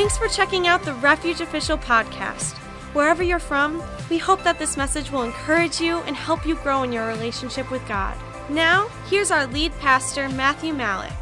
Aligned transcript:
Thanks 0.00 0.16
for 0.16 0.28
checking 0.28 0.66
out 0.66 0.82
the 0.82 0.94
Refuge 0.94 1.42
Official 1.42 1.76
podcast. 1.76 2.56
Wherever 2.94 3.22
you're 3.22 3.38
from, 3.38 3.82
we 4.08 4.16
hope 4.16 4.42
that 4.44 4.58
this 4.58 4.78
message 4.78 5.10
will 5.10 5.24
encourage 5.24 5.78
you 5.78 5.98
and 5.98 6.16
help 6.16 6.46
you 6.46 6.54
grow 6.54 6.84
in 6.84 6.90
your 6.90 7.06
relationship 7.06 7.70
with 7.70 7.86
God. 7.86 8.16
Now, 8.48 8.88
here's 9.10 9.30
our 9.30 9.46
lead 9.46 9.78
pastor, 9.78 10.30
Matthew 10.30 10.72
Malik. 10.72 11.12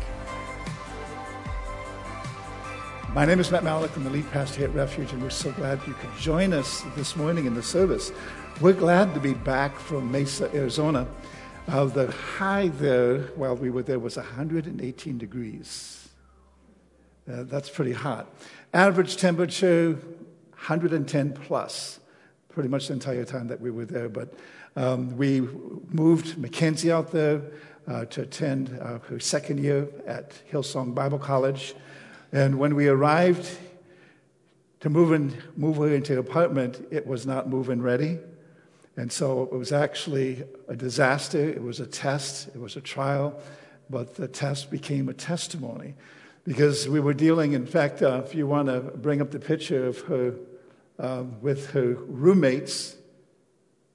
My 3.13 3.25
name 3.25 3.41
is 3.41 3.51
Matt 3.51 3.65
Malik. 3.65 3.97
I'm 3.97 4.05
the 4.05 4.11
lead 4.11 4.31
pastor 4.31 4.61
here 4.61 4.69
at 4.69 4.75
Refuge, 4.77 5.13
and 5.13 5.21
we're 5.25 5.31
so 5.31 5.51
glad 5.51 5.85
you 5.85 5.95
could 5.95 6.17
join 6.17 6.53
us 6.53 6.85
this 6.95 7.17
morning 7.17 7.47
in 7.47 7.55
the 7.55 7.63
service. 7.65 8.13
We're 8.61 8.75
glad 8.75 9.13
to 9.15 9.19
be 9.19 9.35
back 9.35 9.77
from 9.77 10.13
Mesa, 10.13 10.55
Arizona. 10.55 11.09
Uh, 11.67 11.87
the 11.87 12.13
high 12.13 12.69
there, 12.69 13.23
while 13.35 13.57
we 13.57 13.71
were 13.71 13.83
there, 13.83 13.99
was 13.99 14.17
118 14.17 15.19
degrees. 15.19 15.99
Uh, 17.31 17.43
that's 17.43 17.69
pretty 17.69 17.93
hot. 17.93 18.27
Average 18.75 19.17
temperature, 19.17 19.93
110 20.51 21.33
plus, 21.33 22.01
pretty 22.51 22.69
much 22.69 22.89
the 22.89 22.93
entire 22.93 23.25
time 23.25 23.49
that 23.49 23.63
we 23.63 23.71
were 23.71 23.87
there. 23.87 24.11
But 24.11 24.35
um, 24.77 25.17
we 25.17 25.41
moved 25.41 26.37
Mackenzie 26.37 26.93
out 26.93 27.11
there 27.11 27.41
uh, 27.87 28.05
to 28.07 28.23
attend 28.23 28.79
uh, 28.83 28.99
her 29.09 29.19
second 29.21 29.65
year 29.65 29.89
at 30.07 30.33
Hillsong 30.53 30.95
Bible 30.95 31.19
College. 31.19 31.75
And 32.31 32.59
when 32.59 32.75
we 32.75 32.89
arrived 32.89 33.49
to 34.81 34.91
move, 34.91 35.13
in, 35.13 35.35
move 35.57 35.79
her 35.79 35.95
into 35.95 36.13
the 36.13 36.21
apartment, 36.21 36.87
it 36.91 37.07
was 37.07 37.27
not 37.27 37.49
move-in 37.49 37.81
ready. 37.81 38.19
And 38.99 39.11
so 39.11 39.45
it 39.45 39.57
was 39.57 39.73
actually 39.73 40.45
a 40.69 40.77
disaster. 40.77 41.41
It 41.41 41.63
was 41.63 41.81
a 41.81 41.87
test, 41.87 42.49
it 42.49 42.61
was 42.61 42.77
a 42.77 42.83
trial, 42.83 43.41
but 43.89 44.17
the 44.17 44.29
test 44.29 44.71
became 44.71 45.09
a 45.09 45.15
testimony 45.15 45.95
because 46.49 46.89
we 46.89 46.99
were 46.99 47.13
dealing, 47.13 47.53
in 47.53 47.67
fact, 47.67 48.03
uh, 48.03 48.23
if 48.25 48.35
you 48.35 48.47
want 48.47 48.69
to 48.69 48.81
bring 48.81 49.21
up 49.21 49.31
the 49.31 49.39
picture 49.39 49.87
of 49.87 50.01
her 50.03 50.35
uh, 50.99 51.25
with 51.43 51.71
her 51.73 51.93
roommates, 52.09 52.97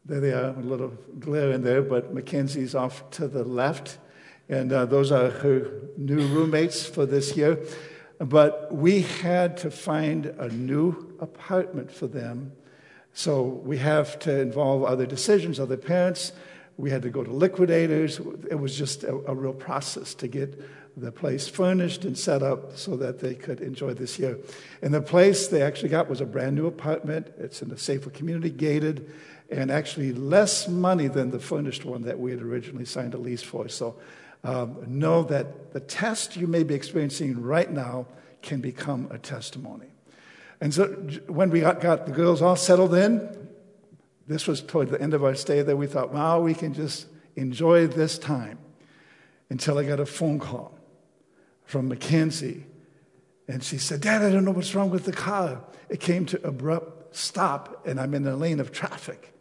there 0.05 0.19
they 0.19 0.31
are, 0.31 0.49
a 0.49 0.59
little 0.59 0.93
glare 1.19 1.51
in 1.51 1.63
there, 1.63 1.81
but 1.81 2.13
Mackenzie's 2.13 2.75
off 2.75 3.09
to 3.09 3.27
the 3.27 3.43
left. 3.43 3.97
And 4.47 4.71
uh, 4.71 4.85
those 4.85 5.11
are 5.11 5.31
her 5.31 5.71
new 5.97 6.27
roommates 6.27 6.85
for 6.85 7.07
this 7.07 7.35
year. 7.35 7.57
But 8.19 8.71
we 8.71 9.01
had 9.01 9.57
to 9.57 9.71
find 9.71 10.27
a 10.27 10.49
new 10.49 11.17
apartment 11.19 11.91
for 11.91 12.05
them 12.05 12.51
so 13.13 13.43
we 13.43 13.77
have 13.77 14.17
to 14.19 14.39
involve 14.39 14.83
other 14.83 15.05
decisions, 15.05 15.59
other 15.59 15.77
parents. 15.77 16.33
We 16.77 16.89
had 16.89 17.03
to 17.03 17.09
go 17.09 17.23
to 17.23 17.31
liquidators. 17.31 18.19
It 18.49 18.59
was 18.59 18.75
just 18.75 19.03
a, 19.03 19.13
a, 19.27 19.35
real 19.35 19.53
process 19.53 20.15
to 20.15 20.27
get 20.27 20.59
the 20.95 21.11
place 21.11 21.47
furnished 21.47 22.05
and 22.05 22.17
set 22.17 22.43
up 22.43 22.77
so 22.77 22.95
that 22.97 23.19
they 23.19 23.33
could 23.33 23.61
enjoy 23.61 23.93
this 23.93 24.19
year. 24.19 24.37
And 24.81 24.93
the 24.93 25.01
place 25.01 25.47
they 25.47 25.61
actually 25.61 25.89
got 25.89 26.09
was 26.09 26.21
a 26.21 26.25
brand 26.25 26.55
new 26.55 26.67
apartment. 26.67 27.31
It's 27.37 27.61
in 27.61 27.71
a 27.71 27.77
safer 27.77 28.09
community, 28.09 28.51
gated, 28.51 29.11
and 29.49 29.71
actually 29.71 30.13
less 30.13 30.67
money 30.67 31.07
than 31.07 31.31
the 31.31 31.39
furnished 31.39 31.83
one 31.83 32.03
that 32.03 32.19
we 32.19 32.31
had 32.31 32.41
originally 32.41 32.85
signed 32.85 33.13
a 33.13 33.17
lease 33.17 33.41
for. 33.41 33.67
So 33.69 33.95
um, 34.43 34.83
know 34.87 35.23
that 35.23 35.73
the 35.73 35.79
test 35.79 36.35
you 36.35 36.47
may 36.47 36.63
be 36.63 36.75
experiencing 36.75 37.41
right 37.41 37.71
now 37.71 38.05
can 38.41 38.61
become 38.61 39.07
a 39.09 39.17
testimony. 39.17 39.87
And 40.61 40.73
so 40.73 40.87
when 41.27 41.49
we 41.49 41.61
got, 41.61 41.81
got 41.81 42.05
the 42.05 42.11
girls 42.11 42.41
all 42.41 42.55
settled 42.55 42.93
in, 42.93 43.49
this 44.27 44.47
was 44.47 44.61
toward 44.61 44.89
the 44.89 45.01
end 45.01 45.13
of 45.13 45.23
our 45.23 45.35
stay 45.35 45.61
there, 45.61 45.75
we 45.75 45.87
thought, 45.87 46.13
wow, 46.13 46.39
we 46.39 46.53
can 46.53 46.73
just 46.73 47.07
enjoy 47.35 47.87
this 47.87 48.17
time 48.17 48.59
until 49.49 49.77
I 49.77 49.83
got 49.83 49.99
a 49.99 50.05
phone 50.05 50.39
call 50.39 50.77
from 51.65 51.87
Mackenzie. 51.87 52.65
And 53.47 53.63
she 53.63 53.77
said, 53.77 54.01
Dad, 54.01 54.21
I 54.21 54.31
don't 54.31 54.45
know 54.45 54.51
what's 54.51 54.73
wrong 54.73 54.89
with 54.89 55.05
the 55.05 55.13
car. 55.13 55.61
It 55.89 55.99
came 55.99 56.25
to 56.27 56.47
abrupt 56.47 57.15
stop, 57.15 57.85
and 57.85 57.99
I'm 57.99 58.13
in 58.13 58.25
a 58.25 58.35
lane 58.35 58.59
of 58.59 58.71
traffic. 58.71 59.33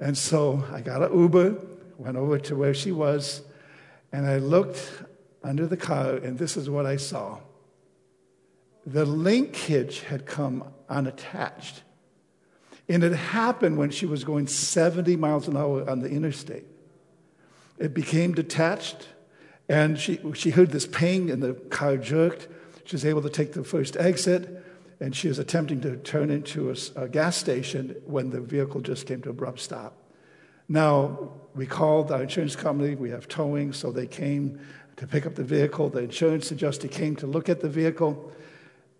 And 0.00 0.16
so 0.16 0.64
I 0.72 0.80
got 0.80 1.02
an 1.02 1.16
Uber, 1.16 1.56
went 1.98 2.16
over 2.16 2.38
to 2.38 2.56
where 2.56 2.74
she 2.74 2.92
was, 2.92 3.42
and 4.12 4.26
I 4.26 4.38
looked 4.38 4.90
under 5.44 5.66
the 5.66 5.76
car, 5.76 6.14
and 6.14 6.38
this 6.38 6.56
is 6.56 6.68
what 6.70 6.86
I 6.86 6.96
saw 6.96 7.38
the 8.86 9.04
linkage 9.04 10.00
had 10.00 10.24
come 10.24 10.64
unattached. 10.88 11.82
And 12.88 13.04
it 13.04 13.12
happened 13.12 13.76
when 13.76 13.90
she 13.90 14.06
was 14.06 14.24
going 14.24 14.46
70 14.46 15.14
miles 15.16 15.46
an 15.46 15.58
hour 15.58 15.88
on 15.88 16.00
the 16.00 16.08
interstate. 16.08 16.64
It 17.76 17.92
became 17.92 18.32
detached, 18.32 19.08
and 19.68 19.98
she, 19.98 20.18
she 20.34 20.50
heard 20.50 20.70
this 20.70 20.86
ping, 20.86 21.30
and 21.30 21.42
the 21.42 21.54
car 21.54 21.96
jerked. 21.96 22.48
She 22.84 22.96
was 22.96 23.04
able 23.04 23.22
to 23.22 23.30
take 23.30 23.52
the 23.52 23.64
first 23.64 23.96
exit, 23.96 24.64
and 25.00 25.14
she 25.14 25.28
was 25.28 25.38
attempting 25.38 25.80
to 25.82 25.96
turn 25.96 26.30
into 26.30 26.70
a, 26.70 27.02
a 27.02 27.08
gas 27.08 27.36
station 27.36 27.96
when 28.06 28.30
the 28.30 28.40
vehicle 28.40 28.80
just 28.80 29.06
came 29.06 29.20
to 29.22 29.28
a 29.28 29.32
abrupt 29.32 29.60
stop. 29.60 29.94
Now, 30.68 31.32
we 31.54 31.66
called 31.66 32.12
our 32.12 32.22
insurance 32.22 32.56
company, 32.56 32.94
we 32.94 33.10
have 33.10 33.28
towing, 33.28 33.72
so 33.72 33.90
they 33.90 34.06
came 34.06 34.60
to 34.96 35.06
pick 35.06 35.26
up 35.26 35.34
the 35.34 35.44
vehicle. 35.44 35.88
The 35.88 36.00
insurance 36.00 36.50
adjuster 36.50 36.88
came 36.88 37.16
to 37.16 37.26
look 37.26 37.48
at 37.48 37.60
the 37.60 37.68
vehicle 37.68 38.32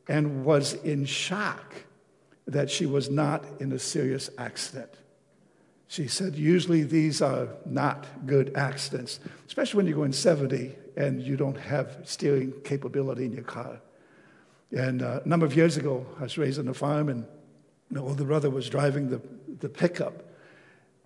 and 0.07 0.45
was 0.45 0.75
in 0.75 1.05
shock 1.05 1.75
that 2.47 2.71
she 2.71 2.87
was 2.87 3.11
not 3.11 3.45
in 3.61 3.73
a 3.73 3.79
serious 3.79 4.31
accident. 4.39 4.91
She 5.89 6.07
said, 6.07 6.37
usually 6.37 6.83
these 6.83 7.23
are 7.23 7.49
not 7.65 8.07
good 8.27 8.55
accidents, 8.55 9.21
especially 9.47 9.79
when 9.79 9.87
you're 9.87 9.97
going 9.97 10.13
70 10.13 10.77
and 10.97 11.23
you 11.23 11.37
don't 11.37 11.57
have 11.57 11.97
steering 12.05 12.53
capability 12.63 13.25
in 13.25 13.33
your 13.33 13.45
car. 13.45 13.81
And 14.71 15.01
uh, 15.01 15.21
a 15.25 15.29
number 15.29 15.47
of 15.47 15.57
years 15.57 15.79
ago, 15.79 16.07
I 16.21 16.25
was 16.25 16.37
raised 16.37 16.59
on 16.59 16.69
a 16.69 16.75
farm, 16.75 17.09
and 17.09 17.27
my 17.91 18.01
older 18.01 18.25
brother 18.25 18.51
was 18.51 18.69
driving 18.69 19.09
the, 19.09 19.23
the 19.61 19.71
pickup 19.71 20.25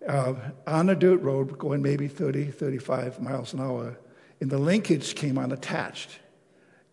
uh, 0.09 0.35
on 0.67 0.91
a 0.91 0.97
dirt 0.97 1.23
road 1.23 1.57
going 1.59 1.81
maybe 1.81 2.09
30, 2.09 2.47
35 2.47 3.21
miles 3.21 3.53
an 3.53 3.61
hour, 3.61 3.97
and 4.41 4.51
the 4.51 4.59
linkage 4.59 5.15
came 5.15 5.39
unattached 5.39 6.19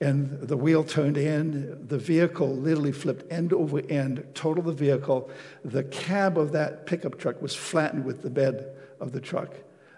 and 0.01 0.39
the 0.41 0.55
wheel 0.55 0.83
turned 0.83 1.17
in. 1.17 1.87
The 1.87 1.97
vehicle 1.97 2.55
literally 2.55 2.91
flipped 2.91 3.31
end 3.31 3.51
over 3.51 3.81
end, 3.89 4.25
totaled 4.33 4.65
the 4.65 4.73
vehicle. 4.73 5.29
The 5.65 5.83
cab 5.83 6.37
of 6.37 6.53
that 6.53 6.85
pickup 6.85 7.19
truck 7.19 7.41
was 7.41 7.55
flattened 7.55 8.05
with 8.05 8.21
the 8.21 8.29
bed 8.29 8.75
of 8.99 9.11
the 9.11 9.19
truck. 9.19 9.53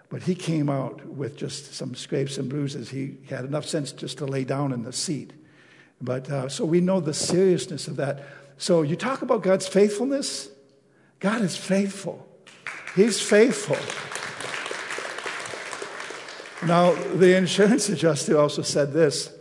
But 0.08 0.22
he 0.22 0.34
came 0.34 0.68
out 0.68 1.06
with 1.06 1.36
just 1.36 1.74
some 1.74 1.94
scrapes 1.94 2.36
and 2.36 2.48
bruises. 2.48 2.90
He 2.90 3.18
had 3.30 3.44
enough 3.44 3.64
sense 3.64 3.92
just 3.92 4.18
to 4.18 4.26
lay 4.26 4.44
down 4.44 4.72
in 4.72 4.82
the 4.82 4.92
seat. 4.92 5.32
But 6.00 6.28
uh, 6.28 6.48
so 6.48 6.64
we 6.64 6.80
know 6.80 7.00
the 7.00 7.14
seriousness 7.14 7.86
of 7.86 7.96
that. 7.96 8.24
So 8.58 8.82
you 8.82 8.96
talk 8.96 9.22
about 9.22 9.42
God's 9.42 9.68
faithfulness. 9.68 10.50
God 11.20 11.40
is 11.42 11.56
faithful. 11.56 12.28
He's 12.96 13.20
faithful. 13.20 13.78
Now, 16.66 16.92
the 17.14 17.36
insurance 17.36 17.88
adjuster 17.88 18.38
also 18.38 18.62
said 18.62 18.92
this 18.92 19.32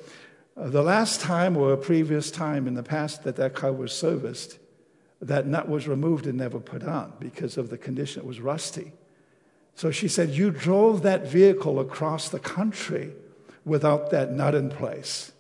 the 0.70 0.84
last 0.84 1.22
time 1.22 1.58
or 1.58 1.74
a 1.74 1.78
previous 1.78 2.30
time 2.30 2.68
in 2.68 2.76
the 2.76 2.84
past 2.84 3.24
that 3.24 3.36
that 3.38 3.56
car 3.56 3.74
was 3.74 3.92
serviced, 3.92 4.60
that 5.22 5.48
nut 5.48 5.68
was 5.68 5.88
removed 5.88 6.28
and 6.28 6.38
never 6.38 6.60
put 6.60 6.84
on 6.84 7.14
because 7.20 7.58
of 7.58 7.70
the 7.70 7.78
condition. 7.78 8.22
It 8.22 8.28
was 8.28 8.40
rusty. 8.40 8.94
So 9.76 9.92
she 9.92 10.08
said, 10.08 10.30
You 10.30 10.52
drove 10.52 11.04
that 11.04 11.28
vehicle 11.28 11.80
across 11.80 12.30
the 12.30 12.40
country 12.40 13.14
without 13.66 14.12
that 14.12 14.32
nut 14.32 14.56
in 14.56 14.70
place. 14.70 15.32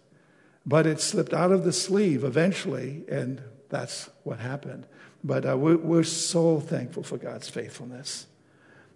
But 0.66 0.86
it 0.86 1.02
slipped 1.02 1.34
out 1.34 1.52
of 1.52 1.64
the 1.64 1.74
sleeve 1.74 2.24
eventually, 2.24 3.04
and 3.08 3.42
that's 3.70 4.10
what 4.24 4.40
happened. 4.40 4.86
But 5.24 5.48
uh, 5.48 5.58
we're, 5.58 5.78
we're, 5.78 6.04
so 6.04 6.60
thankful 6.60 7.04
for 7.04 7.18
God's 7.18 7.50
faithfulness. 7.50 8.28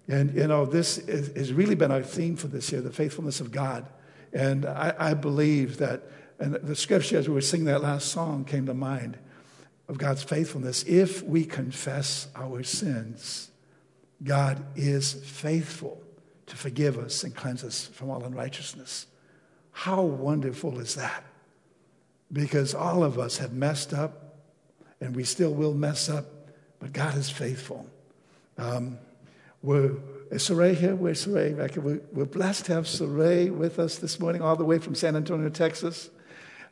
And, 0.08 0.34
you 0.36 0.48
know, 0.48 0.66
this 0.66 0.98
has 1.08 1.54
really 1.54 1.76
been 1.76 1.92
our 1.92 2.04
theme 2.04 2.36
for 2.36 2.48
this 2.48 2.72
year 2.72 2.82
the 2.82 2.92
faithfulness 2.92 3.40
of 3.42 3.52
God. 3.52 3.88
And 4.34 4.66
I, 4.66 4.94
I 4.98 5.14
believe 5.14 5.78
that, 5.78 6.04
and 6.40 6.56
the 6.56 6.76
scripture 6.76 7.18
as 7.18 7.28
we 7.28 7.34
were 7.34 7.42
singing 7.42 7.66
that 7.66 7.82
last 7.82 8.10
song 8.10 8.46
came 8.46 8.66
to 8.66 8.74
mind 8.74 9.18
of 9.88 9.98
God's 9.98 10.24
faithfulness. 10.24 10.84
If 10.84 11.24
we 11.24 11.46
confess 11.46 12.28
our 12.36 12.64
sins, 12.64 13.52
God 14.24 14.64
is 14.76 15.14
faithful 15.14 16.02
to 16.48 16.56
forgive 16.56 16.98
us 16.98 17.24
and 17.24 17.36
cleanse 17.36 17.64
us 17.64 17.88
from 17.88 18.10
all 18.10 18.24
unrighteousness. 18.24 19.08
How 19.72 20.02
wonderful 20.02 20.80
is 20.80 20.96
that? 20.96 21.24
Because 22.32 22.74
all 22.74 23.04
of 23.04 23.20
us 23.20 23.38
have 23.38 23.54
messed 23.54 23.94
up 23.94 24.38
and 25.00 25.16
we 25.16 25.24
still 25.24 25.54
will 25.54 25.74
mess 25.74 26.10
up, 26.10 26.26
but 26.80 26.94
God 26.94 27.16
is 27.18 27.30
faithful. 27.30 27.88
Um, 28.58 28.98
we're 29.62 29.98
is 30.32 30.42
Saray 30.50 30.76
here? 30.76 30.96
Where's 30.96 31.26
Saray? 31.26 31.78
We're, 31.78 32.02
we're 32.12 32.26
blessed 32.26 32.66
to 32.66 32.74
have 32.74 32.86
Saray 32.86 33.52
with 33.52 33.78
us 33.78 33.98
this 33.98 34.20
morning, 34.20 34.42
all 34.42 34.56
the 34.56 34.66
way 34.66 34.80
from 34.80 34.96
San 34.96 35.16
Antonio, 35.16 35.50
Texas. 35.50 36.10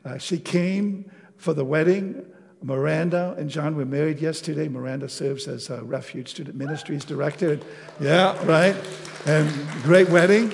Uh, 0.04 0.18
she 0.18 0.38
came 0.38 1.10
for 1.36 1.54
the 1.54 1.64
wedding. 1.64 2.26
Miranda 2.62 3.34
and 3.38 3.50
John 3.50 3.76
were 3.76 3.84
married 3.84 4.20
yesterday. 4.20 4.68
Miranda 4.68 5.08
serves 5.08 5.46
as 5.48 5.68
a 5.68 5.82
Refuge 5.82 6.28
Student 6.28 6.56
Ministries 6.56 7.04
Director. 7.04 7.60
Yeah, 8.00 8.42
right. 8.46 8.74
And 9.26 9.50
great 9.82 10.08
wedding. 10.08 10.52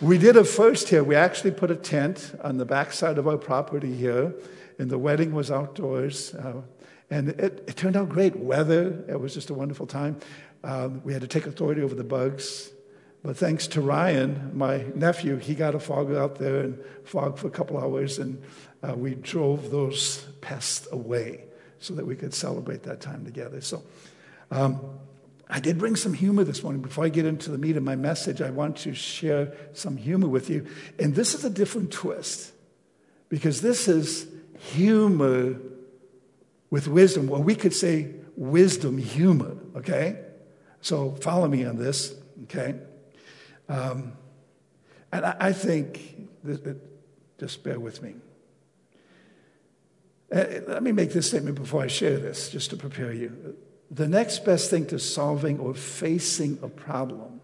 We 0.00 0.16
did 0.16 0.36
a 0.36 0.44
first 0.44 0.88
here. 0.88 1.04
We 1.04 1.14
actually 1.14 1.50
put 1.50 1.70
a 1.70 1.76
tent 1.76 2.34
on 2.42 2.56
the 2.56 2.64
backside 2.64 3.18
of 3.18 3.28
our 3.28 3.36
property 3.36 3.94
here. 3.94 4.34
and 4.78 4.88
the 4.88 4.98
wedding 4.98 5.34
was 5.34 5.50
outdoors. 5.50 6.34
Uh, 6.34 6.62
and 7.10 7.28
it, 7.30 7.64
it, 7.68 7.76
turned 7.76 7.96
out 7.96 8.08
great. 8.08 8.36
Weather, 8.36 9.04
it 9.08 9.20
was 9.20 9.34
just 9.34 9.50
a 9.50 9.54
wonderful 9.54 9.86
time. 9.86 10.18
Um, 10.64 11.02
we 11.04 11.12
had 11.12 11.20
to 11.20 11.28
take 11.28 11.46
authority 11.46 11.82
over 11.82 11.94
the 11.94 12.04
bugs. 12.04 12.70
But 13.22 13.36
thanks 13.36 13.66
to 13.68 13.82
Ryan, 13.82 14.52
my 14.54 14.84
nephew, 14.94 15.36
he 15.36 15.54
got 15.54 15.74
a 15.74 15.78
fog 15.78 16.14
out 16.14 16.36
there 16.36 16.60
and 16.60 16.78
fogged 17.04 17.38
for 17.38 17.48
a 17.48 17.50
couple 17.50 17.76
hours, 17.76 18.18
and 18.18 18.42
uh, 18.82 18.94
we 18.94 19.14
drove 19.14 19.70
those 19.70 20.26
pests 20.40 20.88
away 20.90 21.44
so 21.78 21.94
that 21.94 22.06
we 22.06 22.16
could 22.16 22.34
celebrate 22.34 22.82
that 22.84 23.00
time 23.00 23.24
together. 23.24 23.60
So 23.60 23.82
um, 24.50 24.80
I 25.48 25.60
did 25.60 25.78
bring 25.78 25.96
some 25.96 26.14
humor 26.14 26.44
this 26.44 26.62
morning. 26.62 26.82
Before 26.82 27.04
I 27.04 27.08
get 27.08 27.26
into 27.26 27.50
the 27.50 27.58
meat 27.58 27.76
of 27.76 27.82
my 27.82 27.96
message, 27.96 28.40
I 28.40 28.50
want 28.50 28.76
to 28.78 28.94
share 28.94 29.52
some 29.72 29.96
humor 29.96 30.28
with 30.28 30.48
you. 30.48 30.66
And 30.98 31.14
this 31.14 31.34
is 31.34 31.44
a 31.44 31.50
different 31.50 31.90
twist 31.90 32.52
because 33.28 33.60
this 33.60 33.88
is 33.88 34.28
humor 34.58 35.56
with 36.70 36.86
wisdom. 36.86 37.26
Well, 37.26 37.42
we 37.42 37.54
could 37.54 37.74
say 37.74 38.14
wisdom 38.36 38.98
humor, 38.98 39.56
okay? 39.76 40.20
So 40.82 41.12
follow 41.16 41.48
me 41.48 41.64
on 41.64 41.76
this, 41.76 42.14
okay? 42.44 42.76
Um, 43.68 44.12
and 45.12 45.24
I, 45.26 45.36
I 45.40 45.52
think, 45.52 46.28
that, 46.44 46.76
just 47.38 47.64
bear 47.64 47.80
with 47.80 48.02
me. 48.02 48.14
Uh, 50.32 50.44
let 50.68 50.82
me 50.82 50.92
make 50.92 51.12
this 51.12 51.26
statement 51.28 51.56
before 51.56 51.82
I 51.82 51.88
share 51.88 52.18
this, 52.18 52.50
just 52.50 52.70
to 52.70 52.76
prepare 52.76 53.12
you. 53.12 53.56
The 53.90 54.06
next 54.06 54.44
best 54.44 54.70
thing 54.70 54.86
to 54.86 54.98
solving 54.98 55.58
or 55.58 55.74
facing 55.74 56.58
a 56.62 56.68
problem 56.68 57.40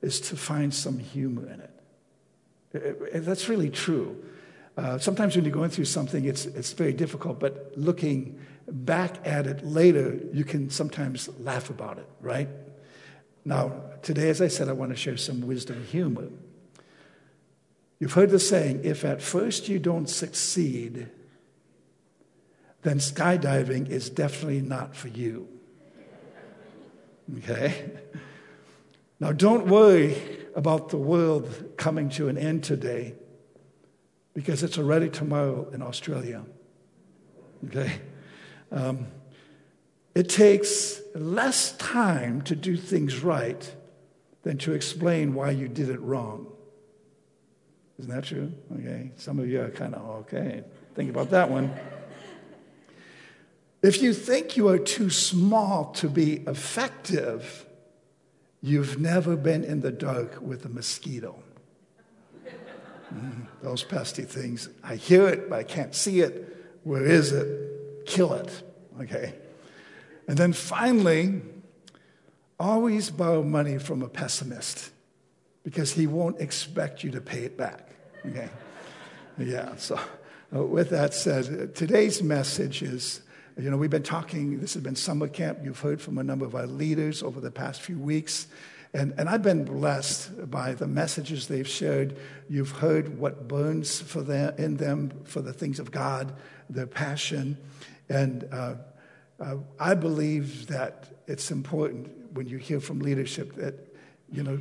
is 0.00 0.20
to 0.20 0.36
find 0.36 0.72
some 0.72 0.98
humor 0.98 1.46
in 1.46 1.60
it. 1.60 1.70
Uh, 2.74 3.18
uh, 3.18 3.20
that's 3.20 3.48
really 3.48 3.68
true. 3.68 4.24
Uh, 4.76 4.98
sometimes 4.98 5.36
when 5.36 5.44
you're 5.44 5.54
going 5.54 5.70
through 5.70 5.84
something, 5.84 6.24
it's, 6.24 6.46
it's 6.46 6.72
very 6.72 6.92
difficult, 6.92 7.38
but 7.38 7.72
looking 7.76 8.40
back 8.66 9.18
at 9.26 9.46
it 9.46 9.64
later, 9.64 10.18
you 10.32 10.44
can 10.44 10.70
sometimes 10.70 11.28
laugh 11.38 11.70
about 11.70 11.98
it, 11.98 12.08
right? 12.20 12.48
Now, 13.44 13.82
today, 14.02 14.30
as 14.30 14.40
I 14.40 14.48
said, 14.48 14.68
I 14.68 14.72
want 14.72 14.90
to 14.90 14.96
share 14.96 15.18
some 15.18 15.46
wisdom 15.46 15.84
humor. 15.84 16.28
You've 18.00 18.14
heard 18.14 18.30
the 18.30 18.40
saying 18.40 18.80
if 18.84 19.04
at 19.04 19.22
first 19.22 19.68
you 19.68 19.78
don't 19.78 20.08
succeed, 20.08 21.08
then 22.84 22.98
skydiving 22.98 23.88
is 23.88 24.10
definitely 24.10 24.60
not 24.60 24.94
for 24.94 25.08
you. 25.08 25.48
Okay? 27.38 27.90
Now, 29.18 29.32
don't 29.32 29.66
worry 29.66 30.16
about 30.54 30.90
the 30.90 30.98
world 30.98 31.72
coming 31.76 32.10
to 32.10 32.28
an 32.28 32.36
end 32.36 32.62
today 32.62 33.14
because 34.34 34.62
it's 34.62 34.78
already 34.78 35.08
tomorrow 35.08 35.68
in 35.72 35.80
Australia. 35.80 36.44
Okay? 37.66 37.92
Um, 38.70 39.06
it 40.14 40.28
takes 40.28 41.00
less 41.14 41.72
time 41.78 42.42
to 42.42 42.54
do 42.54 42.76
things 42.76 43.20
right 43.20 43.74
than 44.42 44.58
to 44.58 44.74
explain 44.74 45.32
why 45.32 45.50
you 45.50 45.68
did 45.68 45.88
it 45.88 46.00
wrong. 46.00 46.52
Isn't 47.98 48.14
that 48.14 48.24
true? 48.24 48.52
Okay. 48.78 49.12
Some 49.16 49.38
of 49.38 49.48
you 49.48 49.62
are 49.62 49.70
kind 49.70 49.94
of, 49.94 50.02
okay, 50.22 50.64
think 50.94 51.08
about 51.08 51.30
that 51.30 51.48
one. 51.48 51.72
If 53.84 54.00
you 54.00 54.14
think 54.14 54.56
you 54.56 54.68
are 54.68 54.78
too 54.78 55.10
small 55.10 55.92
to 55.96 56.08
be 56.08 56.36
effective, 56.46 57.66
you've 58.62 58.98
never 58.98 59.36
been 59.36 59.62
in 59.62 59.82
the 59.82 59.92
dark 59.92 60.40
with 60.40 60.64
a 60.64 60.70
mosquito. 60.70 61.38
Mm, 63.14 63.46
those 63.60 63.84
pesky 63.84 64.22
things. 64.22 64.70
I 64.82 64.96
hear 64.96 65.28
it, 65.28 65.50
but 65.50 65.58
I 65.58 65.64
can't 65.64 65.94
see 65.94 66.20
it. 66.20 66.78
Where 66.84 67.04
is 67.04 67.32
it? 67.32 68.06
Kill 68.06 68.32
it. 68.32 68.62
Okay. 69.02 69.34
And 70.28 70.38
then 70.38 70.54
finally, 70.54 71.42
always 72.58 73.10
borrow 73.10 73.42
money 73.42 73.76
from 73.76 74.00
a 74.00 74.08
pessimist 74.08 74.92
because 75.62 75.92
he 75.92 76.06
won't 76.06 76.40
expect 76.40 77.04
you 77.04 77.10
to 77.10 77.20
pay 77.20 77.40
it 77.40 77.58
back. 77.58 77.90
Okay? 78.24 78.48
Yeah, 79.36 79.76
so 79.76 80.00
uh, 80.56 80.64
with 80.64 80.88
that 80.88 81.12
said, 81.12 81.74
today's 81.74 82.22
message 82.22 82.80
is 82.80 83.20
you 83.56 83.70
know, 83.70 83.76
we've 83.76 83.90
been 83.90 84.02
talking, 84.02 84.60
this 84.60 84.74
has 84.74 84.82
been 84.82 84.96
summer 84.96 85.28
camp. 85.28 85.60
You've 85.62 85.80
heard 85.80 86.00
from 86.00 86.18
a 86.18 86.24
number 86.24 86.44
of 86.44 86.54
our 86.54 86.66
leaders 86.66 87.22
over 87.22 87.40
the 87.40 87.50
past 87.50 87.82
few 87.82 87.98
weeks. 87.98 88.48
And, 88.92 89.14
and 89.16 89.28
I've 89.28 89.42
been 89.42 89.64
blessed 89.64 90.50
by 90.50 90.74
the 90.74 90.86
messages 90.86 91.48
they've 91.48 91.66
shared. 91.66 92.16
You've 92.48 92.70
heard 92.70 93.18
what 93.18 93.48
burns 93.48 94.00
for 94.00 94.22
them, 94.22 94.54
in 94.58 94.76
them 94.76 95.12
for 95.24 95.40
the 95.40 95.52
things 95.52 95.78
of 95.78 95.90
God, 95.90 96.32
their 96.68 96.86
passion. 96.86 97.58
And 98.08 98.48
uh, 98.52 98.74
uh, 99.40 99.56
I 99.78 99.94
believe 99.94 100.68
that 100.68 101.06
it's 101.26 101.50
important 101.50 102.32
when 102.32 102.48
you 102.48 102.58
hear 102.58 102.80
from 102.80 103.00
leadership 103.00 103.54
that, 103.56 103.94
you 104.30 104.42
know, 104.42 104.60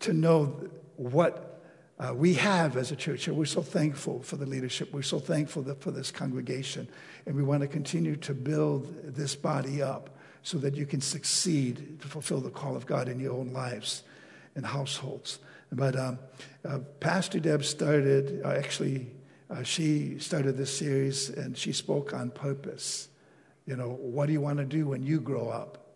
to 0.00 0.12
know 0.12 0.68
what 0.96 1.62
uh, 1.98 2.12
we 2.14 2.34
have 2.34 2.76
as 2.76 2.92
a 2.92 2.96
church. 2.96 3.26
And 3.26 3.36
We're 3.36 3.46
so 3.46 3.62
thankful 3.62 4.22
for 4.22 4.36
the 4.36 4.46
leadership. 4.46 4.92
We're 4.92 5.02
so 5.02 5.18
thankful 5.18 5.64
for 5.80 5.90
this 5.90 6.10
congregation. 6.10 6.88
And 7.26 7.34
we 7.34 7.42
want 7.42 7.62
to 7.62 7.68
continue 7.68 8.16
to 8.16 8.34
build 8.34 9.14
this 9.14 9.34
body 9.34 9.82
up 9.82 10.10
so 10.42 10.58
that 10.58 10.76
you 10.76 10.86
can 10.86 11.00
succeed 11.00 12.00
to 12.00 12.06
fulfill 12.08 12.40
the 12.40 12.50
call 12.50 12.76
of 12.76 12.86
God 12.86 13.08
in 13.08 13.18
your 13.18 13.32
own 13.32 13.52
lives 13.52 14.04
and 14.54 14.64
households. 14.64 15.40
But 15.72 15.96
um, 15.96 16.18
uh, 16.64 16.78
Pastor 17.00 17.40
Deb 17.40 17.64
started, 17.64 18.42
uh, 18.44 18.50
actually, 18.50 19.08
uh, 19.50 19.64
she 19.64 20.18
started 20.18 20.56
this 20.56 20.76
series 20.76 21.28
and 21.28 21.58
she 21.58 21.72
spoke 21.72 22.14
on 22.14 22.30
purpose. 22.30 23.08
You 23.66 23.76
know, 23.76 23.98
what 24.00 24.26
do 24.26 24.32
you 24.32 24.40
want 24.40 24.58
to 24.58 24.64
do 24.64 24.86
when 24.86 25.02
you 25.02 25.20
grow 25.20 25.48
up? 25.48 25.86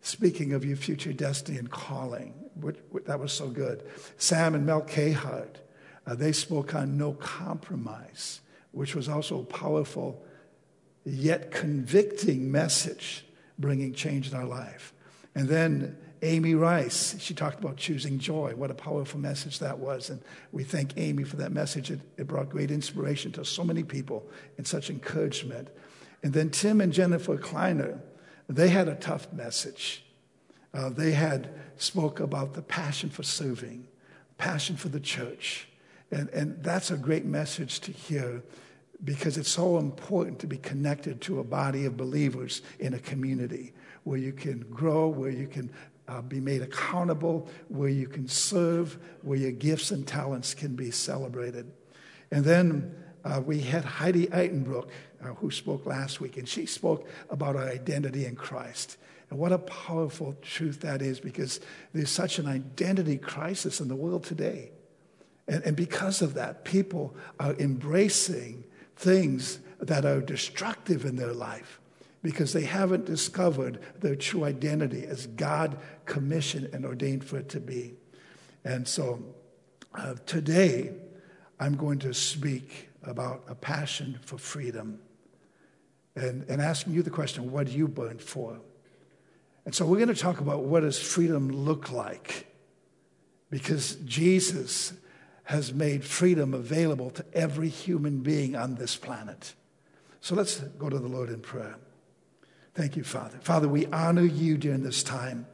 Speaking 0.00 0.52
of 0.52 0.64
your 0.64 0.76
future 0.76 1.12
destiny 1.12 1.58
and 1.58 1.68
calling, 1.68 2.32
which, 2.54 2.76
which, 2.90 3.04
that 3.06 3.18
was 3.18 3.32
so 3.32 3.48
good. 3.48 3.82
Sam 4.18 4.54
and 4.54 4.64
Mel 4.64 4.82
Cahart, 4.82 5.58
uh, 6.06 6.14
they 6.14 6.30
spoke 6.30 6.76
on 6.76 6.96
no 6.96 7.14
compromise, 7.14 8.40
which 8.70 8.94
was 8.94 9.08
also 9.08 9.42
powerful 9.42 10.24
yet 11.06 11.50
convicting 11.50 12.50
message 12.50 13.24
bringing 13.58 13.94
change 13.94 14.30
in 14.30 14.36
our 14.36 14.44
life. 14.44 14.92
And 15.34 15.48
then 15.48 15.96
Amy 16.22 16.54
Rice, 16.54 17.16
she 17.20 17.34
talked 17.34 17.60
about 17.60 17.76
choosing 17.76 18.18
joy. 18.18 18.54
What 18.56 18.70
a 18.70 18.74
powerful 18.74 19.20
message 19.20 19.58
that 19.60 19.78
was. 19.78 20.10
And 20.10 20.20
we 20.50 20.64
thank 20.64 20.96
Amy 20.96 21.24
for 21.24 21.36
that 21.36 21.52
message. 21.52 21.90
It, 21.90 22.00
it 22.16 22.26
brought 22.26 22.48
great 22.48 22.70
inspiration 22.70 23.32
to 23.32 23.44
so 23.44 23.62
many 23.62 23.84
people 23.84 24.26
and 24.58 24.66
such 24.66 24.90
encouragement. 24.90 25.68
And 26.22 26.32
then 26.32 26.50
Tim 26.50 26.80
and 26.80 26.92
Jennifer 26.92 27.36
Kleiner, 27.36 28.00
they 28.48 28.68
had 28.68 28.88
a 28.88 28.94
tough 28.94 29.32
message. 29.32 30.04
Uh, 30.74 30.88
they 30.88 31.12
had 31.12 31.50
spoke 31.76 32.20
about 32.20 32.54
the 32.54 32.62
passion 32.62 33.10
for 33.10 33.22
serving, 33.22 33.86
passion 34.38 34.76
for 34.76 34.88
the 34.88 35.00
church. 35.00 35.68
And, 36.10 36.28
and 36.30 36.62
that's 36.62 36.90
a 36.90 36.96
great 36.96 37.24
message 37.24 37.80
to 37.80 37.92
hear 37.92 38.42
because 39.04 39.36
it's 39.36 39.50
so 39.50 39.78
important 39.78 40.38
to 40.40 40.46
be 40.46 40.56
connected 40.58 41.20
to 41.22 41.40
a 41.40 41.44
body 41.44 41.84
of 41.84 41.96
believers 41.96 42.62
in 42.78 42.94
a 42.94 42.98
community 42.98 43.72
where 44.04 44.18
you 44.18 44.32
can 44.32 44.60
grow, 44.70 45.08
where 45.08 45.30
you 45.30 45.46
can 45.46 45.70
uh, 46.08 46.22
be 46.22 46.40
made 46.40 46.62
accountable, 46.62 47.48
where 47.68 47.88
you 47.88 48.06
can 48.06 48.28
serve, 48.28 48.98
where 49.22 49.38
your 49.38 49.52
gifts 49.52 49.90
and 49.90 50.06
talents 50.06 50.54
can 50.54 50.76
be 50.76 50.90
celebrated. 50.90 51.70
And 52.30 52.44
then 52.44 52.94
uh, 53.24 53.40
we 53.44 53.60
had 53.60 53.84
Heidi 53.84 54.28
Eitenbrook, 54.28 54.88
uh, 55.22 55.26
who 55.34 55.50
spoke 55.50 55.84
last 55.84 56.20
week, 56.20 56.36
and 56.36 56.48
she 56.48 56.66
spoke 56.66 57.08
about 57.28 57.56
our 57.56 57.68
identity 57.68 58.24
in 58.24 58.36
Christ. 58.36 58.96
And 59.30 59.38
what 59.38 59.52
a 59.52 59.58
powerful 59.58 60.36
truth 60.40 60.80
that 60.82 61.02
is 61.02 61.18
because 61.18 61.60
there's 61.92 62.10
such 62.10 62.38
an 62.38 62.46
identity 62.46 63.18
crisis 63.18 63.80
in 63.80 63.88
the 63.88 63.96
world 63.96 64.22
today. 64.22 64.70
And, 65.48 65.64
and 65.64 65.76
because 65.76 66.22
of 66.22 66.34
that, 66.34 66.64
people 66.64 67.16
are 67.40 67.54
embracing 67.54 68.64
things 68.96 69.60
that 69.80 70.04
are 70.04 70.20
destructive 70.20 71.04
in 71.04 71.16
their 71.16 71.32
life 71.32 71.80
because 72.22 72.52
they 72.52 72.64
haven't 72.64 73.04
discovered 73.04 73.78
their 74.00 74.16
true 74.16 74.44
identity 74.44 75.04
as 75.06 75.26
God 75.28 75.78
commissioned 76.06 76.70
and 76.72 76.84
ordained 76.84 77.24
for 77.24 77.38
it 77.38 77.48
to 77.50 77.60
be. 77.60 77.94
And 78.64 78.88
so 78.88 79.22
uh, 79.94 80.14
today, 80.26 80.92
I'm 81.60 81.76
going 81.76 82.00
to 82.00 82.12
speak 82.12 82.88
about 83.02 83.44
a 83.48 83.54
passion 83.54 84.18
for 84.22 84.38
freedom 84.38 84.98
and, 86.16 86.44
and 86.48 86.60
asking 86.60 86.94
you 86.94 87.02
the 87.02 87.10
question 87.10 87.52
what 87.52 87.66
do 87.66 87.72
you 87.72 87.86
burn 87.86 88.18
for? 88.18 88.58
And 89.64 89.74
so 89.74 89.84
we're 89.86 89.96
going 89.96 90.08
to 90.08 90.14
talk 90.14 90.40
about 90.40 90.64
what 90.64 90.80
does 90.80 91.00
freedom 91.00 91.50
look 91.50 91.92
like 91.92 92.46
because 93.50 93.96
Jesus 94.04 94.92
has 95.46 95.72
made 95.72 96.04
freedom 96.04 96.52
available 96.54 97.08
to 97.10 97.24
every 97.32 97.68
human 97.68 98.18
being 98.18 98.56
on 98.56 98.74
this 98.74 98.96
planet. 98.96 99.54
So 100.20 100.34
let's 100.34 100.58
go 100.58 100.88
to 100.88 100.98
the 100.98 101.08
Lord 101.08 101.30
in 101.30 101.40
prayer. 101.40 101.76
Thank 102.74 102.96
you, 102.96 103.04
Father. 103.04 103.38
Father, 103.40 103.68
we 103.68 103.86
honor 103.86 104.24
you 104.24 104.58
during 104.58 104.82
this 104.82 105.04
time. 105.04 105.46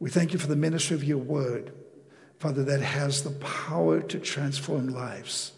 We 0.00 0.10
thank 0.10 0.32
you 0.32 0.38
for 0.38 0.48
the 0.48 0.56
ministry 0.56 0.96
of 0.96 1.04
your 1.04 1.18
word, 1.18 1.72
Father, 2.38 2.64
that 2.64 2.80
has 2.80 3.22
the 3.22 3.30
power 3.30 4.00
to 4.00 4.18
transform 4.18 4.88
lives. 4.88 5.52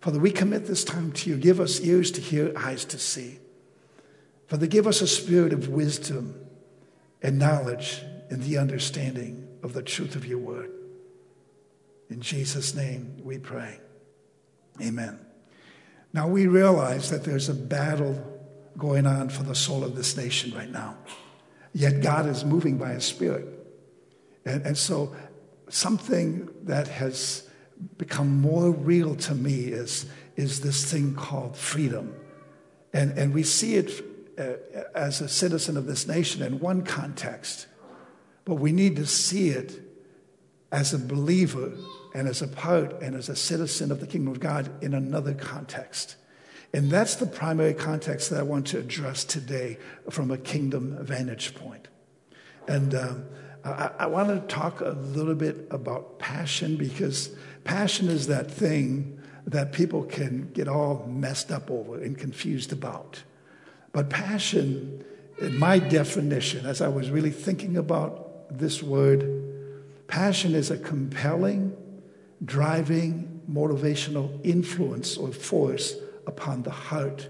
Father, 0.00 0.20
we 0.20 0.30
commit 0.30 0.66
this 0.66 0.84
time 0.84 1.10
to 1.12 1.30
you. 1.30 1.36
Give 1.36 1.58
us 1.58 1.80
ears 1.80 2.12
to 2.12 2.20
hear, 2.20 2.52
eyes 2.56 2.84
to 2.86 2.98
see. 2.98 3.40
Father, 4.46 4.68
give 4.68 4.86
us 4.86 5.02
a 5.02 5.08
spirit 5.08 5.52
of 5.52 5.68
wisdom 5.68 6.34
and 7.22 7.40
knowledge 7.40 8.02
and 8.30 8.42
the 8.44 8.56
understanding 8.56 9.48
of 9.64 9.72
the 9.72 9.82
truth 9.82 10.14
of 10.14 10.24
your 10.24 10.38
word. 10.38 10.70
In 12.10 12.20
Jesus' 12.20 12.74
name 12.74 13.20
we 13.22 13.38
pray. 13.38 13.78
Amen. 14.82 15.18
Now 16.12 16.26
we 16.26 16.48
realize 16.48 17.10
that 17.10 17.24
there's 17.24 17.48
a 17.48 17.54
battle 17.54 18.26
going 18.76 19.06
on 19.06 19.28
for 19.28 19.44
the 19.44 19.54
soul 19.54 19.84
of 19.84 19.94
this 19.94 20.16
nation 20.16 20.52
right 20.54 20.70
now. 20.70 20.96
Yet 21.72 22.02
God 22.02 22.26
is 22.26 22.44
moving 22.44 22.78
by 22.78 22.94
his 22.94 23.04
spirit. 23.04 23.46
And, 24.44 24.66
and 24.66 24.76
so 24.76 25.14
something 25.68 26.48
that 26.64 26.88
has 26.88 27.48
become 27.96 28.40
more 28.40 28.70
real 28.70 29.14
to 29.14 29.34
me 29.34 29.66
is, 29.66 30.06
is 30.36 30.60
this 30.62 30.90
thing 30.90 31.14
called 31.14 31.56
freedom. 31.56 32.14
And, 32.92 33.16
and 33.16 33.32
we 33.32 33.44
see 33.44 33.76
it 33.76 34.04
uh, 34.36 34.54
as 34.94 35.20
a 35.20 35.28
citizen 35.28 35.76
of 35.76 35.86
this 35.86 36.08
nation 36.08 36.42
in 36.42 36.58
one 36.58 36.82
context, 36.82 37.66
but 38.44 38.54
we 38.54 38.72
need 38.72 38.96
to 38.96 39.06
see 39.06 39.50
it 39.50 39.80
as 40.72 40.92
a 40.92 40.98
believer 40.98 41.72
and 42.14 42.28
as 42.28 42.42
a 42.42 42.48
part 42.48 43.00
and 43.02 43.14
as 43.14 43.28
a 43.28 43.36
citizen 43.36 43.90
of 43.90 44.00
the 44.00 44.06
kingdom 44.06 44.32
of 44.32 44.40
God 44.40 44.70
in 44.82 44.94
another 44.94 45.34
context. 45.34 46.16
And 46.72 46.90
that's 46.90 47.16
the 47.16 47.26
primary 47.26 47.74
context 47.74 48.30
that 48.30 48.40
I 48.40 48.42
want 48.42 48.68
to 48.68 48.78
address 48.78 49.24
today 49.24 49.78
from 50.08 50.30
a 50.30 50.38
kingdom 50.38 50.96
vantage 51.04 51.54
point. 51.54 51.88
And 52.68 52.94
um, 52.94 53.24
I, 53.64 53.90
I 54.00 54.06
want 54.06 54.28
to 54.28 54.54
talk 54.54 54.80
a 54.80 54.90
little 54.90 55.34
bit 55.34 55.66
about 55.70 56.18
passion 56.18 56.76
because 56.76 57.30
passion 57.64 58.08
is 58.08 58.28
that 58.28 58.50
thing 58.50 59.20
that 59.46 59.72
people 59.72 60.04
can 60.04 60.50
get 60.52 60.68
all 60.68 61.06
messed 61.08 61.50
up 61.50 61.70
over 61.70 62.00
and 62.00 62.16
confused 62.16 62.72
about. 62.72 63.22
But 63.92 64.08
passion, 64.08 65.04
in 65.40 65.58
my 65.58 65.78
definition, 65.78 66.66
as 66.66 66.80
I 66.80 66.88
was 66.88 67.10
really 67.10 67.30
thinking 67.30 67.76
about 67.76 68.56
this 68.56 68.82
word, 68.82 69.26
passion 70.06 70.54
is 70.54 70.70
a 70.70 70.78
compelling, 70.78 71.76
driving, 72.44 73.42
motivational 73.50 74.44
influence 74.44 75.16
or 75.16 75.32
force 75.32 75.94
upon 76.26 76.62
the 76.62 76.70
heart 76.70 77.28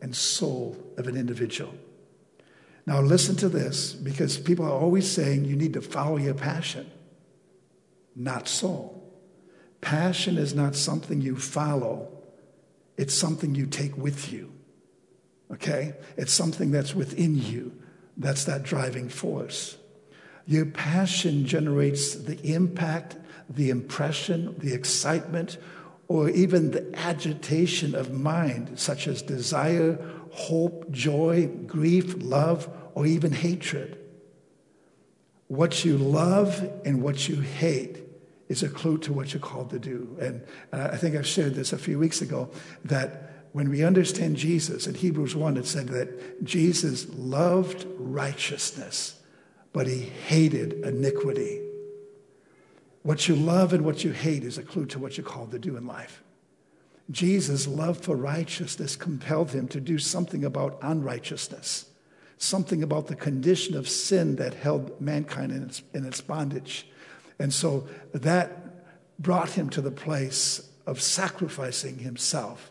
and 0.00 0.14
soul 0.14 0.76
of 0.98 1.06
an 1.06 1.16
individual. 1.16 1.72
Now, 2.84 3.00
listen 3.00 3.36
to 3.36 3.48
this 3.48 3.92
because 3.92 4.38
people 4.38 4.64
are 4.64 4.72
always 4.72 5.10
saying 5.10 5.44
you 5.44 5.56
need 5.56 5.74
to 5.74 5.80
follow 5.80 6.16
your 6.16 6.34
passion. 6.34 6.90
Not 8.16 8.48
so. 8.48 9.00
Passion 9.80 10.36
is 10.36 10.54
not 10.54 10.74
something 10.74 11.20
you 11.20 11.36
follow, 11.36 12.08
it's 12.96 13.14
something 13.14 13.54
you 13.54 13.66
take 13.66 13.96
with 13.96 14.32
you. 14.32 14.52
Okay? 15.52 15.94
It's 16.16 16.32
something 16.32 16.70
that's 16.70 16.94
within 16.94 17.36
you. 17.36 17.72
That's 18.16 18.44
that 18.44 18.62
driving 18.62 19.08
force. 19.08 19.76
Your 20.46 20.66
passion 20.66 21.46
generates 21.46 22.14
the 22.14 22.40
impact, 22.42 23.16
the 23.54 23.70
impression, 23.70 24.54
the 24.58 24.72
excitement, 24.72 25.58
or 26.08 26.28
even 26.30 26.70
the 26.70 26.98
agitation 26.98 27.94
of 27.94 28.12
mind, 28.12 28.78
such 28.78 29.06
as 29.06 29.22
desire, 29.22 29.98
hope, 30.30 30.90
joy, 30.90 31.46
grief, 31.66 32.14
love, 32.18 32.68
or 32.94 33.06
even 33.06 33.32
hatred. 33.32 33.98
What 35.48 35.84
you 35.84 35.96
love 35.96 36.70
and 36.84 37.02
what 37.02 37.28
you 37.28 37.40
hate 37.40 37.98
is 38.48 38.62
a 38.62 38.68
clue 38.68 38.98
to 38.98 39.12
what 39.12 39.32
you're 39.32 39.40
called 39.40 39.70
to 39.70 39.78
do. 39.78 40.16
And 40.20 40.42
uh, 40.72 40.90
I 40.92 40.96
think 40.96 41.16
I've 41.16 41.26
shared 41.26 41.54
this 41.54 41.72
a 41.72 41.78
few 41.78 41.98
weeks 41.98 42.20
ago 42.20 42.50
that 42.84 43.46
when 43.52 43.68
we 43.68 43.84
understand 43.84 44.36
Jesus, 44.36 44.86
in 44.86 44.94
Hebrews 44.94 45.36
1, 45.36 45.56
it 45.56 45.66
said 45.66 45.88
that 45.88 46.44
Jesus 46.44 47.06
loved 47.14 47.86
righteousness, 47.98 49.20
but 49.72 49.86
he 49.86 50.00
hated 50.00 50.72
iniquity. 50.84 51.60
What 53.02 53.28
you 53.28 53.34
love 53.34 53.72
and 53.72 53.84
what 53.84 54.04
you 54.04 54.12
hate 54.12 54.44
is 54.44 54.58
a 54.58 54.62
clue 54.62 54.86
to 54.86 54.98
what 54.98 55.16
you're 55.16 55.26
called 55.26 55.50
to 55.52 55.58
do 55.58 55.76
in 55.76 55.86
life. 55.86 56.22
Jesus' 57.10 57.66
love 57.66 57.98
for 57.98 58.16
righteousness 58.16 58.96
compelled 58.96 59.50
him 59.50 59.68
to 59.68 59.80
do 59.80 59.98
something 59.98 60.44
about 60.44 60.78
unrighteousness, 60.82 61.86
something 62.38 62.82
about 62.82 63.08
the 63.08 63.16
condition 63.16 63.76
of 63.76 63.88
sin 63.88 64.36
that 64.36 64.54
held 64.54 65.00
mankind 65.00 65.52
in 65.52 65.64
its, 65.64 65.82
in 65.92 66.04
its 66.04 66.20
bondage. 66.20 66.86
And 67.38 67.52
so 67.52 67.88
that 68.12 69.20
brought 69.20 69.50
him 69.50 69.68
to 69.70 69.80
the 69.80 69.90
place 69.90 70.70
of 70.86 71.00
sacrificing 71.00 71.98
himself 71.98 72.70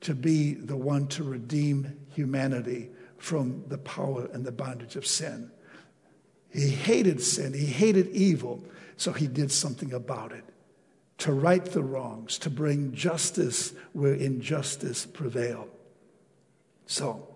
to 0.00 0.14
be 0.14 0.54
the 0.54 0.76
one 0.76 1.06
to 1.06 1.22
redeem 1.22 1.98
humanity 2.10 2.90
from 3.16 3.64
the 3.68 3.78
power 3.78 4.28
and 4.32 4.44
the 4.44 4.52
bondage 4.52 4.96
of 4.96 5.06
sin. 5.06 5.50
He 6.52 6.68
hated 6.68 7.22
sin, 7.22 7.54
he 7.54 7.66
hated 7.66 8.08
evil, 8.08 8.64
so 9.02 9.12
he 9.12 9.26
did 9.26 9.50
something 9.50 9.92
about 9.92 10.32
it 10.32 10.44
to 11.18 11.32
right 11.32 11.64
the 11.64 11.82
wrongs, 11.82 12.38
to 12.38 12.50
bring 12.50 12.92
justice 12.92 13.72
where 13.92 14.14
injustice 14.14 15.06
prevailed. 15.06 15.68
So, 16.86 17.28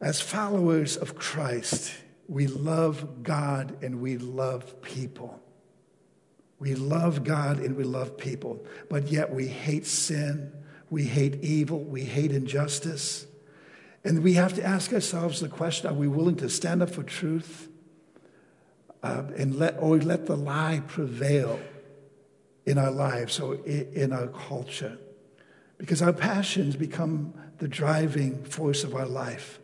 as 0.00 0.20
followers 0.20 0.96
of 0.96 1.14
Christ, 1.14 1.94
we 2.28 2.46
love 2.46 3.22
God 3.22 3.82
and 3.82 4.00
we 4.00 4.18
love 4.18 4.82
people. 4.82 5.40
We 6.58 6.74
love 6.74 7.24
God 7.24 7.58
and 7.58 7.76
we 7.76 7.84
love 7.84 8.18
people, 8.18 8.64
but 8.88 9.08
yet 9.08 9.32
we 9.32 9.46
hate 9.48 9.86
sin 9.86 10.52
we 10.92 11.04
hate 11.04 11.42
evil. 11.42 11.80
We 11.80 12.04
hate 12.04 12.32
injustice. 12.32 13.26
And 14.04 14.22
we 14.22 14.34
have 14.34 14.52
to 14.56 14.62
ask 14.62 14.92
ourselves 14.92 15.40
the 15.40 15.48
question 15.48 15.88
are 15.88 15.94
we 15.94 16.06
willing 16.06 16.36
to 16.36 16.50
stand 16.50 16.82
up 16.82 16.90
for 16.90 17.02
truth 17.02 17.70
uh, 19.02 19.24
and 19.36 19.56
let, 19.56 19.76
or 19.78 19.98
let 19.98 20.26
the 20.26 20.36
lie 20.36 20.82
prevail 20.86 21.60
in 22.64 22.78
our 22.78 22.90
lives 22.90 23.40
or 23.40 23.56
in 23.66 24.12
our 24.12 24.28
culture? 24.28 24.98
Because 25.78 26.02
our 26.02 26.12
passions 26.12 26.76
become 26.76 27.34
the 27.58 27.68
driving 27.68 28.44
force 28.44 28.84
of 28.84 28.94
our 28.94 29.06
life, 29.06 29.60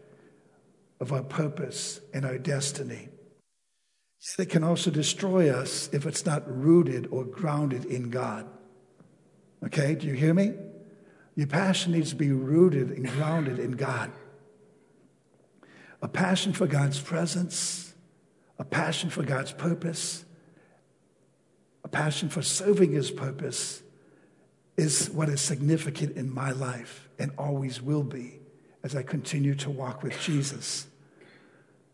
of 1.00 1.12
our 1.12 1.22
purpose 1.22 2.00
and 2.12 2.24
our 2.24 2.38
destiny. 2.38 3.08
Yet 4.20 4.46
it 4.46 4.50
can 4.50 4.64
also 4.64 4.90
destroy 4.90 5.50
us 5.50 5.88
if 5.92 6.06
it's 6.06 6.26
not 6.26 6.42
rooted 6.46 7.06
or 7.10 7.24
grounded 7.24 7.84
in 7.84 8.10
God. 8.10 8.46
Okay, 9.64 9.94
do 9.94 10.06
you 10.06 10.14
hear 10.14 10.34
me? 10.34 10.54
Your 11.34 11.46
passion 11.46 11.92
needs 11.92 12.10
to 12.10 12.16
be 12.16 12.32
rooted 12.32 12.90
and 12.90 13.08
grounded 13.08 13.60
in 13.60 13.72
God. 13.72 14.10
A 16.02 16.08
passion 16.08 16.52
for 16.52 16.66
God's 16.66 17.00
presence, 17.00 17.87
a 18.58 18.64
passion 18.64 19.10
for 19.10 19.22
God's 19.22 19.52
purpose, 19.52 20.24
a 21.84 21.88
passion 21.88 22.28
for 22.28 22.42
serving 22.42 22.92
His 22.92 23.10
purpose 23.10 23.82
is 24.76 25.10
what 25.10 25.28
is 25.28 25.40
significant 25.40 26.16
in 26.16 26.32
my 26.32 26.52
life 26.52 27.08
and 27.18 27.32
always 27.38 27.82
will 27.82 28.02
be 28.02 28.38
as 28.82 28.94
I 28.94 29.02
continue 29.02 29.54
to 29.56 29.70
walk 29.70 30.02
with 30.02 30.18
Jesus. 30.20 30.86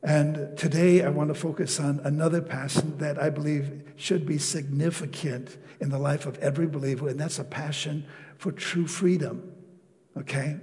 And 0.03 0.57
today 0.59 1.03
I 1.03 1.09
want 1.09 1.29
to 1.29 1.35
focus 1.35 1.81
on 1.81 2.01
another 2.05 2.43
passion 2.43 2.99
that 2.99 3.21
I 3.21 3.31
believe 3.31 3.95
should 3.97 4.27
be 4.27 4.37
significant 4.37 5.57
in 5.81 5.89
the 5.89 5.99
life 5.99 6.27
of 6.27 6.39
every 6.39 6.67
believer, 6.67 7.09
and 7.09 7.19
that's 7.19 7.39
a 7.39 7.45
passion 7.45 8.07
for 8.37 8.53
true 8.53 8.87
freedom. 8.87 9.51
Okay? 10.17 10.61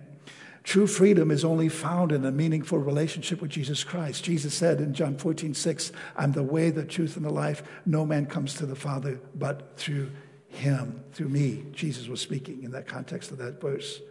True 0.64 0.86
freedom 0.86 1.32
is 1.32 1.44
only 1.44 1.70
found 1.70 2.12
in 2.12 2.24
a 2.24 2.32
meaningful 2.32 2.78
relationship 2.78 3.42
with 3.42 3.50
Jesus 3.50 3.84
Christ. 3.84 4.24
Jesus 4.24 4.54
said 4.54 4.80
in 4.80 4.94
John 4.94 5.18
14, 5.18 5.54
6, 5.54 5.92
I'm 6.16 6.34
the 6.34 6.44
way, 6.44 6.70
the 6.70 6.86
truth, 6.86 7.18
and 7.18 7.26
the 7.26 7.32
life. 7.32 7.64
No 7.86 8.06
man 8.06 8.28
comes 8.28 8.54
to 8.56 8.68
the 8.68 8.76
Father 8.76 9.20
but 9.34 9.76
through 9.78 10.12
him, 10.50 11.04
through 11.14 11.30
me. 11.30 11.66
Jesus 11.72 12.08
was 12.08 12.22
speaking 12.22 12.64
in 12.64 12.72
that 12.72 12.88
context 12.88 13.32
of 13.32 13.40
that 13.40 13.60
verse. 13.60 14.02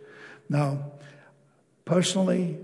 Now, 0.49 0.93
personally, 1.85 2.59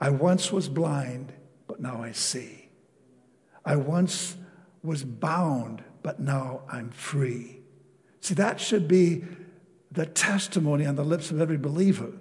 I 0.00 0.10
once 0.10 0.52
was 0.52 0.68
blind, 0.68 1.32
but 1.66 1.80
now 1.80 2.00
I 2.00 2.12
see. 2.12 2.68
I 3.64 3.74
once 3.76 4.36
was 4.84 5.02
bound, 5.02 5.82
but 6.02 6.20
now 6.20 6.60
I'm 6.70 6.90
free. 6.90 7.58
See, 8.20 8.34
that 8.34 8.60
should 8.60 8.86
be 8.86 9.24
the 9.90 10.06
testimony 10.06 10.86
on 10.86 10.94
the 10.94 11.04
lips 11.04 11.32
of 11.32 11.40
every 11.40 11.56
believer 11.56 12.12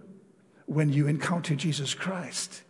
when 0.68 0.94
you 0.94 1.08
encounter 1.08 1.56
Jesus 1.56 1.94
Christ. 1.94 2.62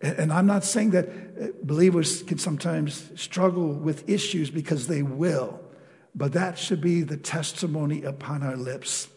And 0.00 0.32
I'm 0.32 0.46
not 0.46 0.64
saying 0.64 0.90
that 0.92 1.08
uh, 1.08 1.48
believers 1.62 2.22
can 2.22 2.38
sometimes 2.38 3.10
struggle 3.20 3.68
with 3.74 4.08
issues 4.08 4.48
because 4.48 4.86
they 4.86 5.02
will, 5.02 5.60
but 6.14 6.32
that 6.32 6.58
should 6.58 6.80
be 6.80 7.02
the 7.02 7.18
testimony 7.18 8.02
upon 8.02 8.42
our 8.42 8.56
lips. 8.56 9.08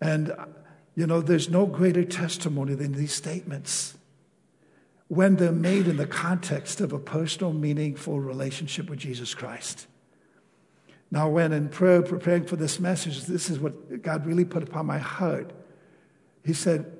And, 0.00 0.34
you 0.94 1.06
know, 1.06 1.22
there's 1.22 1.48
no 1.48 1.64
greater 1.64 2.04
testimony 2.04 2.74
than 2.74 2.92
these 2.92 3.14
statements 3.14 3.96
when 5.08 5.36
they're 5.36 5.50
made 5.50 5.88
in 5.88 5.96
the 5.96 6.06
context 6.06 6.80
of 6.80 6.92
a 6.92 6.98
personal, 6.98 7.52
meaningful 7.52 8.20
relationship 8.20 8.88
with 8.90 8.98
Jesus 8.98 9.34
Christ. 9.34 9.86
Now, 11.10 11.28
when 11.28 11.52
in 11.52 11.68
prayer, 11.68 12.02
preparing 12.02 12.44
for 12.44 12.56
this 12.56 12.78
message, 12.78 13.22
this 13.24 13.50
is 13.50 13.58
what 13.58 14.02
God 14.02 14.26
really 14.26 14.44
put 14.44 14.62
upon 14.62 14.86
my 14.86 14.98
heart. 14.98 15.52
He 16.44 16.52
said, 16.52 16.90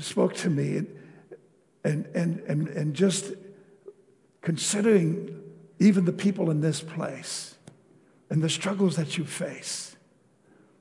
spoke 0.00 0.34
to 0.34 0.50
me, 0.50 0.76
and, 0.76 0.86
and, 1.84 2.06
and, 2.14 2.40
and, 2.40 2.68
and 2.68 2.94
just 2.94 3.32
considering 4.40 5.42
even 5.78 6.04
the 6.04 6.12
people 6.12 6.50
in 6.50 6.60
this 6.60 6.80
place 6.80 7.56
and 8.30 8.42
the 8.42 8.48
struggles 8.48 8.96
that 8.96 9.18
you 9.18 9.24
face, 9.24 9.96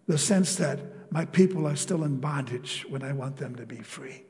the 0.07 0.17
sense 0.17 0.55
that 0.57 0.79
my 1.11 1.25
people 1.25 1.67
are 1.67 1.75
still 1.75 2.03
in 2.03 2.19
bondage 2.19 2.85
when 2.89 3.03
I 3.03 3.13
want 3.13 3.37
them 3.37 3.55
to 3.55 3.65
be 3.65 3.81
free. 3.81 4.23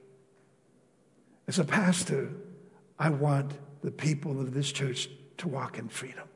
As 1.48 1.60
a 1.60 1.66
pastor, 1.66 2.30
I 2.98 3.10
want 3.10 3.54
the 3.82 3.92
people 3.92 4.40
of 4.40 4.54
this 4.54 4.72
church 4.72 5.10
to 5.38 5.48
walk 5.48 5.78
in 5.78 5.90
freedom 5.90 6.28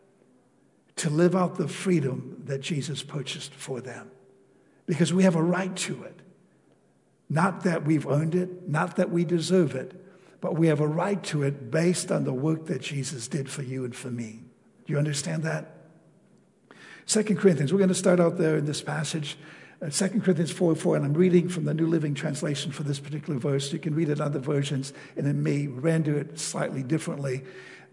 to 0.97 1.09
live 1.11 1.35
out 1.35 1.55
the 1.55 1.67
freedom 1.67 2.41
that 2.45 2.59
Jesus 2.59 3.03
purchased 3.03 3.53
for 3.53 3.81
them. 3.81 4.11
Because 4.85 5.13
we 5.13 5.23
have 5.23 5.35
a 5.35 5.41
right 5.41 5.75
to 5.77 6.03
it. 6.03 6.19
Not 7.29 7.63
that 7.63 7.85
we've 7.85 8.07
earned 8.07 8.35
it, 8.35 8.69
not 8.69 8.95
that 8.95 9.09
we 9.09 9.25
deserve 9.25 9.75
it, 9.75 9.93
but 10.39 10.55
we 10.55 10.67
have 10.67 10.79
a 10.79 10.87
right 10.87 11.21
to 11.25 11.43
it 11.43 11.71
based 11.71 12.11
on 12.11 12.23
the 12.23 12.33
work 12.33 12.67
that 12.67 12.81
Jesus 12.81 13.27
did 13.27 13.49
for 13.49 13.63
you 13.63 13.83
and 13.83 13.95
for 13.95 14.09
me. 14.09 14.41
Do 14.85 14.93
you 14.93 14.99
understand 14.99 15.43
that? 15.43 15.73
Second 17.05 17.37
Corinthians, 17.37 17.71
we're 17.71 17.79
going 17.79 17.89
to 17.89 17.95
start 17.95 18.19
out 18.19 18.37
there 18.37 18.57
in 18.57 18.65
this 18.65 18.81
passage. 18.81 19.37
Uh, 19.81 19.89
2 19.89 20.21
Corinthians 20.21 20.51
4 20.51 20.75
4, 20.75 20.95
and 20.95 21.05
I'm 21.05 21.13
reading 21.13 21.49
from 21.49 21.65
the 21.65 21.73
New 21.73 21.87
Living 21.87 22.13
Translation 22.13 22.71
for 22.71 22.83
this 22.83 22.99
particular 22.99 23.39
verse. 23.39 23.71
You 23.71 23.79
can 23.79 23.93
read 23.95 24.09
it 24.09 24.13
in 24.13 24.21
other 24.21 24.39
versions, 24.39 24.91
and 25.15 25.27
it 25.27 25.35
may 25.35 25.67
render 25.67 26.17
it 26.17 26.39
slightly 26.39 26.83
differently. 26.83 27.43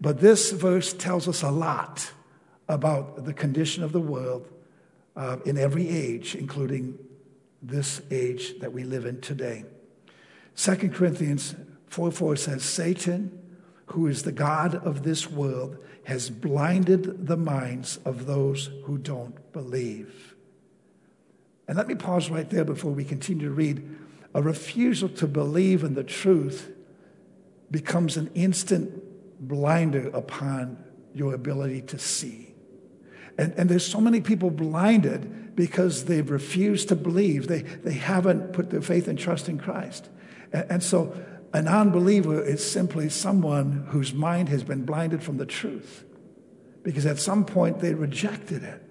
But 0.01 0.19
this 0.19 0.51
verse 0.51 0.93
tells 0.93 1.27
us 1.27 1.43
a 1.43 1.51
lot 1.51 2.11
about 2.67 3.25
the 3.25 3.33
condition 3.33 3.83
of 3.83 3.91
the 3.91 3.99
world 3.99 4.47
uh, 5.15 5.37
in 5.45 5.57
every 5.57 5.87
age, 5.87 6.35
including 6.35 6.97
this 7.67 8.01
age 8.11 8.59
that 8.59 8.73
we 8.73 8.83
live 8.83 9.05
in 9.05 9.21
today. 9.21 9.65
2 10.55 10.75
Corinthians 10.89 11.55
4 11.87 12.11
4 12.11 12.35
says, 12.35 12.63
Satan, 12.63 13.39
who 13.87 14.07
is 14.07 14.23
the 14.23 14.31
God 14.31 14.75
of 14.75 15.03
this 15.03 15.29
world, 15.29 15.77
has 16.05 16.29
blinded 16.29 17.27
the 17.27 17.37
minds 17.37 17.97
of 18.05 18.25
those 18.25 18.69
who 18.83 18.97
don't 18.97 19.51
believe. 19.51 20.35
And 21.67 21.77
let 21.77 21.87
me 21.87 21.95
pause 21.95 22.29
right 22.29 22.49
there 22.49 22.65
before 22.65 22.91
we 22.91 23.03
continue 23.03 23.47
to 23.47 23.53
read. 23.53 23.97
A 24.33 24.41
refusal 24.41 25.09
to 25.09 25.27
believe 25.27 25.83
in 25.83 25.95
the 25.95 26.03
truth 26.03 26.71
becomes 27.71 28.17
an 28.17 28.29
instant 28.35 29.01
blinder 29.39 30.09
upon 30.09 30.77
your 31.13 31.33
ability 31.33 31.81
to 31.81 31.97
see. 31.97 32.53
And, 33.37 33.53
and 33.57 33.69
there's 33.69 33.85
so 33.85 33.99
many 33.99 34.21
people 34.21 34.49
blinded 34.51 35.44
because 35.55 36.05
they've 36.05 36.29
refused 36.29 36.89
to 36.89 36.95
believe. 36.95 37.47
They, 37.47 37.61
they 37.61 37.93
haven't 37.93 38.53
put 38.53 38.69
their 38.69 38.81
faith 38.81 39.07
and 39.07 39.17
trust 39.17 39.49
in 39.49 39.57
Christ. 39.57 40.09
And, 40.51 40.65
and 40.69 40.83
so 40.83 41.15
an 41.53 41.67
unbeliever 41.67 42.43
is 42.43 42.69
simply 42.69 43.09
someone 43.09 43.87
whose 43.89 44.13
mind 44.13 44.49
has 44.49 44.63
been 44.63 44.85
blinded 44.85 45.23
from 45.23 45.37
the 45.37 45.45
truth 45.45 46.03
because 46.83 47.05
at 47.05 47.17
some 47.17 47.45
point 47.45 47.79
they 47.79 47.93
rejected 47.93 48.63
it. 48.63 48.81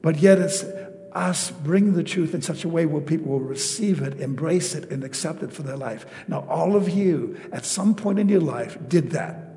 But 0.00 0.18
yet 0.18 0.38
it's 0.38 0.64
us 1.12 1.50
bringing 1.50 1.94
the 1.94 2.04
truth 2.04 2.34
in 2.34 2.42
such 2.42 2.64
a 2.64 2.68
way 2.68 2.86
where 2.86 3.02
people 3.02 3.32
will 3.32 3.40
receive 3.40 4.00
it, 4.00 4.20
embrace 4.20 4.74
it, 4.74 4.90
and 4.90 5.02
accept 5.02 5.42
it 5.42 5.52
for 5.52 5.62
their 5.62 5.76
life. 5.76 6.06
Now, 6.28 6.46
all 6.48 6.76
of 6.76 6.88
you 6.88 7.36
at 7.52 7.64
some 7.64 7.94
point 7.94 8.20
in 8.20 8.28
your 8.28 8.40
life 8.40 8.78
did 8.88 9.10
that. 9.10 9.56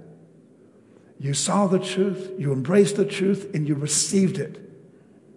You 1.19 1.35
saw 1.35 1.67
the 1.67 1.77
truth, 1.77 2.31
you 2.39 2.51
embraced 2.51 2.95
the 2.95 3.05
truth, 3.05 3.53
and 3.53 3.67
you 3.67 3.75
received 3.75 4.39
it 4.39 4.70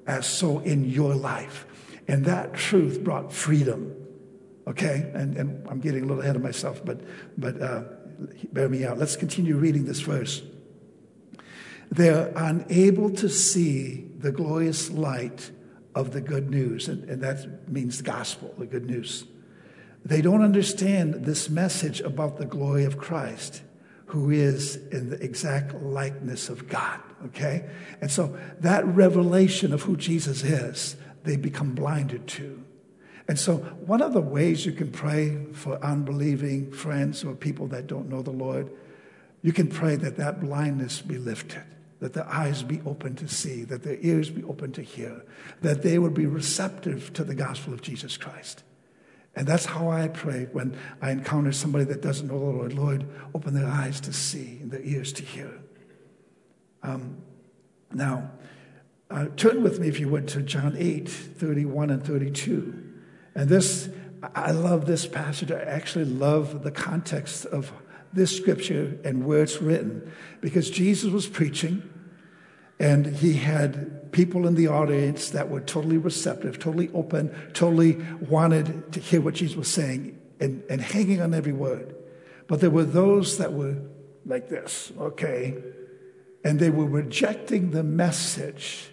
as 0.07 0.27
so 0.27 0.61
in 0.61 0.85
your 0.85 1.15
life. 1.15 1.67
And 2.09 2.25
that 2.27 2.55
truth 2.55 3.03
brought 3.03 3.33
freedom. 3.33 3.95
Okay? 4.67 5.11
And, 5.15 5.37
and 5.37 5.67
I'm 5.69 5.81
getting 5.81 6.05
a 6.05 6.07
little 6.07 6.23
ahead 6.23 6.37
of 6.37 6.43
myself, 6.43 6.85
but, 6.85 7.01
but 7.39 7.61
uh, 7.61 7.85
bear 8.53 8.69
me 8.69 8.85
out. 8.85 8.99
Let's 8.99 9.17
continue 9.17 9.57
reading 9.57 9.85
this 9.85 10.01
verse. 10.01 10.43
They're 11.91 12.33
unable 12.35 13.11
to 13.11 13.29
see 13.29 14.07
the 14.19 14.33
glorious 14.33 14.91
light 14.91 15.51
of 15.95 16.13
the 16.13 16.21
good 16.21 16.51
news, 16.51 16.89
and, 16.89 17.09
and 17.09 17.23
that 17.23 17.69
means 17.71 17.99
the 17.99 18.03
gospel, 18.03 18.53
the 18.59 18.67
good 18.67 18.87
news. 18.87 19.25
They 20.05 20.21
don't 20.21 20.43
understand 20.43 21.25
this 21.25 21.49
message 21.49 22.01
about 22.01 22.37
the 22.37 22.47
glory 22.47 22.85
of 22.85 22.99
Christ 22.99 23.63
who 24.07 24.31
is 24.31 24.77
in 24.89 25.11
the 25.11 25.23
exact 25.23 25.75
likeness 25.75 26.49
of 26.49 26.69
God, 26.69 27.01
okay? 27.27 27.69
And 28.01 28.11
so 28.11 28.37
that 28.61 28.87
revelation 28.87 29.73
of 29.73 29.83
who 29.83 29.97
Jesus 29.97 30.43
is, 30.43 30.97
they 31.25 31.37
become 31.37 31.75
blinded 31.75 32.27
to. 32.29 32.63
And 33.27 33.39
so, 33.39 33.57
one 33.57 34.03
of 34.03 34.13
the 34.13 34.21
ways 34.21 34.67
you 34.67 34.73
can 34.73 34.91
pray 34.91 35.47
for 35.53 35.83
unbelieving 35.83 36.73
friends 36.73 37.25
or 37.25 37.35
people 37.35 37.67
that 37.69 37.87
don't 37.87 38.11
know 38.11 38.21
the 38.21 38.31
Lord, 38.31 38.71
you 39.41 39.53
can 39.53 39.69
pray 39.69 39.97
that 39.97 40.19
that 40.19 40.41
blindness 40.41 41.01
be 41.01 41.17
lifted, 41.17 41.65
that 42.01 42.13
their 42.13 42.29
eyes 42.29 42.63
be 42.63 42.83
open 42.85 43.15
to 43.17 43.29
see, 43.29 43.65
that 43.65 43.83
their 43.83 43.97
ears 44.01 44.29
be 44.29 44.45
open 44.45 44.73
to 44.73 44.83
hear, 44.83 45.25
that 45.63 45.83
they 45.83 45.99
would 45.99 46.13
be 46.13 46.27
receptive 46.27 47.15
to 47.15 47.25
the 47.25 47.35
gospel 47.35 47.73
of 47.73 47.81
Jesus 47.81 48.19
Christ. 48.19 48.63
And 49.37 49.47
that's 49.47 49.65
how 49.65 49.91
I 49.91 50.09
pray 50.09 50.49
when 50.53 50.77
I 51.01 51.11
encounter 51.11 51.51
somebody 51.51 51.85
that 51.87 52.03
doesn't 52.03 52.29
know 52.29 52.39
the 52.39 52.45
Lord. 52.45 52.73
Lord, 52.75 53.07
open 53.35 53.55
their 53.55 53.67
eyes 53.67 54.01
to 54.03 54.13
see 54.13 54.59
and 54.61 54.71
their 54.71 54.83
ears 54.83 55.13
to 55.15 55.25
hear. 55.25 55.61
Um, 56.85 57.17
now, 57.93 58.31
uh, 59.11 59.27
turn 59.37 59.63
with 59.63 59.81
me, 59.81 59.89
if 59.89 59.99
you 59.99 60.09
would, 60.11 60.29
to 60.29 60.43
John 60.43 60.77
8 60.79 61.09
31 61.09 61.91
and 61.91 62.05
32. 62.05 62.93
And 63.35 63.49
this, 63.49 63.89
I 64.35 64.53
love 64.53 64.87
this 64.87 65.07
passage. 65.07 65.51
I 65.51 65.61
actually 65.61 66.05
love 66.05 66.63
the 66.63 66.71
context 66.71 67.47
of 67.47 67.73
this 68.13 68.37
scripture 68.37 68.99
and 69.05 69.25
where 69.25 69.43
it's 69.43 69.61
written 69.61 70.13
because 70.41 70.71
Jesus 70.71 71.11
was 71.11 71.27
preaching 71.27 71.83
and 72.79 73.07
he 73.07 73.35
had 73.35 74.13
people 74.13 74.47
in 74.47 74.55
the 74.55 74.69
audience 74.69 75.31
that 75.31 75.49
were 75.49 75.61
totally 75.61 75.99
receptive, 75.99 76.59
totally 76.59 76.91
open, 76.95 77.35
totally 77.55 77.95
wanted 78.21 78.93
to 78.93 79.01
hear 79.01 79.21
what 79.21 79.35
Jesus 79.35 79.57
was 79.57 79.69
saying 79.69 80.21
and, 80.39 80.63
and 80.71 80.81
hanging 80.81 81.21
on 81.21 81.35
every 81.35 81.53
word. 81.53 81.97
But 82.47 82.61
there 82.61 82.71
were 82.71 82.85
those 82.85 83.39
that 83.39 83.53
were 83.53 83.77
like 84.27 84.49
this, 84.49 84.93
okay? 84.99 85.63
And 86.45 86.61
they 86.61 86.71
were 86.71 86.87
rejecting 86.87 87.71
the 87.71 87.83
message 87.83 88.91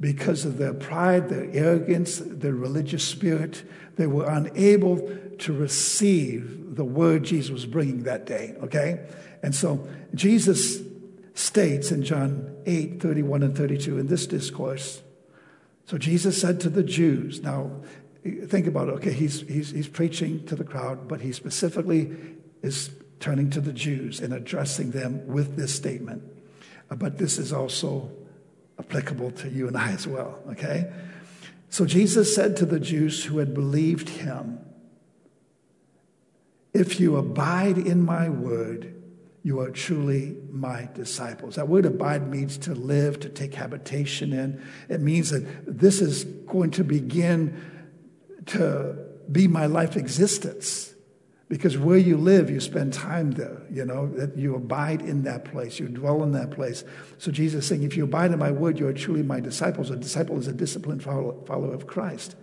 because 0.00 0.44
of 0.44 0.58
their 0.58 0.74
pride, 0.74 1.28
their 1.28 1.48
arrogance, 1.52 2.20
their 2.24 2.54
religious 2.54 3.06
spirit. 3.06 3.62
They 3.96 4.06
were 4.06 4.28
unable 4.28 4.98
to 5.38 5.52
receive 5.52 6.76
the 6.76 6.84
word 6.84 7.24
Jesus 7.24 7.50
was 7.50 7.66
bringing 7.66 8.02
that 8.04 8.26
day, 8.26 8.54
okay? 8.62 9.06
And 9.42 9.54
so 9.54 9.88
Jesus 10.14 10.80
states 11.34 11.90
in 11.92 12.02
John 12.02 12.56
8 12.66 13.00
31 13.00 13.42
and 13.42 13.56
32 13.56 13.98
in 13.98 14.06
this 14.06 14.26
discourse. 14.26 15.02
So 15.86 15.98
Jesus 15.98 16.40
said 16.40 16.60
to 16.60 16.70
the 16.70 16.82
Jews, 16.82 17.42
now 17.42 17.70
think 18.46 18.66
about 18.66 18.88
it, 18.88 18.92
okay, 18.92 19.12
he's, 19.12 19.42
he's, 19.42 19.70
he's 19.70 19.88
preaching 19.88 20.44
to 20.46 20.56
the 20.56 20.64
crowd, 20.64 21.06
but 21.06 21.20
he 21.20 21.32
specifically 21.32 22.10
is 22.62 22.90
turning 23.20 23.50
to 23.50 23.60
the 23.60 23.72
Jews 23.72 24.20
and 24.20 24.34
addressing 24.34 24.90
them 24.90 25.26
with 25.26 25.56
this 25.56 25.74
statement. 25.74 26.22
But 26.88 27.18
this 27.18 27.38
is 27.38 27.52
also 27.52 28.10
applicable 28.78 29.32
to 29.32 29.48
you 29.48 29.68
and 29.68 29.76
I 29.76 29.92
as 29.92 30.06
well, 30.06 30.38
okay? 30.50 30.90
So 31.68 31.84
Jesus 31.84 32.34
said 32.34 32.56
to 32.58 32.66
the 32.66 32.80
Jews 32.80 33.24
who 33.24 33.38
had 33.38 33.54
believed 33.54 34.08
him, 34.08 34.60
If 36.72 37.00
you 37.00 37.16
abide 37.16 37.78
in 37.78 38.04
my 38.04 38.28
word, 38.28 38.94
you 39.42 39.60
are 39.60 39.70
truly 39.70 40.36
my 40.50 40.88
disciples. 40.94 41.54
That 41.54 41.68
word 41.68 41.86
abide 41.86 42.28
means 42.28 42.58
to 42.58 42.74
live, 42.74 43.20
to 43.20 43.28
take 43.28 43.54
habitation 43.54 44.32
in. 44.32 44.60
It 44.88 45.00
means 45.00 45.30
that 45.30 45.46
this 45.66 46.00
is 46.00 46.24
going 46.24 46.72
to 46.72 46.84
begin 46.84 47.60
to 48.46 48.96
be 49.30 49.46
my 49.46 49.66
life 49.66 49.96
existence. 49.96 50.92
Because 51.48 51.78
where 51.78 51.96
you 51.96 52.16
live, 52.16 52.50
you 52.50 52.58
spend 52.58 52.92
time 52.92 53.30
there, 53.30 53.62
you 53.70 53.84
know, 53.84 54.08
that 54.16 54.36
you 54.36 54.56
abide 54.56 55.00
in 55.00 55.22
that 55.22 55.44
place, 55.44 55.78
you 55.78 55.86
dwell 55.86 56.24
in 56.24 56.32
that 56.32 56.50
place. 56.50 56.82
So 57.18 57.30
Jesus 57.30 57.62
is 57.62 57.68
saying, 57.68 57.84
if 57.84 57.96
you 57.96 58.02
abide 58.02 58.32
in 58.32 58.38
my 58.40 58.50
word, 58.50 58.80
you 58.80 58.88
are 58.88 58.92
truly 58.92 59.22
my 59.22 59.38
disciples. 59.38 59.90
A 59.90 59.96
disciple 59.96 60.38
is 60.38 60.48
a 60.48 60.52
disciplined 60.52 61.04
follower 61.04 61.72
of 61.72 61.86
Christ. 61.86 62.34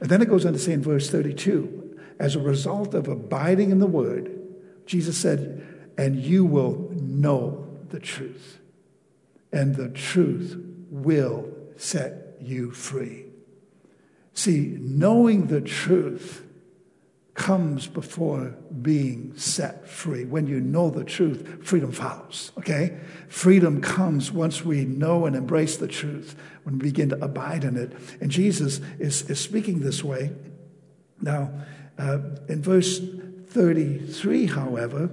And 0.00 0.08
then 0.08 0.22
it 0.22 0.30
goes 0.30 0.46
on 0.46 0.54
to 0.54 0.58
say 0.58 0.72
in 0.72 0.82
verse 0.82 1.10
32, 1.10 1.98
as 2.18 2.34
a 2.34 2.40
result 2.40 2.94
of 2.94 3.08
abiding 3.08 3.70
in 3.70 3.78
the 3.78 3.86
word, 3.86 4.32
Jesus 4.86 5.18
said, 5.18 5.92
and 5.98 6.16
you 6.16 6.46
will 6.46 6.90
know 6.94 7.68
the 7.90 8.00
truth. 8.00 8.58
And 9.52 9.76
the 9.76 9.90
truth 9.90 10.58
will 10.90 11.52
set 11.76 12.38
you 12.40 12.70
free. 12.70 13.26
See, 14.32 14.78
knowing 14.80 15.48
the 15.48 15.60
truth 15.60 16.45
comes 17.36 17.86
before 17.86 18.56
being 18.80 19.36
set 19.36 19.86
free. 19.86 20.24
When 20.24 20.46
you 20.46 20.58
know 20.58 20.88
the 20.88 21.04
truth, 21.04 21.62
freedom 21.62 21.92
follows, 21.92 22.50
okay? 22.58 22.98
Freedom 23.28 23.82
comes 23.82 24.32
once 24.32 24.64
we 24.64 24.86
know 24.86 25.26
and 25.26 25.36
embrace 25.36 25.76
the 25.76 25.86
truth, 25.86 26.34
when 26.64 26.78
we 26.78 26.86
begin 26.86 27.10
to 27.10 27.22
abide 27.22 27.64
in 27.64 27.76
it. 27.76 27.92
And 28.22 28.30
Jesus 28.30 28.80
is, 28.98 29.22
is 29.30 29.38
speaking 29.38 29.80
this 29.80 30.02
way. 30.02 30.32
Now, 31.20 31.52
uh, 31.98 32.18
in 32.48 32.62
verse 32.62 33.00
33, 33.00 34.46
however, 34.46 35.10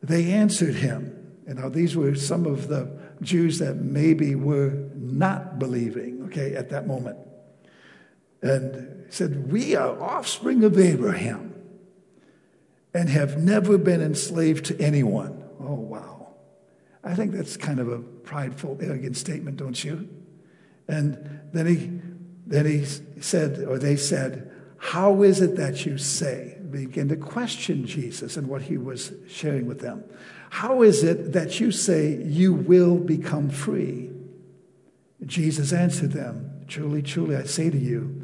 they 0.00 0.32
answered 0.32 0.76
him. 0.76 1.18
And 1.46 1.58
now 1.58 1.68
these 1.68 1.96
were 1.96 2.14
some 2.14 2.46
of 2.46 2.68
the 2.68 2.88
Jews 3.20 3.58
that 3.58 3.76
maybe 3.76 4.36
were 4.36 4.88
not 4.94 5.58
believing, 5.58 6.24
okay, 6.26 6.54
at 6.54 6.70
that 6.70 6.86
moment. 6.86 7.18
And 8.42 9.06
said, 9.12 9.52
We 9.52 9.76
are 9.76 10.00
offspring 10.00 10.64
of 10.64 10.78
Abraham 10.78 11.54
and 12.94 13.08
have 13.08 13.38
never 13.38 13.78
been 13.78 14.02
enslaved 14.02 14.66
to 14.66 14.80
anyone. 14.80 15.42
Oh, 15.60 15.74
wow. 15.74 16.34
I 17.04 17.14
think 17.14 17.32
that's 17.32 17.56
kind 17.56 17.78
of 17.78 17.88
a 17.88 17.98
prideful, 17.98 18.78
arrogant 18.80 19.16
statement, 19.16 19.56
don't 19.56 19.82
you? 19.82 20.08
And 20.88 21.40
then 21.52 21.66
he, 21.66 22.00
then 22.46 22.66
he 22.66 22.84
said, 23.20 23.64
or 23.66 23.78
they 23.78 23.96
said, 23.96 24.50
How 24.76 25.22
is 25.22 25.40
it 25.40 25.56
that 25.56 25.86
you 25.86 25.98
say? 25.98 26.58
Begin 26.70 27.08
to 27.08 27.16
question 27.16 27.86
Jesus 27.86 28.36
and 28.36 28.46
what 28.46 28.62
he 28.62 28.78
was 28.78 29.12
sharing 29.28 29.66
with 29.66 29.80
them. 29.80 30.04
How 30.50 30.82
is 30.82 31.02
it 31.02 31.32
that 31.32 31.60
you 31.60 31.70
say 31.70 32.22
you 32.22 32.52
will 32.52 32.98
become 32.98 33.50
free? 33.50 34.10
Jesus 35.24 35.72
answered 35.72 36.12
them, 36.12 36.64
Truly, 36.66 37.02
truly, 37.02 37.36
I 37.36 37.44
say 37.44 37.70
to 37.70 37.78
you, 37.78 38.21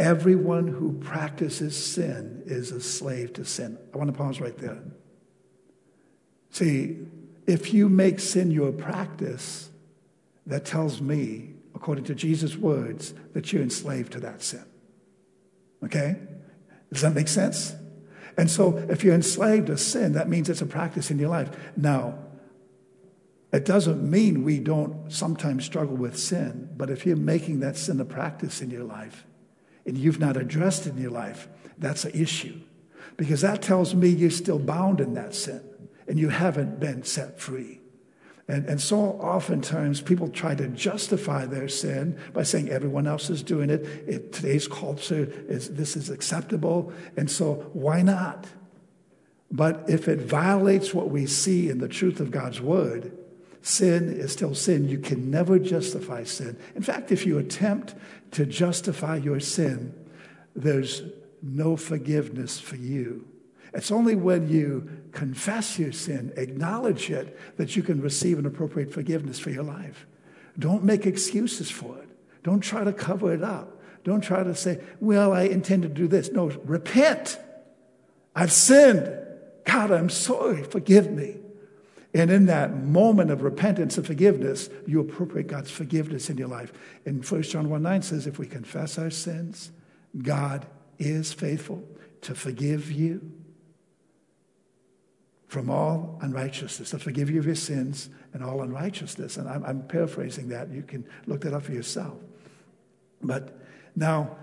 everyone 0.00 0.66
who 0.66 0.94
practices 0.94 1.76
sin 1.76 2.42
is 2.46 2.72
a 2.72 2.80
slave 2.80 3.34
to 3.34 3.44
sin. 3.44 3.78
I 3.94 3.98
want 3.98 4.10
to 4.10 4.16
pause 4.16 4.40
right 4.40 4.56
there. 4.56 4.82
See, 6.50 7.06
if 7.46 7.74
you 7.74 7.88
make 7.88 8.18
sin 8.18 8.50
your 8.50 8.72
practice, 8.72 9.70
that 10.46 10.64
tells 10.64 11.02
me, 11.02 11.52
according 11.74 12.04
to 12.04 12.14
Jesus' 12.14 12.56
words, 12.56 13.12
that 13.34 13.52
you're 13.52 13.62
enslaved 13.62 14.12
to 14.12 14.20
that 14.20 14.42
sin. 14.42 14.64
Okay? 15.84 16.16
Does 16.90 17.02
that 17.02 17.14
make 17.14 17.28
sense? 17.28 17.74
And 18.38 18.50
so, 18.50 18.78
if 18.88 19.04
you're 19.04 19.14
enslaved 19.14 19.66
to 19.66 19.76
sin, 19.76 20.12
that 20.12 20.28
means 20.28 20.48
it's 20.48 20.62
a 20.62 20.66
practice 20.66 21.10
in 21.10 21.18
your 21.18 21.28
life. 21.28 21.50
Now, 21.76 22.18
it 23.52 23.66
doesn't 23.66 24.08
mean 24.08 24.44
we 24.44 24.60
don't 24.60 25.12
sometimes 25.12 25.64
struggle 25.64 25.96
with 25.96 26.18
sin, 26.18 26.70
but 26.76 26.88
if 26.88 27.04
you're 27.04 27.16
making 27.16 27.60
that 27.60 27.76
sin 27.76 28.00
a 28.00 28.04
practice 28.04 28.62
in 28.62 28.70
your 28.70 28.84
life 28.84 29.26
and 29.86 29.96
you've 29.96 30.20
not 30.20 30.36
addressed 30.36 30.86
in 30.86 30.98
your 30.98 31.10
life, 31.10 31.48
that's 31.78 32.04
an 32.04 32.12
issue. 32.12 32.60
Because 33.16 33.40
that 33.40 33.62
tells 33.62 33.94
me 33.94 34.08
you're 34.08 34.30
still 34.30 34.58
bound 34.58 35.00
in 35.00 35.14
that 35.14 35.34
sin 35.34 35.62
and 36.06 36.18
you 36.18 36.28
haven't 36.28 36.80
been 36.80 37.02
set 37.04 37.38
free. 37.38 37.80
And, 38.50 38.66
and 38.66 38.80
so 38.80 38.98
oftentimes 38.98 40.00
people 40.00 40.28
try 40.28 40.56
to 40.56 40.66
justify 40.68 41.46
their 41.46 41.68
sin 41.68 42.18
by 42.32 42.42
saying 42.42 42.68
everyone 42.68 43.06
else 43.06 43.30
is 43.30 43.44
doing 43.44 43.70
it. 43.70 43.82
it 44.08 44.32
today's 44.32 44.66
culture 44.66 45.32
is 45.48 45.74
this 45.74 45.96
is 45.96 46.10
acceptable, 46.10 46.92
and 47.16 47.30
so 47.30 47.70
why 47.74 48.02
not? 48.02 48.48
But 49.52 49.84
if 49.88 50.08
it 50.08 50.18
violates 50.18 50.92
what 50.92 51.10
we 51.10 51.26
see 51.26 51.68
in 51.68 51.78
the 51.78 51.86
truth 51.86 52.18
of 52.18 52.32
God's 52.32 52.60
word, 52.60 53.16
sin 53.62 54.08
is 54.12 54.32
still 54.32 54.54
sin. 54.54 54.88
You 54.88 54.98
can 54.98 55.30
never 55.30 55.58
justify 55.58 56.24
sin. 56.24 56.56
In 56.74 56.82
fact, 56.82 57.12
if 57.12 57.26
you 57.26 57.38
attempt 57.38 57.94
to 58.32 58.46
justify 58.46 59.16
your 59.16 59.40
sin, 59.40 59.94
there's 60.54 61.02
no 61.42 61.76
forgiveness 61.76 62.58
for 62.58 62.76
you. 62.76 63.26
It's 63.72 63.90
only 63.90 64.16
when 64.16 64.48
you 64.48 64.88
confess 65.12 65.78
your 65.78 65.92
sin, 65.92 66.32
acknowledge 66.36 67.10
it, 67.10 67.56
that 67.56 67.76
you 67.76 67.82
can 67.82 68.00
receive 68.00 68.38
an 68.38 68.46
appropriate 68.46 68.92
forgiveness 68.92 69.38
for 69.38 69.50
your 69.50 69.62
life. 69.62 70.06
Don't 70.58 70.84
make 70.84 71.06
excuses 71.06 71.70
for 71.70 71.96
it. 71.98 72.08
Don't 72.42 72.60
try 72.60 72.84
to 72.84 72.92
cover 72.92 73.32
it 73.32 73.42
up. 73.42 73.80
Don't 74.02 74.22
try 74.22 74.42
to 74.42 74.54
say, 74.54 74.80
well, 74.98 75.32
I 75.32 75.42
intend 75.42 75.82
to 75.82 75.88
do 75.88 76.08
this. 76.08 76.30
No, 76.32 76.46
repent. 76.64 77.38
I've 78.34 78.52
sinned. 78.52 79.12
God, 79.64 79.90
I'm 79.90 80.08
sorry. 80.08 80.62
Forgive 80.62 81.10
me. 81.10 81.36
And 82.12 82.30
in 82.30 82.46
that 82.46 82.76
moment 82.76 83.30
of 83.30 83.42
repentance 83.42 83.96
and 83.96 84.06
forgiveness, 84.06 84.68
you 84.86 85.00
appropriate 85.00 85.46
God's 85.46 85.70
forgiveness 85.70 86.28
in 86.28 86.38
your 86.38 86.48
life. 86.48 86.72
And 87.06 87.24
1 87.24 87.42
John 87.42 87.70
1 87.70 87.82
9 87.82 88.02
says, 88.02 88.26
if 88.26 88.38
we 88.38 88.46
confess 88.46 88.98
our 88.98 89.10
sins, 89.10 89.70
God 90.18 90.66
is 90.98 91.32
faithful 91.32 91.84
to 92.22 92.34
forgive 92.34 92.90
you 92.90 93.32
from 95.46 95.70
all 95.70 96.18
unrighteousness, 96.22 96.90
to 96.90 96.98
forgive 96.98 97.30
you 97.30 97.38
of 97.38 97.46
your 97.46 97.54
sins 97.54 98.08
and 98.32 98.42
all 98.44 98.62
unrighteousness. 98.62 99.36
And 99.36 99.48
I'm, 99.48 99.64
I'm 99.64 99.82
paraphrasing 99.82 100.48
that. 100.48 100.70
You 100.70 100.82
can 100.82 101.04
look 101.26 101.42
that 101.42 101.54
up 101.54 101.64
for 101.64 101.72
yourself. 101.72 102.18
But 103.22 103.56
now, 103.96 104.36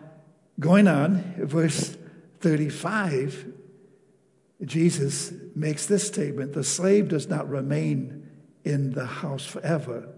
going 0.60 0.88
on, 0.88 1.36
verse 1.38 1.98
35 2.42 3.57
Jesus 4.66 5.34
makes 5.56 5.86
this 5.86 6.08
statement 6.08 6.54
the 6.54 6.64
slave 6.64 7.10
does 7.10 7.28
not 7.28 7.50
remain 7.50 8.30
in 8.64 8.92
the 8.92 9.06
house 9.06 9.46
forever. 9.46 10.10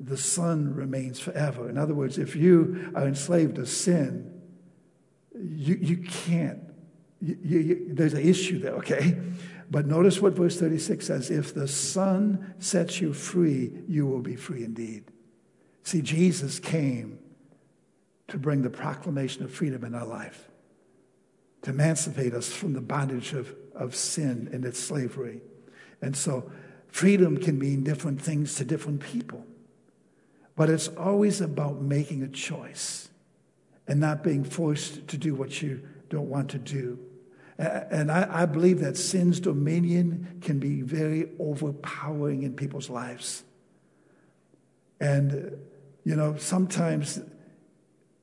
The 0.00 0.16
son 0.16 0.74
remains 0.74 1.20
forever. 1.20 1.70
In 1.70 1.78
other 1.78 1.94
words, 1.94 2.18
if 2.18 2.34
you 2.34 2.90
are 2.94 3.06
enslaved 3.06 3.56
to 3.56 3.66
sin, 3.66 4.40
you, 5.34 5.76
you 5.80 5.96
can't. 5.98 6.60
You, 7.20 7.36
you, 7.42 7.86
there's 7.94 8.14
an 8.14 8.28
issue 8.28 8.58
there, 8.58 8.74
okay? 8.74 9.16
But 9.70 9.86
notice 9.86 10.20
what 10.20 10.34
verse 10.34 10.58
36 10.58 11.06
says 11.06 11.30
if 11.30 11.54
the 11.54 11.68
Son 11.68 12.54
sets 12.58 13.00
you 13.00 13.14
free, 13.14 13.72
you 13.88 14.06
will 14.06 14.20
be 14.20 14.36
free 14.36 14.64
indeed. 14.64 15.04
See, 15.84 16.02
Jesus 16.02 16.58
came 16.58 17.18
to 18.28 18.38
bring 18.38 18.62
the 18.62 18.70
proclamation 18.70 19.44
of 19.44 19.52
freedom 19.52 19.84
in 19.84 19.94
our 19.94 20.06
life 20.06 20.51
to 21.62 21.70
emancipate 21.70 22.34
us 22.34 22.52
from 22.52 22.72
the 22.72 22.80
bondage 22.80 23.32
of, 23.32 23.54
of 23.74 23.94
sin 23.94 24.48
and 24.52 24.64
its 24.64 24.78
slavery. 24.78 25.40
And 26.00 26.16
so 26.16 26.50
freedom 26.88 27.36
can 27.36 27.58
mean 27.58 27.84
different 27.84 28.20
things 28.20 28.54
to 28.56 28.64
different 28.64 29.00
people. 29.00 29.46
But 30.56 30.68
it's 30.68 30.88
always 30.88 31.40
about 31.40 31.80
making 31.80 32.22
a 32.22 32.28
choice 32.28 33.08
and 33.86 34.00
not 34.00 34.22
being 34.22 34.44
forced 34.44 35.08
to 35.08 35.16
do 35.16 35.34
what 35.34 35.62
you 35.62 35.82
don't 36.08 36.28
want 36.28 36.50
to 36.50 36.58
do. 36.58 36.98
And 37.58 38.10
I, 38.10 38.42
I 38.42 38.46
believe 38.46 38.80
that 38.80 38.96
sin's 38.96 39.38
dominion 39.38 40.38
can 40.40 40.58
be 40.58 40.82
very 40.82 41.30
overpowering 41.38 42.42
in 42.42 42.54
people's 42.54 42.90
lives. 42.90 43.44
And, 45.00 45.58
you 46.04 46.16
know, 46.16 46.36
sometimes 46.36 47.20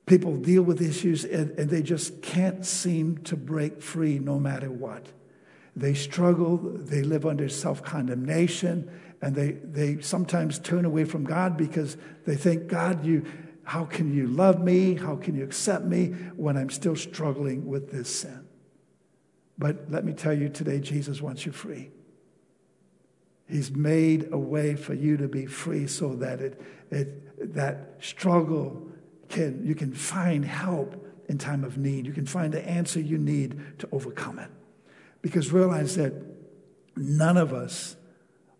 People 0.09 0.37
deal 0.37 0.63
with 0.63 0.81
issues 0.81 1.23
and, 1.23 1.51
and 1.51 1.69
they 1.69 1.83
just 1.83 2.23
can't 2.23 2.65
seem 2.65 3.19
to 3.19 3.37
break 3.37 3.79
free 3.79 4.17
no 4.17 4.39
matter 4.39 4.71
what. 4.71 5.05
They 5.75 5.93
struggle, 5.93 6.57
they 6.57 7.03
live 7.03 7.27
under 7.27 7.47
self 7.47 7.83
condemnation, 7.83 8.89
and 9.21 9.35
they, 9.35 9.51
they 9.51 10.01
sometimes 10.01 10.57
turn 10.57 10.83
away 10.83 11.05
from 11.05 11.25
God 11.25 11.57
because 11.57 11.95
they 12.25 12.35
think, 12.35 12.65
God, 12.65 13.05
you, 13.05 13.23
how 13.63 13.85
can 13.85 14.11
you 14.11 14.25
love 14.25 14.59
me? 14.59 14.95
How 14.95 15.15
can 15.15 15.35
you 15.35 15.43
accept 15.43 15.85
me 15.85 16.07
when 16.35 16.57
I'm 16.57 16.71
still 16.71 16.95
struggling 16.95 17.67
with 17.67 17.91
this 17.91 18.21
sin? 18.21 18.47
But 19.59 19.91
let 19.91 20.05
me 20.05 20.13
tell 20.13 20.33
you 20.33 20.49
today, 20.49 20.79
Jesus 20.79 21.21
wants 21.21 21.45
you 21.45 21.51
free. 21.51 21.91
He's 23.47 23.69
made 23.69 24.29
a 24.31 24.39
way 24.39 24.75
for 24.75 24.95
you 24.95 25.17
to 25.17 25.27
be 25.27 25.45
free 25.45 25.85
so 25.85 26.15
that 26.15 26.41
it, 26.41 26.59
it, 26.89 27.53
that 27.53 27.97
struggle 27.99 28.88
can, 29.29 29.65
you 29.65 29.75
can 29.75 29.93
find 29.93 30.43
help 30.43 31.05
in 31.27 31.37
time 31.37 31.63
of 31.63 31.77
need. 31.77 32.05
You 32.05 32.13
can 32.13 32.25
find 32.25 32.53
the 32.53 32.67
answer 32.67 32.99
you 32.99 33.17
need 33.17 33.79
to 33.79 33.87
overcome 33.91 34.39
it. 34.39 34.49
Because 35.21 35.51
realize 35.51 35.95
that 35.95 36.13
none 36.95 37.37
of 37.37 37.53
us 37.53 37.95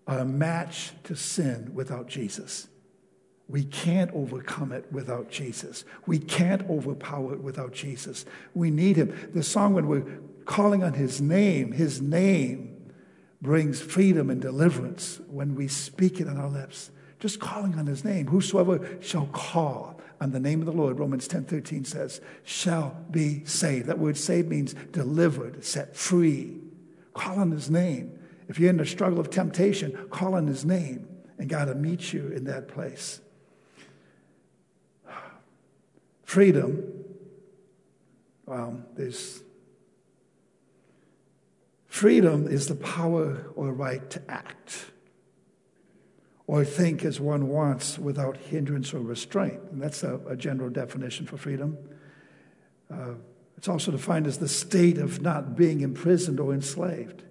are 0.08 0.20
a 0.20 0.26
match 0.26 0.92
to 1.04 1.16
sin 1.16 1.72
without 1.74 2.08
Jesus. 2.08 2.68
We 3.48 3.64
can't 3.64 4.12
overcome 4.14 4.72
it 4.72 4.86
without 4.92 5.32
Jesus. 5.32 5.84
We 6.06 6.20
can't 6.20 6.70
overpower 6.70 7.34
it 7.34 7.42
without 7.42 7.74
Jesus. 7.74 8.26
We 8.54 8.70
need 8.70 8.96
him. 8.96 9.32
The 9.34 9.42
song, 9.42 9.74
when 9.74 9.88
we're 9.88 10.06
calling 10.46 10.84
on 10.84 10.94
his 10.94 11.20
name, 11.20 11.72
his 11.72 12.02
name 12.02 12.92
brings 13.42 13.82
freedom 13.82 14.30
and 14.30 14.42
deliverance 14.42 15.20
when 15.28 15.56
we 15.56 15.68
speak 15.68 16.20
it 16.20 16.28
on 16.28 16.38
our 16.38 16.50
lips. 16.50 16.92
Just 17.20 17.40
calling 17.40 17.78
on 17.78 17.86
his 17.86 18.04
name. 18.06 18.28
Whosoever 18.28 18.98
shall 19.02 19.28
call 19.28 20.00
on 20.22 20.32
the 20.32 20.40
name 20.40 20.60
of 20.60 20.66
the 20.66 20.72
Lord, 20.72 21.00
Romans 21.00 21.28
10 21.28 21.46
13 21.46 21.86
says, 21.86 22.22
shall 22.44 23.06
be 23.12 23.44
saved. 23.46 23.88
That 23.88 24.00
word 24.00 24.18
saved 24.18 24.50
means 24.50 24.74
delivered, 24.92 25.64
set 25.64 25.96
free. 25.96 26.58
Call 27.14 27.40
on 27.40 27.52
his 27.52 27.70
name. 27.70 28.18
If 28.48 28.60
you're 28.60 28.70
in 28.70 28.78
the 28.78 28.86
struggle 28.86 29.20
of 29.20 29.30
temptation, 29.30 30.08
call 30.10 30.36
on 30.36 30.48
his 30.48 30.66
name, 30.66 31.08
and 31.38 31.50
God 31.50 31.68
will 31.68 31.76
meet 31.76 32.14
you 32.14 32.30
in 32.30 32.46
that 32.46 32.68
place. 32.68 33.22
Freedom. 36.24 36.84
Well, 38.46 38.84
there's 38.96 39.44
Freedom 41.88 42.48
is 42.48 42.68
the 42.68 42.76
power 42.76 43.48
or 43.56 43.74
right 43.74 44.10
to 44.12 44.22
act 44.30 44.92
or 46.50 46.66
think 46.66 47.06
as 47.06 47.20
one 47.20 47.48
wants 47.48 48.00
without 48.00 48.36
hindrance 48.36 48.92
or 48.92 49.00
restraint. 49.02 49.60
And 49.72 49.80
that's 49.80 50.02
a, 50.02 50.20
a 50.28 50.36
general 50.36 50.72
definition 50.72 51.28
for 51.28 51.38
freedom. 51.38 51.78
Uh, 52.92 53.14
it's 53.56 53.68
also 53.68 53.92
defined 53.92 54.26
as 54.26 54.40
the 54.40 54.48
state 54.48 54.98
of 54.98 55.22
not 55.22 55.56
being 55.56 55.82
imprisoned 55.82 56.40
or 56.40 56.52
enslaved. 56.52 57.22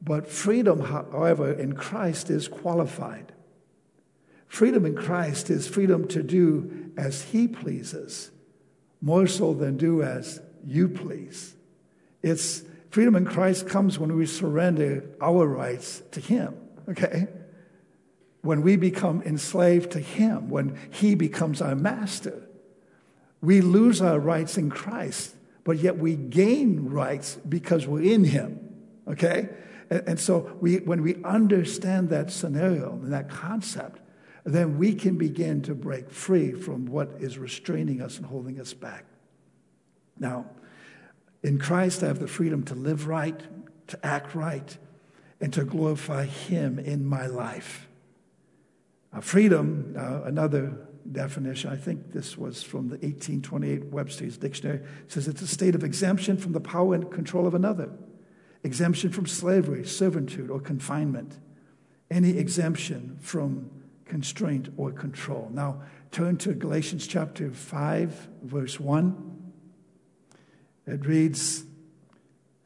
But 0.00 0.26
freedom, 0.26 0.80
however, 0.80 1.52
in 1.52 1.74
Christ 1.74 2.30
is 2.30 2.48
qualified. 2.48 3.30
Freedom 4.46 4.86
in 4.86 4.96
Christ 4.96 5.50
is 5.50 5.68
freedom 5.68 6.08
to 6.08 6.22
do 6.22 6.92
as 6.96 7.24
He 7.24 7.46
pleases, 7.46 8.30
more 9.02 9.26
so 9.26 9.52
than 9.52 9.76
do 9.76 10.02
as 10.02 10.40
you 10.64 10.88
please. 10.88 11.56
It's 12.22 12.62
freedom 12.88 13.16
in 13.16 13.26
Christ 13.26 13.68
comes 13.68 13.98
when 13.98 14.16
we 14.16 14.24
surrender 14.24 15.04
our 15.20 15.46
rights 15.46 16.02
to 16.12 16.20
Him, 16.20 16.54
okay? 16.88 17.28
When 18.44 18.60
we 18.60 18.76
become 18.76 19.22
enslaved 19.22 19.92
to 19.92 20.00
Him, 20.00 20.50
when 20.50 20.78
He 20.90 21.14
becomes 21.14 21.62
our 21.62 21.74
master, 21.74 22.46
we 23.40 23.62
lose 23.62 24.02
our 24.02 24.18
rights 24.18 24.58
in 24.58 24.68
Christ, 24.68 25.34
but 25.64 25.78
yet 25.78 25.96
we 25.96 26.14
gain 26.14 26.90
rights 26.90 27.38
because 27.48 27.86
we're 27.86 28.02
in 28.02 28.22
Him, 28.22 28.60
okay? 29.08 29.48
And, 29.88 30.02
and 30.08 30.20
so 30.20 30.58
we, 30.60 30.76
when 30.76 31.00
we 31.00 31.16
understand 31.24 32.10
that 32.10 32.30
scenario 32.30 32.92
and 32.92 33.14
that 33.14 33.30
concept, 33.30 34.02
then 34.44 34.76
we 34.76 34.94
can 34.94 35.16
begin 35.16 35.62
to 35.62 35.74
break 35.74 36.10
free 36.10 36.52
from 36.52 36.84
what 36.84 37.12
is 37.20 37.38
restraining 37.38 38.02
us 38.02 38.18
and 38.18 38.26
holding 38.26 38.60
us 38.60 38.74
back. 38.74 39.06
Now, 40.18 40.44
in 41.42 41.58
Christ, 41.58 42.02
I 42.02 42.08
have 42.08 42.18
the 42.18 42.28
freedom 42.28 42.62
to 42.64 42.74
live 42.74 43.06
right, 43.06 43.40
to 43.86 44.06
act 44.06 44.34
right, 44.34 44.76
and 45.40 45.50
to 45.54 45.64
glorify 45.64 46.26
Him 46.26 46.78
in 46.78 47.06
my 47.06 47.26
life. 47.26 47.88
Uh, 49.14 49.20
freedom, 49.20 49.94
uh, 49.96 50.22
another 50.24 50.76
definition, 51.12 51.70
I 51.70 51.76
think 51.76 52.12
this 52.12 52.36
was 52.36 52.62
from 52.62 52.88
the 52.88 52.96
1828 52.96 53.84
Webster's 53.86 54.36
Dictionary, 54.36 54.80
says 55.06 55.28
it's 55.28 55.42
a 55.42 55.46
state 55.46 55.74
of 55.74 55.84
exemption 55.84 56.36
from 56.36 56.52
the 56.52 56.60
power 56.60 56.94
and 56.94 57.10
control 57.10 57.46
of 57.46 57.54
another, 57.54 57.90
exemption 58.64 59.10
from 59.10 59.26
slavery, 59.26 59.84
servitude, 59.84 60.50
or 60.50 60.58
confinement, 60.58 61.38
any 62.10 62.38
exemption 62.38 63.16
from 63.20 63.70
constraint 64.04 64.70
or 64.76 64.90
control. 64.90 65.48
Now, 65.52 65.82
turn 66.10 66.36
to 66.38 66.52
Galatians 66.52 67.06
chapter 67.06 67.50
5, 67.50 68.28
verse 68.42 68.80
1. 68.80 69.52
It 70.86 71.06
reads, 71.06 71.64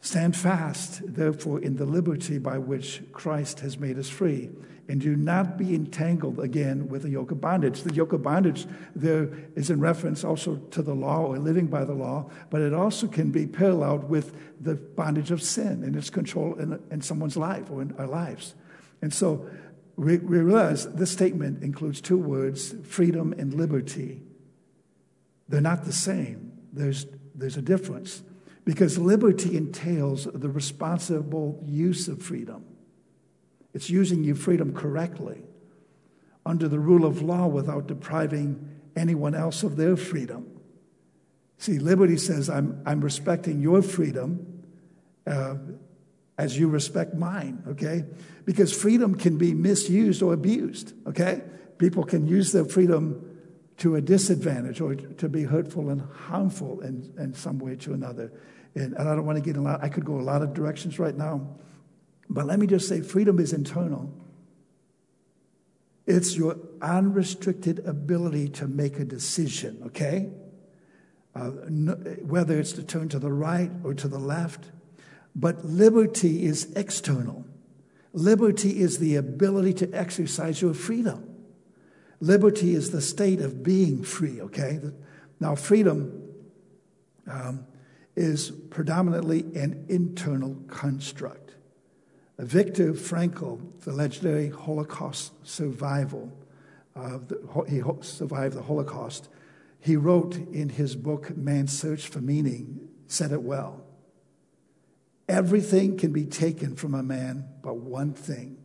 Stand 0.00 0.36
fast, 0.36 1.00
therefore, 1.04 1.60
in 1.60 1.76
the 1.76 1.84
liberty 1.84 2.38
by 2.38 2.56
which 2.58 3.02
Christ 3.12 3.60
has 3.60 3.78
made 3.78 3.98
us 3.98 4.08
free, 4.08 4.50
and 4.88 5.00
do 5.00 5.14
not 5.16 5.58
be 5.58 5.74
entangled 5.74 6.40
again 6.40 6.88
with 6.88 7.02
the 7.02 7.10
yoke 7.10 7.30
of 7.30 7.40
bondage. 7.40 7.82
The 7.82 7.94
yoke 7.94 8.14
of 8.14 8.22
bondage 8.22 8.66
there 8.96 9.28
is 9.54 9.68
in 9.68 9.80
reference 9.80 10.24
also 10.24 10.56
to 10.56 10.82
the 10.82 10.94
law 10.94 11.26
or 11.26 11.38
living 11.38 11.66
by 11.66 11.84
the 11.84 11.92
law, 11.92 12.30
but 12.48 12.62
it 12.62 12.72
also 12.72 13.06
can 13.06 13.30
be 13.30 13.46
paralleled 13.46 14.08
with 14.08 14.34
the 14.62 14.76
bondage 14.76 15.30
of 15.30 15.42
sin 15.42 15.84
and 15.84 15.94
its 15.94 16.08
control 16.08 16.54
in, 16.54 16.82
in 16.90 17.02
someone's 17.02 17.36
life 17.36 17.70
or 17.70 17.82
in 17.82 17.94
our 17.98 18.06
lives. 18.06 18.54
And 19.02 19.12
so 19.12 19.48
we, 19.96 20.16
we 20.18 20.38
realize 20.38 20.90
this 20.94 21.10
statement 21.10 21.62
includes 21.62 22.00
two 22.00 22.18
words 22.18 22.74
freedom 22.84 23.34
and 23.36 23.52
liberty. 23.52 24.22
They're 25.48 25.60
not 25.60 25.84
the 25.84 25.92
same, 25.92 26.52
there's, 26.72 27.06
there's 27.34 27.56
a 27.58 27.62
difference. 27.62 28.22
Because 28.64 28.98
liberty 28.98 29.56
entails 29.56 30.24
the 30.26 30.50
responsible 30.50 31.62
use 31.66 32.06
of 32.06 32.22
freedom. 32.22 32.67
It's 33.78 33.88
using 33.88 34.24
your 34.24 34.34
freedom 34.34 34.74
correctly 34.74 35.40
under 36.44 36.66
the 36.66 36.80
rule 36.80 37.04
of 37.04 37.22
law 37.22 37.46
without 37.46 37.86
depriving 37.86 38.80
anyone 38.96 39.36
else 39.36 39.62
of 39.62 39.76
their 39.76 39.96
freedom. 39.96 40.48
See, 41.58 41.78
liberty 41.78 42.16
says, 42.16 42.50
I'm, 42.50 42.82
I'm 42.84 43.00
respecting 43.00 43.62
your 43.62 43.82
freedom 43.82 44.64
uh, 45.28 45.54
as 46.36 46.58
you 46.58 46.66
respect 46.66 47.14
mine, 47.14 47.62
okay? 47.68 48.04
Because 48.44 48.72
freedom 48.72 49.14
can 49.14 49.38
be 49.38 49.54
misused 49.54 50.24
or 50.24 50.32
abused, 50.32 50.92
okay? 51.06 51.44
People 51.78 52.02
can 52.02 52.26
use 52.26 52.50
their 52.50 52.64
freedom 52.64 53.38
to 53.76 53.94
a 53.94 54.00
disadvantage 54.00 54.80
or 54.80 54.96
to 54.96 55.28
be 55.28 55.44
hurtful 55.44 55.88
and 55.90 56.00
harmful 56.00 56.80
in, 56.80 57.14
in 57.16 57.32
some 57.32 57.60
way 57.60 57.76
to 57.76 57.92
another. 57.92 58.32
And, 58.74 58.94
and 58.94 59.08
I 59.08 59.14
don't 59.14 59.24
want 59.24 59.38
to 59.38 59.44
get 59.44 59.56
a 59.56 59.60
lot, 59.60 59.84
I 59.84 59.88
could 59.88 60.04
go 60.04 60.18
a 60.18 60.26
lot 60.26 60.42
of 60.42 60.52
directions 60.52 60.98
right 60.98 61.16
now. 61.16 61.46
But 62.30 62.46
let 62.46 62.58
me 62.58 62.66
just 62.66 62.88
say 62.88 63.00
freedom 63.00 63.38
is 63.38 63.52
internal. 63.52 64.12
It's 66.06 66.36
your 66.36 66.56
unrestricted 66.80 67.80
ability 67.80 68.48
to 68.50 68.66
make 68.66 68.98
a 68.98 69.04
decision, 69.04 69.82
okay? 69.86 70.30
Uh, 71.34 71.50
no, 71.68 71.92
whether 72.22 72.58
it's 72.58 72.72
to 72.72 72.82
turn 72.82 73.08
to 73.10 73.18
the 73.18 73.32
right 73.32 73.70
or 73.84 73.94
to 73.94 74.08
the 74.08 74.18
left. 74.18 74.70
But 75.36 75.64
liberty 75.64 76.44
is 76.44 76.72
external. 76.74 77.44
Liberty 78.12 78.80
is 78.80 78.98
the 78.98 79.16
ability 79.16 79.74
to 79.74 79.92
exercise 79.92 80.62
your 80.62 80.74
freedom. 80.74 81.28
Liberty 82.20 82.74
is 82.74 82.90
the 82.90 83.00
state 83.00 83.40
of 83.40 83.62
being 83.62 84.02
free, 84.02 84.40
okay? 84.40 84.80
Now, 85.40 85.54
freedom 85.54 86.22
um, 87.30 87.66
is 88.16 88.50
predominantly 88.50 89.40
an 89.54 89.84
internal 89.88 90.56
construct. 90.66 91.47
Viktor 92.38 92.92
Frankl, 92.92 93.60
the 93.80 93.92
legendary 93.92 94.48
Holocaust 94.50 95.32
survival, 95.46 96.32
uh, 96.94 97.18
the, 97.26 97.64
he 97.68 97.82
survived 98.02 98.54
the 98.54 98.62
Holocaust. 98.62 99.28
He 99.80 99.96
wrote 99.96 100.36
in 100.36 100.68
his 100.68 100.94
book, 100.94 101.36
Man's 101.36 101.76
Search 101.76 102.06
for 102.06 102.20
Meaning, 102.20 102.88
said 103.06 103.32
it 103.32 103.42
well. 103.42 103.84
Everything 105.28 105.96
can 105.96 106.12
be 106.12 106.24
taken 106.24 106.76
from 106.76 106.94
a 106.94 107.02
man 107.02 107.48
but 107.62 107.76
one 107.76 108.14
thing 108.14 108.58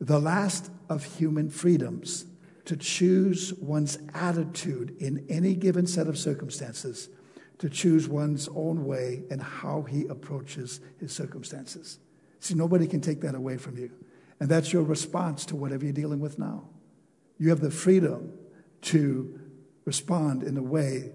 the 0.00 0.18
last 0.18 0.70
of 0.90 1.04
human 1.04 1.48
freedoms 1.48 2.26
to 2.64 2.76
choose 2.76 3.54
one's 3.54 3.98
attitude 4.12 4.94
in 4.98 5.24
any 5.30 5.54
given 5.54 5.86
set 5.86 6.08
of 6.08 6.18
circumstances 6.18 7.08
to 7.58 7.70
choose 7.70 8.08
one's 8.08 8.48
own 8.48 8.84
way 8.84 9.22
and 9.30 9.40
how 9.40 9.82
he 9.82 10.06
approaches 10.08 10.80
his 10.98 11.12
circumstances. 11.12 11.98
See, 12.44 12.52
nobody 12.52 12.86
can 12.86 13.00
take 13.00 13.22
that 13.22 13.34
away 13.34 13.56
from 13.56 13.78
you. 13.78 13.90
And 14.38 14.50
that's 14.50 14.70
your 14.70 14.82
response 14.82 15.46
to 15.46 15.56
whatever 15.56 15.84
you're 15.84 15.94
dealing 15.94 16.20
with 16.20 16.38
now. 16.38 16.68
You 17.38 17.48
have 17.48 17.60
the 17.60 17.70
freedom 17.70 18.34
to 18.82 19.40
respond 19.86 20.42
in 20.42 20.58
a 20.58 20.62
way 20.62 21.12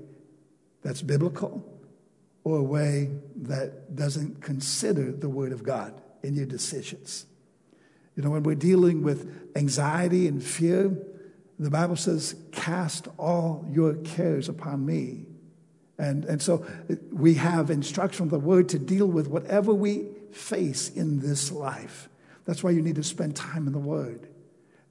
that's 0.81 1.03
biblical 1.03 1.63
or 2.43 2.57
a 2.57 2.63
way 2.63 3.11
that 3.35 3.95
doesn't 3.95 4.41
consider 4.41 5.11
the 5.11 5.29
Word 5.29 5.51
of 5.51 5.61
God 5.61 6.01
in 6.23 6.33
your 6.33 6.47
decisions. 6.47 7.27
You 8.15 8.23
know, 8.23 8.31
when 8.31 8.41
we're 8.41 8.55
dealing 8.55 9.03
with 9.03 9.55
anxiety 9.55 10.27
and 10.27 10.43
fear, 10.43 10.97
the 11.59 11.69
Bible 11.69 11.95
says, 11.95 12.37
Cast 12.51 13.07
all 13.19 13.63
your 13.69 13.93
cares 13.97 14.49
upon 14.49 14.83
me 14.83 15.27
and, 15.99 16.23
and 16.25 16.41
so 16.41 16.65
we 17.11 17.33
have 17.35 17.69
instruction 17.69 18.29
from 18.29 18.29
the 18.29 18.39
word 18.39 18.69
to 18.69 18.79
deal 18.79 19.05
with 19.05 19.27
whatever 19.27 19.73
we 19.73 20.07
face 20.31 20.89
in 20.89 21.19
this 21.19 21.51
life. 21.51 22.09
That's 22.45 22.63
why 22.63 22.71
you 22.71 22.81
need 22.81 22.95
to 22.95 23.03
spend 23.03 23.35
time 23.35 23.67
in 23.67 23.73
the 23.73 23.79
word. 23.79 24.27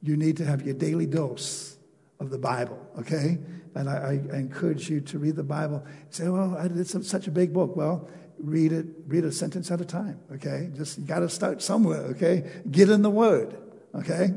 You 0.03 0.16
need 0.16 0.37
to 0.37 0.44
have 0.44 0.62
your 0.62 0.74
daily 0.74 1.07
dose 1.07 1.77
of 2.20 2.31
the 2.31 2.38
Bible, 2.38 2.79
okay? 2.98 3.38
And 3.74 3.88
I, 3.88 4.20
I 4.33 4.37
encourage 4.37 4.88
you 4.88 5.01
to 5.03 5.18
read 5.18 5.37
the 5.37 5.42
Bible. 5.42 5.85
say, 6.11 6.29
well, 6.29 6.57
it's 6.61 7.09
such 7.09 7.27
a 7.27 7.31
big 7.31 7.53
book. 7.53 7.77
Well, 7.77 8.09
read 8.38 8.72
it, 8.72 8.87
read 9.07 9.24
a 9.24 9.33
sentence 9.33 9.70
at 9.70 9.81
a 9.81 9.85
time, 9.85 10.20
okay? 10.35 10.70
Just 10.74 10.98
you 10.98 11.05
got 11.05 11.20
to 11.20 11.29
start 11.29 11.62
somewhere, 11.62 12.03
okay? 12.11 12.51
Get 12.70 12.90
in 12.90 13.03
the 13.03 13.11
Word, 13.11 13.57
okay? 13.94 14.35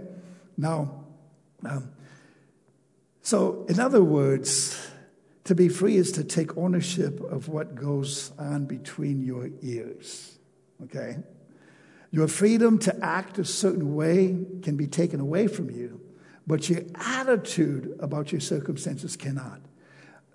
Now, 0.57 1.05
um, 1.63 1.91
so 3.21 3.65
in 3.69 3.79
other 3.79 4.03
words, 4.03 4.89
to 5.45 5.55
be 5.55 5.69
free 5.69 5.97
is 5.97 6.11
to 6.13 6.23
take 6.23 6.57
ownership 6.57 7.19
of 7.19 7.47
what 7.47 7.75
goes 7.75 8.31
on 8.37 8.65
between 8.65 9.21
your 9.23 9.49
ears. 9.61 10.37
Okay? 10.83 11.17
Your 12.11 12.27
freedom 12.27 12.77
to 12.79 12.95
act 13.03 13.39
a 13.39 13.45
certain 13.45 13.95
way 13.95 14.37
can 14.61 14.75
be 14.75 14.87
taken 14.87 15.19
away 15.19 15.47
from 15.47 15.69
you, 15.69 16.01
but 16.45 16.69
your 16.69 16.81
attitude 16.95 17.95
about 17.99 18.31
your 18.31 18.41
circumstances 18.41 19.15
cannot. 19.15 19.61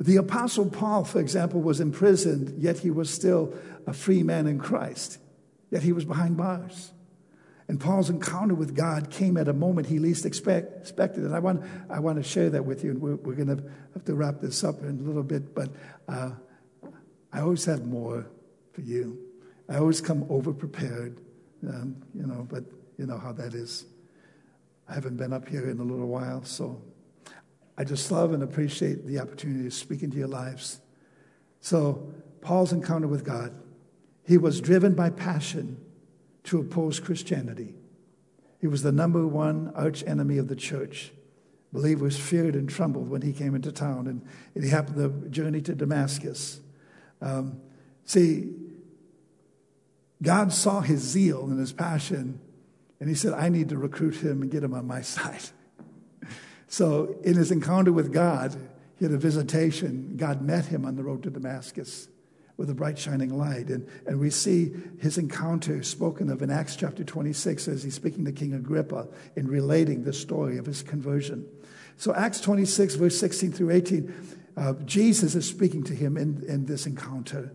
The 0.01 0.17
Apostle 0.17 0.71
Paul, 0.71 1.05
for 1.05 1.21
example, 1.21 1.61
was 1.61 1.81
imprisoned, 1.81 2.63
yet 2.63 2.79
he 2.79 2.91
was 2.91 3.13
still 3.13 3.55
a 3.87 3.93
free 3.93 4.23
man 4.23 4.47
in 4.47 4.59
Christ, 4.59 5.19
yet 5.71 5.83
he 5.83 5.93
was 5.93 6.05
behind 6.05 6.37
bars. 6.37 6.93
And 7.69 7.81
Paul's 7.81 8.11
encounter 8.11 8.55
with 8.55 8.77
God 8.77 9.11
came 9.11 9.37
at 9.37 9.49
a 9.49 9.53
moment 9.53 9.89
he 9.89 9.99
least 9.99 10.25
expect, 10.25 10.81
expected. 10.81 11.25
And 11.25 11.35
I 11.35 11.41
want, 11.41 11.65
I 11.91 11.99
want 11.99 12.17
to 12.19 12.23
share 12.23 12.49
that 12.51 12.65
with 12.65 12.85
you. 12.85 12.93
And 12.93 13.01
we're, 13.01 13.17
we're 13.17 13.35
going 13.35 13.57
to 13.57 13.63
have 13.95 14.05
to 14.05 14.15
wrap 14.15 14.41
this 14.41 14.63
up 14.63 14.83
in 14.83 15.01
a 15.01 15.03
little 15.03 15.25
bit. 15.25 15.53
But 15.53 15.71
uh, 16.07 16.31
I 17.33 17.41
always 17.41 17.65
have 17.65 17.85
more 17.85 18.25
for 18.73 18.83
you. 18.83 19.26
I 19.69 19.79
always 19.79 20.01
come 20.01 20.27
over 20.29 20.53
prepared, 20.53 21.19
um, 21.69 21.97
you 22.15 22.27
know, 22.27 22.47
but 22.49 22.65
you 22.99 23.07
know 23.07 23.19
how 23.19 23.33
that 23.33 23.55
is. 23.55 23.87
I 24.89 24.95
haven't 24.95 25.17
been 25.17 25.33
up 25.33 25.49
here 25.49 25.69
in 25.69 25.81
a 25.81 25.83
little 25.83 26.07
while, 26.07 26.45
so 26.45 26.81
I 27.77 27.85
just 27.85 28.11
love 28.11 28.33
and 28.33 28.43
appreciate 28.43 29.07
the 29.07 29.19
opportunity 29.19 29.65
to 29.65 29.71
speak 29.71 30.03
into 30.03 30.17
your 30.17 30.29
lives. 30.29 30.81
So, 31.61 32.13
Paul's 32.41 32.73
encounter 32.73 33.09
with 33.09 33.25
God, 33.25 33.53
he 34.25 34.39
was 34.39 34.61
driven 34.61 34.95
by 34.95 35.11
passion 35.11 35.81
to 36.45 36.61
oppose 36.61 37.01
Christianity. 37.01 37.75
He 38.61 38.69
was 38.69 38.83
the 38.83 38.93
number 38.93 39.27
one 39.27 39.73
arch 39.75 40.05
enemy 40.07 40.39
of 40.39 40.47
the 40.49 40.57
church. 40.57 41.13
Believers 41.73 42.17
feared 42.17 42.55
and 42.55 42.69
trembled 42.69 43.11
when 43.11 43.23
he 43.23 43.33
came 43.33 43.55
into 43.55 43.73
town, 43.73 44.07
and, 44.07 44.25
and 44.55 44.65
he 44.65 44.71
happened 44.71 44.97
the 44.97 45.29
journey 45.29 45.61
to 45.63 45.75
Damascus. 45.75 46.61
Um, 47.21 47.61
see, 48.05 48.55
God 50.23 50.53
saw 50.53 50.81
his 50.81 51.01
zeal 51.01 51.45
and 51.45 51.59
his 51.59 51.73
passion, 51.73 52.41
and 53.01 53.09
he 53.09 53.15
said, 53.15 53.33
I 53.35 53.49
need 53.49 53.69
to 53.69 53.77
recruit 53.77 54.17
him 54.17 54.43
and 54.43 54.51
get 54.51 54.63
him 54.63 54.75
on 54.75 54.87
my 54.87 55.01
side. 55.03 55.43
So, 56.69 57.17
in 57.23 57.35
his 57.35 57.51
encounter 57.51 57.93
with 57.93 58.13
God, 58.13 58.57
he 58.99 59.05
had 59.05 59.15
a 59.15 59.19
visitation. 59.19 60.15
God 60.17 60.43
met 60.43 60.67
him 60.67 60.85
on 60.85 60.97
the 60.97 61.05
road 61.05 61.23
to 61.23 61.31
Damascus 61.31 62.09
with 62.57 62.71
a 62.71 62.75
bright 62.75 62.99
shining 62.99 63.37
light. 63.37 63.69
And, 63.69 63.87
and 64.07 64.19
we 64.19 64.31
see 64.31 64.73
his 64.99 65.19
encounter 65.19 65.83
spoken 65.83 66.31
of 66.31 66.43
in 66.43 66.51
Acts 66.51 66.75
chapter 66.75 67.05
26 67.05 67.69
as 67.69 67.83
he's 67.83 67.95
speaking 67.95 68.25
to 68.25 68.33
King 68.33 68.55
Agrippa 68.55 69.09
in 69.37 69.47
relating 69.47 70.05
the 70.05 70.13
story 70.13 70.57
of 70.57 70.67
his 70.67 70.83
conversion. 70.83 71.47
So, 71.99 72.15
Acts 72.15 72.41
26, 72.41 72.95
verse 72.97 73.19
16 73.19 73.53
through 73.53 73.71
18, 73.71 74.15
uh, 74.57 74.73
Jesus 74.85 75.35
is 75.35 75.49
speaking 75.49 75.85
to 75.85 75.95
him 75.95 76.17
in, 76.17 76.43
in 76.49 76.67
this 76.67 76.87
encounter. 76.87 77.53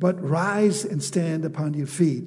But 0.00 0.20
rise 0.26 0.84
and 0.84 1.02
stand 1.02 1.44
upon 1.44 1.74
your 1.74 1.86
feet, 1.86 2.24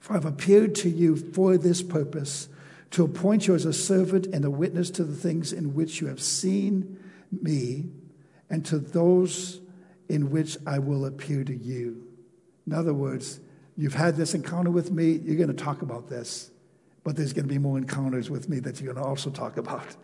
for 0.00 0.16
I've 0.16 0.24
appeared 0.24 0.74
to 0.76 0.88
you 0.88 1.14
for 1.14 1.58
this 1.58 1.82
purpose 1.82 2.48
to 2.92 3.04
appoint 3.04 3.46
you 3.46 3.54
as 3.54 3.66
a 3.66 3.72
servant 3.72 4.26
and 4.28 4.44
a 4.46 4.50
witness 4.50 4.90
to 4.92 5.04
the 5.04 5.14
things 5.14 5.52
in 5.52 5.74
which 5.74 6.00
you 6.00 6.06
have 6.06 6.22
seen 6.22 6.98
me 7.30 7.90
and 8.48 8.64
to 8.64 8.78
those 8.78 9.60
in 10.08 10.30
which 10.30 10.56
I 10.66 10.78
will 10.78 11.04
appear 11.04 11.44
to 11.44 11.54
you. 11.54 12.06
In 12.66 12.72
other 12.72 12.94
words, 12.94 13.40
you've 13.76 13.94
had 13.94 14.16
this 14.16 14.34
encounter 14.34 14.70
with 14.70 14.90
me, 14.90 15.20
you're 15.22 15.36
going 15.36 15.54
to 15.54 15.64
talk 15.64 15.82
about 15.82 16.08
this, 16.08 16.50
but 17.02 17.14
there's 17.14 17.34
going 17.34 17.46
to 17.46 17.52
be 17.52 17.58
more 17.58 17.76
encounters 17.76 18.30
with 18.30 18.48
me 18.48 18.58
that 18.60 18.80
you're 18.80 18.94
going 18.94 19.04
to 19.04 19.08
also 19.08 19.28
talk 19.28 19.58
about 19.58 19.96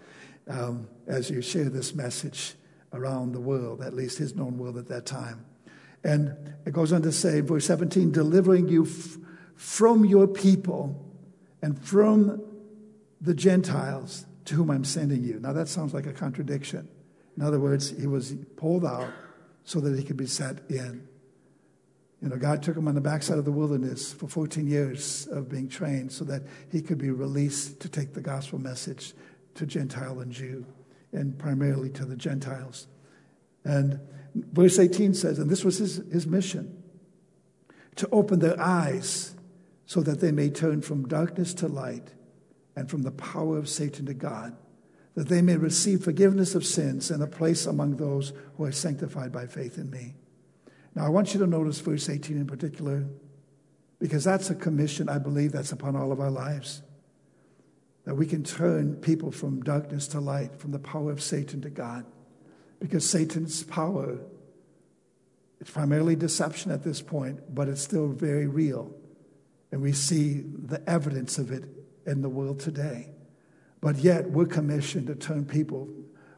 um, 0.48 0.88
as 1.06 1.30
you 1.30 1.40
share 1.40 1.70
this 1.70 1.94
message 1.94 2.54
around 2.92 3.32
the 3.32 3.40
world, 3.40 3.80
at 3.80 3.94
least 3.94 4.18
his 4.18 4.34
known 4.34 4.58
world 4.58 4.76
at 4.76 4.88
that 4.88 5.06
time. 5.06 5.46
And 6.02 6.54
it 6.64 6.72
goes 6.72 6.92
on 6.92 7.02
to 7.02 7.12
say, 7.12 7.40
verse 7.40 7.66
17, 7.66 8.12
delivering 8.12 8.68
you 8.68 8.84
f- 8.84 9.18
from 9.54 10.04
your 10.04 10.26
people 10.26 11.06
and 11.62 11.78
from 11.78 12.42
the 13.20 13.34
Gentiles 13.34 14.24
to 14.46 14.54
whom 14.54 14.70
I'm 14.70 14.84
sending 14.84 15.22
you. 15.22 15.38
Now 15.40 15.52
that 15.52 15.68
sounds 15.68 15.92
like 15.92 16.06
a 16.06 16.12
contradiction. 16.12 16.88
In 17.36 17.42
other 17.42 17.60
words, 17.60 17.90
he 17.90 18.06
was 18.06 18.34
pulled 18.56 18.84
out 18.84 19.10
so 19.64 19.80
that 19.80 19.98
he 19.98 20.04
could 20.04 20.16
be 20.16 20.26
set 20.26 20.58
in. 20.70 21.06
You 22.22 22.28
know, 22.28 22.36
God 22.36 22.62
took 22.62 22.76
him 22.76 22.86
on 22.86 22.94
the 22.94 23.00
backside 23.00 23.38
of 23.38 23.44
the 23.44 23.52
wilderness 23.52 24.12
for 24.12 24.28
14 24.28 24.66
years 24.66 25.26
of 25.30 25.48
being 25.48 25.68
trained 25.68 26.12
so 26.12 26.24
that 26.24 26.42
he 26.70 26.82
could 26.82 26.98
be 26.98 27.10
released 27.10 27.80
to 27.80 27.88
take 27.88 28.12
the 28.12 28.20
gospel 28.20 28.58
message 28.58 29.14
to 29.54 29.66
Gentile 29.66 30.20
and 30.20 30.30
Jew, 30.30 30.66
and 31.12 31.38
primarily 31.38 31.90
to 31.90 32.04
the 32.04 32.16
Gentiles. 32.16 32.88
And 33.64 34.00
verse 34.34 34.78
18 34.78 35.14
says, 35.14 35.38
and 35.38 35.50
this 35.50 35.64
was 35.64 35.78
his, 35.78 35.96
his 36.12 36.26
mission 36.26 36.82
to 37.96 38.08
open 38.10 38.38
their 38.38 38.60
eyes 38.60 39.34
so 39.86 40.00
that 40.00 40.20
they 40.20 40.32
may 40.32 40.48
turn 40.48 40.80
from 40.80 41.08
darkness 41.08 41.52
to 41.54 41.66
light 41.66 42.14
and 42.76 42.88
from 42.88 43.02
the 43.02 43.10
power 43.10 43.58
of 43.58 43.68
Satan 43.68 44.06
to 44.06 44.14
God, 44.14 44.56
that 45.14 45.28
they 45.28 45.42
may 45.42 45.56
receive 45.56 46.04
forgiveness 46.04 46.54
of 46.54 46.64
sins 46.64 47.10
and 47.10 47.22
a 47.22 47.26
place 47.26 47.66
among 47.66 47.96
those 47.96 48.32
who 48.56 48.64
are 48.64 48.72
sanctified 48.72 49.32
by 49.32 49.46
faith 49.46 49.76
in 49.76 49.90
me. 49.90 50.14
Now, 50.94 51.04
I 51.04 51.08
want 51.08 51.34
you 51.34 51.40
to 51.40 51.46
notice 51.46 51.80
verse 51.80 52.08
18 52.08 52.36
in 52.36 52.46
particular, 52.46 53.04
because 53.98 54.24
that's 54.24 54.48
a 54.48 54.54
commission, 54.54 55.08
I 55.08 55.18
believe, 55.18 55.52
that's 55.52 55.72
upon 55.72 55.96
all 55.96 56.12
of 56.12 56.20
our 56.20 56.30
lives. 56.30 56.82
That 58.04 58.14
we 58.14 58.26
can 58.26 58.44
turn 58.44 58.96
people 58.96 59.30
from 59.30 59.62
darkness 59.62 60.08
to 60.08 60.20
light, 60.20 60.56
from 60.56 60.70
the 60.70 60.78
power 60.78 61.12
of 61.12 61.20
Satan 61.20 61.60
to 61.62 61.70
God. 61.70 62.06
Because 62.80 63.08
Satan's 63.08 63.62
power, 63.62 64.18
it's 65.60 65.70
primarily 65.70 66.16
deception 66.16 66.72
at 66.72 66.82
this 66.82 67.00
point, 67.00 67.54
but 67.54 67.68
it's 67.68 67.82
still 67.82 68.08
very 68.08 68.46
real. 68.46 68.92
And 69.70 69.80
we 69.82 69.92
see 69.92 70.42
the 70.42 70.82
evidence 70.88 71.38
of 71.38 71.52
it 71.52 71.64
in 72.06 72.22
the 72.22 72.28
world 72.28 72.58
today. 72.58 73.10
But 73.80 73.96
yet, 73.96 74.30
we're 74.30 74.46
commissioned 74.46 75.06
to 75.06 75.14
turn 75.14 75.44
people 75.44 75.88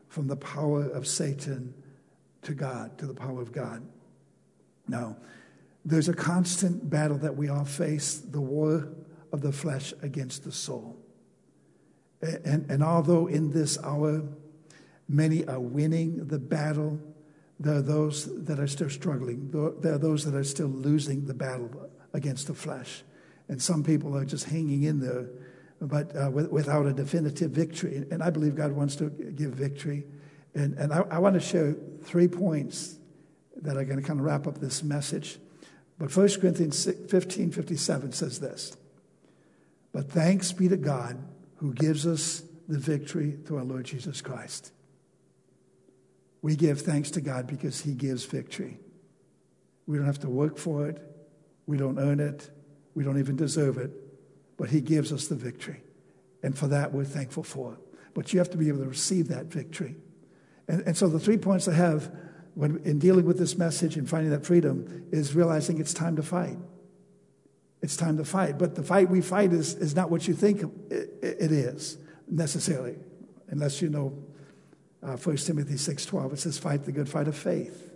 from 0.08 0.26
the 0.28 0.36
power 0.36 0.84
of 0.84 1.06
Satan 1.06 1.74
to 2.42 2.54
God, 2.54 2.98
to 2.98 3.06
the 3.06 3.14
power 3.14 3.40
of 3.40 3.52
God. 3.52 3.82
Now, 4.86 5.16
there's 5.84 6.08
a 6.08 6.14
constant 6.14 6.90
battle 6.90 7.18
that 7.18 7.36
we 7.36 7.48
all 7.48 7.64
face 7.64 8.16
the 8.16 8.40
war 8.40 8.88
of 9.32 9.40
the 9.40 9.52
flesh 9.52 9.94
against 10.02 10.44
the 10.44 10.52
soul. 10.52 10.98
And, 12.20 12.70
and 12.70 12.82
although 12.82 13.26
in 13.26 13.50
this 13.50 13.78
hour 13.82 14.22
many 15.12 15.46
are 15.46 15.60
winning 15.60 16.26
the 16.26 16.38
battle, 16.38 17.00
there 17.60 17.76
are 17.76 17.82
those 17.82 18.44
that 18.44 18.58
are 18.58 18.66
still 18.66 18.90
struggling. 18.90 19.50
There 19.80 19.94
are 19.94 19.98
those 19.98 20.24
that 20.24 20.34
are 20.34 20.44
still 20.44 20.68
losing 20.68 21.26
the 21.26 21.34
battle 21.34 21.90
against 22.12 22.46
the 22.46 22.54
flesh. 22.54 23.04
And 23.48 23.60
some 23.60 23.84
people 23.84 24.16
are 24.16 24.24
just 24.24 24.46
hanging 24.46 24.84
in 24.84 25.00
there 25.00 25.28
but 25.82 26.14
uh, 26.16 26.30
with, 26.30 26.50
without 26.50 26.86
a 26.86 26.92
definitive 26.92 27.50
victory. 27.50 28.04
And 28.10 28.22
I 28.22 28.30
believe 28.30 28.54
God 28.54 28.72
wants 28.72 28.96
to 28.96 29.10
give 29.10 29.50
victory. 29.50 30.04
And, 30.54 30.74
and 30.74 30.92
I, 30.92 31.00
I 31.10 31.18
want 31.18 31.34
to 31.34 31.40
share 31.40 31.74
three 32.02 32.28
points 32.28 32.96
that 33.56 33.76
are 33.76 33.84
going 33.84 34.00
to 34.00 34.06
kind 34.06 34.20
of 34.20 34.24
wrap 34.24 34.46
up 34.46 34.58
this 34.58 34.82
message. 34.82 35.38
But 35.98 36.14
1 36.16 36.28
Corinthians 36.40 36.88
15 37.08 37.50
57 37.50 38.12
says 38.12 38.40
this 38.40 38.76
But 39.92 40.10
thanks 40.10 40.52
be 40.52 40.68
to 40.68 40.76
God 40.76 41.18
who 41.56 41.74
gives 41.74 42.06
us 42.06 42.42
the 42.68 42.78
victory 42.78 43.36
through 43.44 43.58
our 43.58 43.64
Lord 43.64 43.84
Jesus 43.84 44.20
Christ. 44.20 44.72
We 46.42 46.56
give 46.56 46.80
thanks 46.82 47.10
to 47.12 47.20
God 47.20 47.46
because 47.46 47.80
He 47.80 47.94
gives 47.94 48.24
victory. 48.24 48.78
We 49.86 49.96
don't 49.96 50.06
have 50.06 50.20
to 50.20 50.28
work 50.28 50.58
for 50.58 50.88
it, 50.88 51.00
we 51.66 51.76
don't 51.76 51.98
earn 51.98 52.20
it, 52.20 52.50
we 52.94 53.04
don't 53.04 53.18
even 53.18 53.36
deserve 53.36 53.78
it 53.78 53.90
but 54.62 54.70
He 54.70 54.80
gives 54.80 55.12
us 55.12 55.26
the 55.26 55.34
victory. 55.34 55.82
And 56.44 56.56
for 56.56 56.68
that, 56.68 56.92
we're 56.92 57.04
thankful 57.04 57.42
for. 57.42 57.80
But 58.14 58.32
you 58.32 58.38
have 58.38 58.50
to 58.50 58.56
be 58.56 58.68
able 58.68 58.78
to 58.84 58.88
receive 58.88 59.26
that 59.26 59.46
victory. 59.46 59.96
And, 60.68 60.82
and 60.82 60.96
so 60.96 61.08
the 61.08 61.18
three 61.18 61.36
points 61.36 61.66
I 61.66 61.72
have 61.72 62.14
when, 62.54 62.80
in 62.84 63.00
dealing 63.00 63.24
with 63.24 63.38
this 63.38 63.58
message 63.58 63.96
and 63.96 64.08
finding 64.08 64.30
that 64.30 64.46
freedom 64.46 65.06
is 65.10 65.34
realizing 65.34 65.80
it's 65.80 65.92
time 65.92 66.14
to 66.14 66.22
fight. 66.22 66.58
It's 67.80 67.96
time 67.96 68.18
to 68.18 68.24
fight. 68.24 68.56
But 68.56 68.76
the 68.76 68.84
fight 68.84 69.10
we 69.10 69.20
fight 69.20 69.52
is, 69.52 69.74
is 69.74 69.96
not 69.96 70.12
what 70.12 70.28
you 70.28 70.34
think 70.34 70.62
it, 70.90 71.10
it 71.20 71.50
is 71.50 71.98
necessarily, 72.28 72.94
unless 73.48 73.82
you 73.82 73.88
know 73.88 74.16
uh, 75.02 75.16
1 75.16 75.36
Timothy 75.36 75.74
6.12. 75.74 76.32
It 76.34 76.38
says, 76.38 76.58
fight 76.58 76.84
the 76.84 76.92
good 76.92 77.08
fight 77.08 77.28
of 77.28 77.36
faith. 77.36 77.90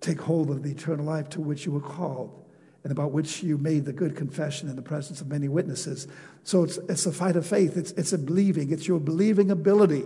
Take 0.00 0.20
hold 0.20 0.50
of 0.50 0.62
the 0.62 0.70
eternal 0.70 1.04
life 1.04 1.28
to 1.30 1.40
which 1.40 1.66
you 1.66 1.72
were 1.72 1.80
called 1.80 2.44
and 2.84 2.92
about 2.92 3.10
which 3.10 3.42
you 3.42 3.58
made 3.58 3.84
the 3.84 3.92
good 3.92 4.14
confession 4.14 4.68
in 4.68 4.76
the 4.76 4.82
presence 4.82 5.20
of 5.20 5.26
many 5.26 5.48
witnesses. 5.48 6.06
So 6.44 6.62
it's, 6.62 6.76
it's 6.88 7.04
a 7.06 7.12
fight 7.12 7.34
of 7.34 7.44
faith. 7.44 7.76
It's, 7.76 7.90
it's 7.92 8.12
a 8.12 8.18
believing. 8.18 8.70
It's 8.70 8.86
your 8.86 9.00
believing 9.00 9.50
ability 9.50 10.04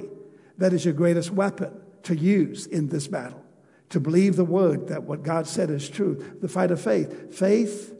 that 0.56 0.72
is 0.72 0.84
your 0.84 0.94
greatest 0.94 1.30
weapon 1.30 1.78
to 2.04 2.16
use 2.16 2.66
in 2.66 2.88
this 2.88 3.06
battle. 3.06 3.44
To 3.90 4.00
believe 4.00 4.36
the 4.36 4.44
word 4.44 4.88
that 4.88 5.02
what 5.02 5.22
God 5.22 5.46
said 5.46 5.68
is 5.68 5.90
true. 5.90 6.38
The 6.40 6.48
fight 6.48 6.70
of 6.70 6.80
faith. 6.80 7.34
Faith 7.34 7.94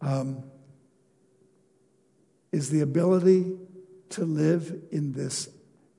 um, 0.00 0.44
is 2.52 2.70
the 2.70 2.80
ability 2.80 3.58
to 4.10 4.24
live 4.24 4.80
in 4.90 5.12
this 5.12 5.48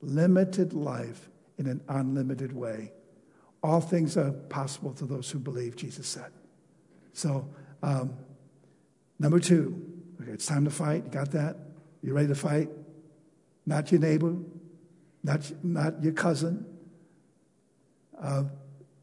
limited 0.02 0.74
life 0.74 1.30
in 1.58 1.68
an 1.68 1.82
unlimited 1.88 2.54
way. 2.54 2.92
All 3.64 3.82
things 3.82 4.18
are 4.18 4.32
possible 4.32 4.94
to 4.94 5.06
those 5.06 5.30
who 5.30 5.40
believe, 5.40 5.76
Jesus 5.76 6.08
said. 6.08 6.32
So 7.14 7.48
um, 7.84 8.14
number 9.20 9.40
two, 9.40 9.80
okay, 10.22 10.32
it's 10.32 10.46
time 10.46 10.66
to 10.66 10.72
fight. 10.72 11.04
You 11.06 11.12
got 11.12 11.32
that? 11.32 11.58
You 12.02 12.14
ready 12.14 12.30
to 12.30 12.36
fight? 12.36 12.70
Not 13.66 13.92
your 13.92 14.02
neighbor, 14.02 14.36
not, 15.24 15.52
not 15.64 16.04
your 16.04 16.14
cousin, 16.14 16.66
uh, 18.20 18.44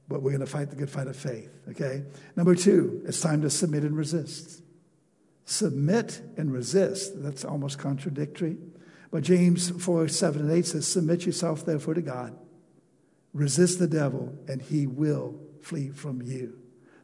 but 0.09 0.23
we're 0.23 0.31
going 0.31 0.41
to 0.41 0.47
fight 0.47 0.71
the 0.71 0.77
good 0.77 0.91
fight 0.91 1.07
of 1.07 1.17
faith, 1.17 1.51
okay? 1.71 2.03
Number 2.35 2.55
two, 2.55 3.03
it's 3.07 3.21
time 3.21 3.43
to 3.43 3.51
submit 3.51 3.85
and 3.85 3.97
resist. 3.97 4.63
Submit 5.45 6.21
and 6.37 6.53
resist. 6.53 7.23
That's 7.23 7.45
almost 7.45 7.79
contradictory. 7.79 8.57
But 9.11 9.23
James 9.23 9.71
4 9.71 10.09
7 10.09 10.43
and 10.43 10.53
8 10.53 10.67
says, 10.67 10.87
Submit 10.87 11.27
yourself 11.27 11.65
therefore 11.65 11.95
to 11.95 12.03
God. 12.03 12.37
Resist 13.33 13.79
the 13.79 13.87
devil, 13.87 14.35
and 14.49 14.61
he 14.61 14.87
will 14.87 15.39
flee 15.63 15.91
from 15.91 16.23
you. 16.23 16.59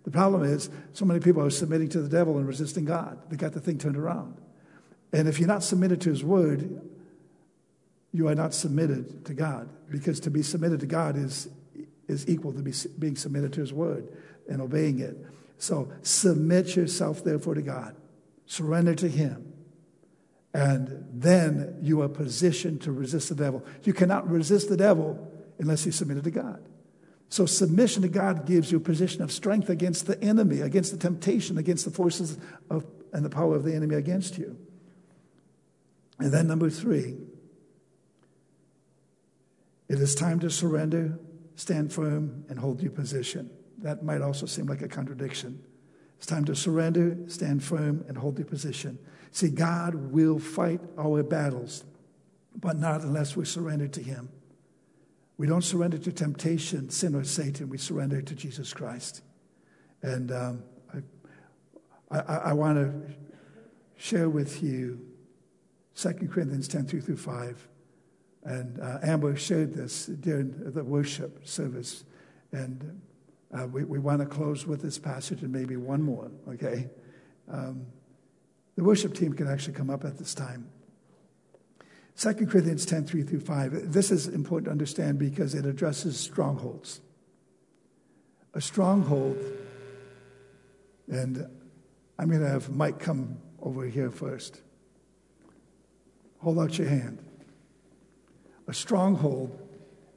The 0.04 0.10
problem 0.10 0.42
is, 0.44 0.68
so 0.92 1.04
many 1.04 1.20
people 1.20 1.42
are 1.42 1.50
submitting 1.50 1.88
to 1.90 2.02
the 2.02 2.08
devil 2.08 2.36
and 2.36 2.46
resisting 2.46 2.84
God. 2.84 3.18
They 3.30 3.36
got 3.36 3.52
the 3.52 3.60
thing 3.60 3.78
turned 3.78 3.96
around. 3.96 4.36
And 5.12 5.28
if 5.28 5.38
you're 5.38 5.48
not 5.48 5.62
submitted 5.62 6.00
to 6.02 6.10
his 6.10 6.22
word, 6.22 6.82
you 8.12 8.28
are 8.28 8.34
not 8.34 8.52
submitted 8.52 9.24
to 9.26 9.34
God. 9.34 9.70
Because 9.90 10.20
to 10.20 10.30
be 10.30 10.42
submitted 10.42 10.80
to 10.80 10.86
God 10.86 11.16
is, 11.16 11.48
is 12.06 12.28
equal 12.28 12.52
to 12.52 12.62
be, 12.62 12.72
being 12.98 13.16
submitted 13.16 13.52
to 13.54 13.60
his 13.60 13.72
word 13.72 14.08
and 14.48 14.60
obeying 14.60 15.00
it. 15.00 15.16
So 15.58 15.90
submit 16.02 16.76
yourself, 16.76 17.24
therefore, 17.24 17.54
to 17.54 17.62
God. 17.62 17.96
Surrender 18.46 18.94
to 18.96 19.08
him. 19.08 19.53
And 20.54 21.04
then 21.12 21.76
you 21.82 22.00
are 22.02 22.08
positioned 22.08 22.80
to 22.82 22.92
resist 22.92 23.28
the 23.28 23.34
devil. 23.34 23.64
You 23.82 23.92
cannot 23.92 24.30
resist 24.30 24.68
the 24.68 24.76
devil 24.76 25.30
unless 25.58 25.84
you 25.84 25.90
submitted 25.90 26.24
to 26.24 26.30
God. 26.30 26.64
So, 27.28 27.46
submission 27.46 28.02
to 28.02 28.08
God 28.08 28.46
gives 28.46 28.70
you 28.70 28.78
a 28.78 28.80
position 28.80 29.20
of 29.20 29.32
strength 29.32 29.68
against 29.68 30.06
the 30.06 30.22
enemy, 30.22 30.60
against 30.60 30.92
the 30.92 30.98
temptation, 30.98 31.58
against 31.58 31.84
the 31.84 31.90
forces 31.90 32.38
of, 32.70 32.86
and 33.12 33.24
the 33.24 33.30
power 33.30 33.56
of 33.56 33.64
the 33.64 33.74
enemy 33.74 33.96
against 33.96 34.38
you. 34.38 34.56
And 36.20 36.32
then, 36.32 36.46
number 36.46 36.70
three, 36.70 37.16
it 39.88 39.98
is 39.98 40.14
time 40.14 40.38
to 40.40 40.50
surrender, 40.50 41.18
stand 41.56 41.92
firm, 41.92 42.44
and 42.48 42.60
hold 42.60 42.80
your 42.80 42.92
position. 42.92 43.50
That 43.78 44.04
might 44.04 44.22
also 44.22 44.46
seem 44.46 44.66
like 44.66 44.82
a 44.82 44.88
contradiction. 44.88 45.60
It's 46.18 46.26
time 46.26 46.44
to 46.44 46.54
surrender, 46.54 47.18
stand 47.26 47.64
firm, 47.64 48.04
and 48.06 48.16
hold 48.16 48.38
your 48.38 48.46
position. 48.46 48.98
See, 49.34 49.48
God 49.48 49.96
will 50.12 50.38
fight 50.38 50.80
our 50.96 51.24
battles, 51.24 51.82
but 52.54 52.78
not 52.78 53.00
unless 53.00 53.34
we 53.34 53.44
surrender 53.44 53.88
to 53.88 54.00
Him. 54.00 54.28
We 55.38 55.48
don't 55.48 55.64
surrender 55.64 55.98
to 55.98 56.12
temptation, 56.12 56.88
sin, 56.88 57.16
or 57.16 57.24
Satan. 57.24 57.68
We 57.68 57.76
surrender 57.76 58.22
to 58.22 58.34
Jesus 58.36 58.72
Christ. 58.72 59.22
And 60.02 60.30
um, 60.30 60.62
I, 62.12 62.20
I, 62.20 62.36
I 62.36 62.52
want 62.52 62.78
to 62.78 63.12
share 63.96 64.28
with 64.28 64.62
you 64.62 65.04
2 65.96 66.12
Corinthians 66.30 66.68
10 66.68 66.86
3 66.86 67.00
through 67.00 67.16
5. 67.16 67.68
And 68.44 68.78
uh, 68.78 69.00
Amber 69.02 69.34
shared 69.34 69.74
this 69.74 70.06
during 70.06 70.54
the 70.72 70.84
worship 70.84 71.44
service. 71.44 72.04
And 72.52 73.00
uh, 73.52 73.66
we, 73.66 73.82
we 73.82 73.98
want 73.98 74.20
to 74.20 74.26
close 74.26 74.64
with 74.64 74.80
this 74.80 74.96
passage 74.96 75.42
and 75.42 75.50
maybe 75.50 75.76
one 75.76 76.02
more, 76.02 76.30
okay? 76.48 76.88
Um, 77.50 77.86
the 78.76 78.84
worship 78.84 79.14
team 79.14 79.32
can 79.32 79.48
actually 79.48 79.74
come 79.74 79.90
up 79.90 80.04
at 80.04 80.18
this 80.18 80.34
time. 80.34 80.70
2 82.16 82.32
Corinthians 82.46 82.86
10 82.86 83.06
3 83.06 83.22
through 83.22 83.40
5. 83.40 83.92
This 83.92 84.10
is 84.10 84.28
important 84.28 84.66
to 84.66 84.70
understand 84.70 85.18
because 85.18 85.54
it 85.54 85.66
addresses 85.66 86.18
strongholds. 86.18 87.00
A 88.54 88.60
stronghold, 88.60 89.36
and 91.08 91.48
I'm 92.18 92.28
going 92.28 92.40
to 92.40 92.48
have 92.48 92.70
Mike 92.70 93.00
come 93.00 93.38
over 93.60 93.84
here 93.84 94.10
first. 94.10 94.60
Hold 96.38 96.60
out 96.60 96.78
your 96.78 96.88
hand. 96.88 97.18
A 98.68 98.74
stronghold 98.74 99.58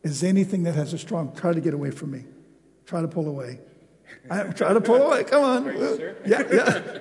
is 0.03 0.23
anything 0.23 0.63
that 0.63 0.75
has 0.75 0.93
a 0.93 0.97
strong. 0.99 1.35
Try 1.35 1.53
to 1.53 1.61
get 1.61 1.73
away 1.73 1.89
from 1.89 2.11
me. 2.11 2.25
Try 2.85 3.01
to 3.01 3.07
pull 3.07 3.27
away. 3.27 3.59
I, 4.29 4.43
try 4.43 4.73
to 4.73 4.81
pull 4.81 5.01
away. 5.01 5.23
Come 5.23 5.43
on. 5.43 5.65
Yeah, 6.25 6.43
yeah. 6.51 6.99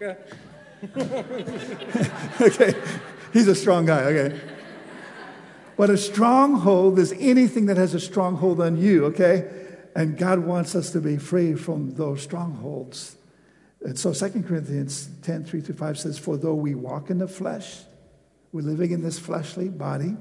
Okay. 0.00 0.16
okay. 2.40 2.74
He's 3.32 3.48
a 3.48 3.54
strong 3.54 3.86
guy, 3.86 4.02
okay? 4.04 4.40
But 5.76 5.90
a 5.90 5.98
stronghold 5.98 6.98
is 6.98 7.12
anything 7.18 7.66
that 7.66 7.76
has 7.76 7.94
a 7.94 8.00
stronghold 8.00 8.60
on 8.60 8.76
you, 8.76 9.06
okay? 9.06 9.48
And 9.96 10.16
God 10.16 10.40
wants 10.40 10.76
us 10.76 10.90
to 10.92 11.00
be 11.00 11.16
free 11.16 11.54
from 11.54 11.94
those 11.94 12.22
strongholds. 12.22 13.16
And 13.80 13.98
so 13.98 14.12
2 14.12 14.42
Corinthians 14.42 15.08
10, 15.22 15.44
3 15.44 15.60
through 15.60 15.74
5 15.74 15.98
says, 15.98 16.18
For 16.18 16.36
though 16.36 16.54
we 16.54 16.74
walk 16.74 17.10
in 17.10 17.18
the 17.18 17.28
flesh, 17.28 17.80
we're 18.52 18.62
living 18.62 18.92
in 18.92 19.02
this 19.02 19.18
fleshly 19.18 19.68
body, 19.68 20.16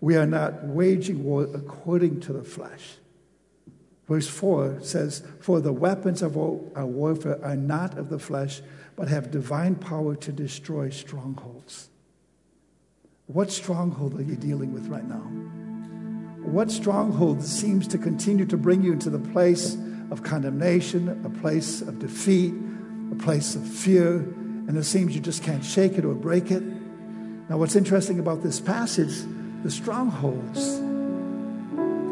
we 0.00 0.16
are 0.16 0.26
not 0.26 0.64
waging 0.64 1.24
war 1.24 1.48
according 1.54 2.20
to 2.20 2.32
the 2.32 2.44
flesh. 2.44 2.96
Verse 4.06 4.28
4 4.28 4.80
says, 4.82 5.22
For 5.40 5.60
the 5.60 5.72
weapons 5.72 6.20
of 6.20 6.36
our 6.36 6.86
warfare 6.86 7.42
are 7.42 7.56
not 7.56 7.96
of 7.96 8.10
the 8.10 8.18
flesh, 8.18 8.60
but 8.96 9.08
have 9.08 9.30
divine 9.30 9.74
power 9.74 10.14
to 10.16 10.32
destroy 10.32 10.90
strongholds. 10.90 11.88
What 13.26 13.50
stronghold 13.50 14.18
are 14.18 14.22
you 14.22 14.36
dealing 14.36 14.72
with 14.72 14.86
right 14.88 15.06
now? 15.08 15.24
What 16.44 16.70
stronghold 16.70 17.42
seems 17.42 17.88
to 17.88 17.98
continue 17.98 18.44
to 18.46 18.56
bring 18.56 18.82
you 18.82 18.92
into 18.92 19.08
the 19.08 19.18
place 19.18 19.78
of 20.10 20.22
condemnation, 20.22 21.08
a 21.24 21.40
place 21.40 21.80
of 21.80 21.98
defeat, 21.98 22.52
a 23.10 23.14
place 23.16 23.54
of 23.54 23.66
fear, 23.66 24.16
and 24.16 24.76
it 24.76 24.84
seems 24.84 25.14
you 25.14 25.22
just 25.22 25.42
can't 25.42 25.64
shake 25.64 25.92
it 25.92 26.04
or 26.04 26.14
break 26.14 26.50
it? 26.50 26.62
Now, 27.48 27.56
what's 27.56 27.76
interesting 27.76 28.18
about 28.18 28.42
this 28.42 28.60
passage, 28.60 29.22
the 29.62 29.70
strongholds 29.70 30.78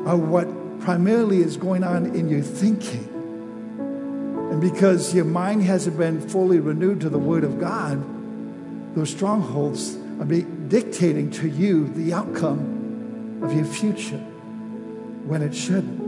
are 0.07 0.16
what 0.16 0.49
primarily 0.80 1.39
is 1.43 1.57
going 1.57 1.85
on 1.85 2.07
in 2.16 2.28
your 2.28 2.43
thinking. 2.43 3.11
And 4.53 4.61
because 4.61 5.14
your 5.14 5.24
mind 5.24 5.62
hasn't 5.62 5.96
been 5.96 6.20
fully 6.28 6.61
renewed 6.61 7.00
to 7.00 7.09
the 7.09 7.18
Word 7.18 7.42
of 7.42 7.59
God, 7.59 8.05
those 8.94 9.09
strongholds 9.09 9.96
are 10.20 10.26
dictating 10.26 11.30
to 11.30 11.48
you 11.48 11.88
the 11.88 12.12
outcome 12.12 13.40
of 13.42 13.55
your 13.55 13.64
future 13.64 14.18
when 15.24 15.40
it 15.40 15.55
shouldn't. 15.55 16.00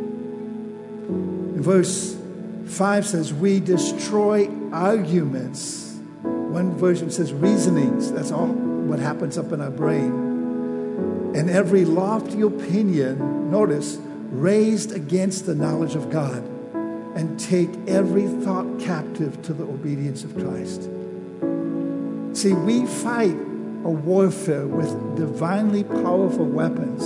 verse 1.57 2.19
5 2.67 3.07
says, 3.07 3.33
We 3.33 3.61
destroy 3.61 4.51
arguments. 4.71 5.95
One 6.21 6.77
version 6.77 7.11
says 7.11 7.33
reasonings. 7.33 8.13
That's 8.13 8.31
all 8.31 8.49
what 8.49 8.99
happens 8.99 9.39
up 9.39 9.53
in 9.53 9.63
our 9.63 9.71
brain. 9.71 11.33
And 11.35 11.49
every 11.49 11.87
lofty 11.87 12.43
opinion, 12.43 13.51
notice, 13.51 13.97
raised 14.31 14.93
against 14.93 15.47
the 15.47 15.55
knowledge 15.55 15.95
of 15.95 16.11
God, 16.11 16.45
and 17.15 17.39
take 17.39 17.71
every 17.87 18.27
thought 18.27 18.81
captive 18.81 19.41
to 19.43 19.53
the 19.53 19.65
obedience 19.65 20.25
of 20.25 20.35
Christ. 20.35 20.83
See, 22.37 22.53
we 22.53 22.87
fight 22.87 23.37
a 23.85 23.91
warfare 23.91 24.67
with 24.67 25.17
divinely 25.17 25.85
powerful 25.85 26.47
weapons 26.47 27.03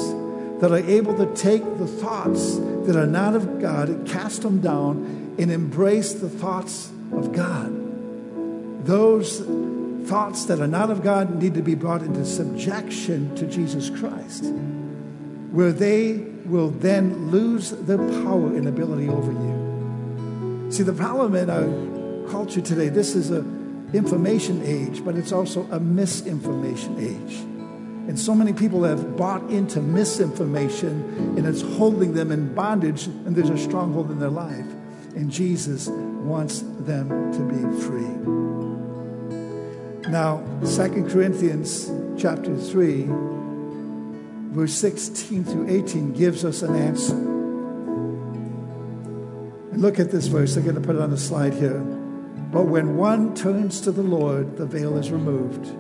that 0.60 0.72
are 0.72 0.78
able 0.78 1.16
to 1.16 1.26
take 1.34 1.62
the 1.78 1.86
thoughts 1.86 2.56
that 2.56 2.96
are 2.96 3.06
not 3.06 3.34
of 3.34 3.60
God 3.60 4.06
cast 4.08 4.42
them 4.42 4.60
down 4.60 5.36
and 5.38 5.52
embrace 5.52 6.14
the 6.14 6.28
thoughts 6.28 6.90
of 7.12 7.32
God. 7.32 8.86
Those 8.86 9.40
thoughts 10.08 10.46
that 10.46 10.60
are 10.60 10.66
not 10.66 10.90
of 10.90 11.02
God 11.02 11.40
need 11.40 11.54
to 11.54 11.62
be 11.62 11.74
brought 11.74 12.02
into 12.02 12.24
subjection 12.24 13.34
to 13.36 13.46
Jesus 13.46 13.90
Christ, 13.90 14.44
where 15.52 15.72
they 15.72 16.24
will 16.46 16.70
then 16.70 17.30
lose 17.30 17.70
their 17.70 17.98
power 17.98 18.46
and 18.46 18.66
ability 18.66 19.08
over 19.08 19.30
you. 19.30 19.57
See, 20.70 20.82
the 20.82 20.92
problem 20.92 21.34
in 21.34 21.48
our 21.48 22.30
culture 22.30 22.60
today, 22.60 22.88
this 22.88 23.14
is 23.14 23.30
a 23.30 23.38
information 23.94 24.62
age, 24.64 25.02
but 25.02 25.16
it's 25.16 25.32
also 25.32 25.66
a 25.70 25.80
misinformation 25.80 26.98
age. 26.98 27.38
And 28.08 28.18
so 28.18 28.34
many 28.34 28.52
people 28.52 28.84
have 28.84 29.16
bought 29.16 29.42
into 29.50 29.80
misinformation 29.80 31.36
and 31.36 31.46
it's 31.46 31.62
holding 31.62 32.12
them 32.14 32.30
in 32.30 32.54
bondage, 32.54 33.06
and 33.06 33.34
there's 33.34 33.50
a 33.50 33.58
stronghold 33.58 34.10
in 34.10 34.18
their 34.18 34.30
life. 34.30 34.66
And 35.16 35.30
Jesus 35.30 35.88
wants 35.88 36.60
them 36.80 37.08
to 37.32 37.40
be 37.40 37.62
free. 37.82 38.16
Now, 40.10 40.42
Second 40.64 41.10
Corinthians 41.10 41.90
chapter 42.18 42.56
3, 42.56 43.06
verse 44.52 44.74
16 44.74 45.44
through 45.44 45.68
18 45.68 46.12
gives 46.12 46.44
us 46.44 46.62
an 46.62 46.76
answer. 46.76 47.27
Look 49.78 50.00
at 50.00 50.10
this 50.10 50.26
verse. 50.26 50.56
I'm 50.56 50.64
going 50.64 50.74
to 50.74 50.80
put 50.80 50.96
it 50.96 51.00
on 51.00 51.10
the 51.10 51.16
slide 51.16 51.54
here. 51.54 51.78
But 51.78 52.64
when 52.64 52.96
one 52.96 53.32
turns 53.36 53.80
to 53.82 53.92
the 53.92 54.02
Lord, 54.02 54.56
the 54.56 54.66
veil 54.66 54.98
is 54.98 55.12
removed. 55.12 55.72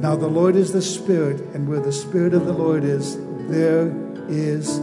Now, 0.00 0.14
the 0.14 0.28
Lord 0.28 0.54
is 0.54 0.72
the 0.72 0.80
Spirit, 0.80 1.40
and 1.52 1.68
where 1.68 1.80
the 1.80 1.90
Spirit 1.90 2.32
of 2.32 2.46
the 2.46 2.52
Lord 2.52 2.84
is, 2.84 3.16
there 3.48 3.92
is 4.28 4.78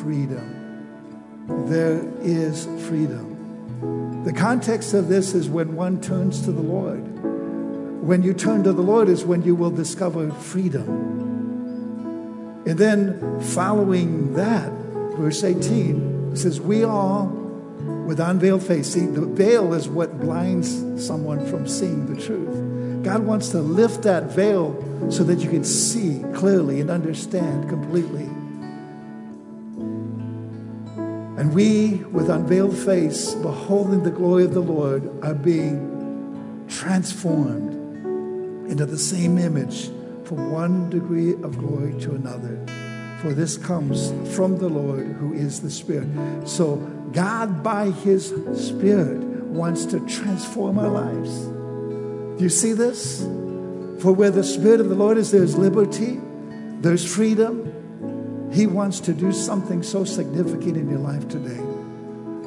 freedom. 0.00 1.66
There 1.68 2.00
is 2.20 2.66
freedom. 2.86 4.22
The 4.22 4.32
context 4.32 4.94
of 4.94 5.08
this 5.08 5.34
is 5.34 5.48
when 5.48 5.74
one 5.74 6.00
turns 6.00 6.42
to 6.42 6.52
the 6.52 6.62
Lord. 6.62 7.02
When 8.06 8.22
you 8.22 8.34
turn 8.34 8.62
to 8.62 8.72
the 8.72 8.82
Lord 8.82 9.08
is 9.08 9.24
when 9.24 9.42
you 9.42 9.56
will 9.56 9.72
discover 9.72 10.30
freedom. 10.30 10.86
And 12.68 12.78
then, 12.78 13.40
following 13.40 14.34
that, 14.34 14.70
verse 15.16 15.42
18 15.42 16.09
says, 16.38 16.60
We 16.60 16.84
all 16.84 17.26
with 18.06 18.20
unveiled 18.20 18.62
face. 18.62 18.92
See, 18.92 19.06
the 19.06 19.26
veil 19.26 19.74
is 19.74 19.88
what 19.88 20.20
blinds 20.20 20.68
someone 21.04 21.46
from 21.46 21.66
seeing 21.66 22.12
the 22.12 22.20
truth. 22.20 23.04
God 23.04 23.24
wants 23.24 23.48
to 23.50 23.60
lift 23.60 24.02
that 24.02 24.24
veil 24.24 24.76
so 25.10 25.24
that 25.24 25.40
you 25.40 25.48
can 25.48 25.64
see 25.64 26.22
clearly 26.34 26.80
and 26.80 26.90
understand 26.90 27.68
completely. 27.68 28.28
And 31.40 31.54
we, 31.54 32.04
with 32.12 32.28
unveiled 32.28 32.76
face, 32.76 33.34
beholding 33.36 34.02
the 34.02 34.10
glory 34.10 34.44
of 34.44 34.52
the 34.52 34.60
Lord, 34.60 35.10
are 35.24 35.34
being 35.34 36.66
transformed 36.68 37.72
into 38.70 38.84
the 38.84 38.98
same 38.98 39.38
image 39.38 39.86
from 40.24 40.50
one 40.52 40.90
degree 40.90 41.32
of 41.42 41.56
glory 41.58 41.98
to 42.02 42.14
another. 42.14 42.64
For 43.20 43.34
this 43.34 43.58
comes 43.58 44.10
from 44.34 44.56
the 44.56 44.68
Lord 44.68 45.06
who 45.06 45.34
is 45.34 45.60
the 45.60 45.70
Spirit. 45.70 46.08
So, 46.46 46.76
God, 47.12 47.62
by 47.62 47.90
His 47.90 48.28
Spirit, 48.54 49.20
wants 49.20 49.84
to 49.86 50.00
transform 50.06 50.78
our 50.78 50.88
lives. 50.88 51.38
Do 52.38 52.44
you 52.44 52.48
see 52.48 52.72
this? 52.72 53.20
For 54.00 54.12
where 54.12 54.30
the 54.30 54.44
Spirit 54.44 54.80
of 54.80 54.88
the 54.88 54.94
Lord 54.94 55.18
is, 55.18 55.30
there's 55.30 55.58
liberty, 55.58 56.18
there's 56.80 57.04
freedom. 57.04 58.50
He 58.52 58.66
wants 58.66 59.00
to 59.00 59.12
do 59.12 59.32
something 59.32 59.82
so 59.82 60.04
significant 60.04 60.78
in 60.78 60.88
your 60.88 61.00
life 61.00 61.28
today. 61.28 61.60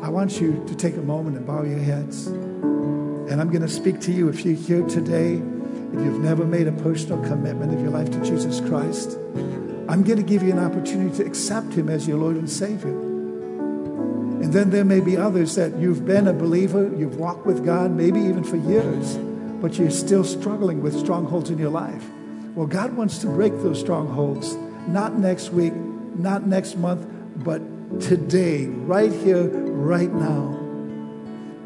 I 0.01 0.09
want 0.09 0.41
you 0.41 0.63
to 0.67 0.75
take 0.75 0.97
a 0.97 1.01
moment 1.01 1.37
and 1.37 1.45
bow 1.45 1.63
your 1.63 1.79
heads. 1.79 2.27
And 2.27 3.39
I'm 3.39 3.49
going 3.49 3.61
to 3.61 3.69
speak 3.69 4.01
to 4.01 4.11
you 4.11 4.27
if 4.29 4.43
you're 4.43 4.55
here 4.55 4.81
today, 4.87 5.33
if 5.35 5.99
you've 5.99 6.19
never 6.19 6.45
made 6.45 6.67
a 6.67 6.71
personal 6.71 7.23
commitment 7.23 7.73
of 7.73 7.79
your 7.79 7.91
life 7.91 8.09
to 8.09 8.23
Jesus 8.23 8.59
Christ. 8.59 9.19
I'm 9.89 10.03
going 10.03 10.17
to 10.17 10.23
give 10.23 10.43
you 10.43 10.51
an 10.51 10.59
opportunity 10.59 11.17
to 11.17 11.25
accept 11.25 11.73
Him 11.73 11.89
as 11.89 12.07
your 12.07 12.17
Lord 12.17 12.37
and 12.37 12.49
Savior. 12.49 12.97
And 14.43 14.53
then 14.53 14.69
there 14.69 14.85
may 14.85 15.01
be 15.01 15.17
others 15.17 15.55
that 15.55 15.75
you've 15.77 16.05
been 16.05 16.27
a 16.27 16.33
believer, 16.33 16.91
you've 16.97 17.17
walked 17.17 17.45
with 17.45 17.65
God, 17.65 17.91
maybe 17.91 18.19
even 18.19 18.43
for 18.43 18.55
years, 18.55 19.17
but 19.61 19.77
you're 19.77 19.91
still 19.91 20.23
struggling 20.23 20.81
with 20.81 20.97
strongholds 20.97 21.49
in 21.49 21.57
your 21.57 21.69
life. 21.69 22.05
Well, 22.55 22.67
God 22.67 22.95
wants 22.95 23.17
to 23.19 23.27
break 23.27 23.53
those 23.61 23.79
strongholds, 23.79 24.55
not 24.87 25.17
next 25.17 25.51
week, 25.51 25.73
not 25.73 26.45
next 26.45 26.77
month, 26.77 27.05
but 27.43 27.61
today, 27.99 28.67
right 28.67 29.11
here, 29.11 29.47
right 29.47 30.11
now. 30.11 30.59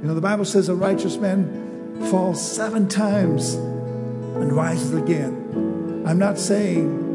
You 0.01 0.07
know, 0.07 0.13
the 0.15 0.21
Bible 0.21 0.45
says 0.45 0.69
a 0.69 0.75
righteous 0.75 1.17
man 1.17 1.99
falls 2.09 2.39
seven 2.39 2.87
times 2.87 3.55
and 3.55 4.53
rises 4.53 4.93
again. 4.93 6.03
I'm 6.07 6.19
not 6.19 6.37
saying 6.37 7.06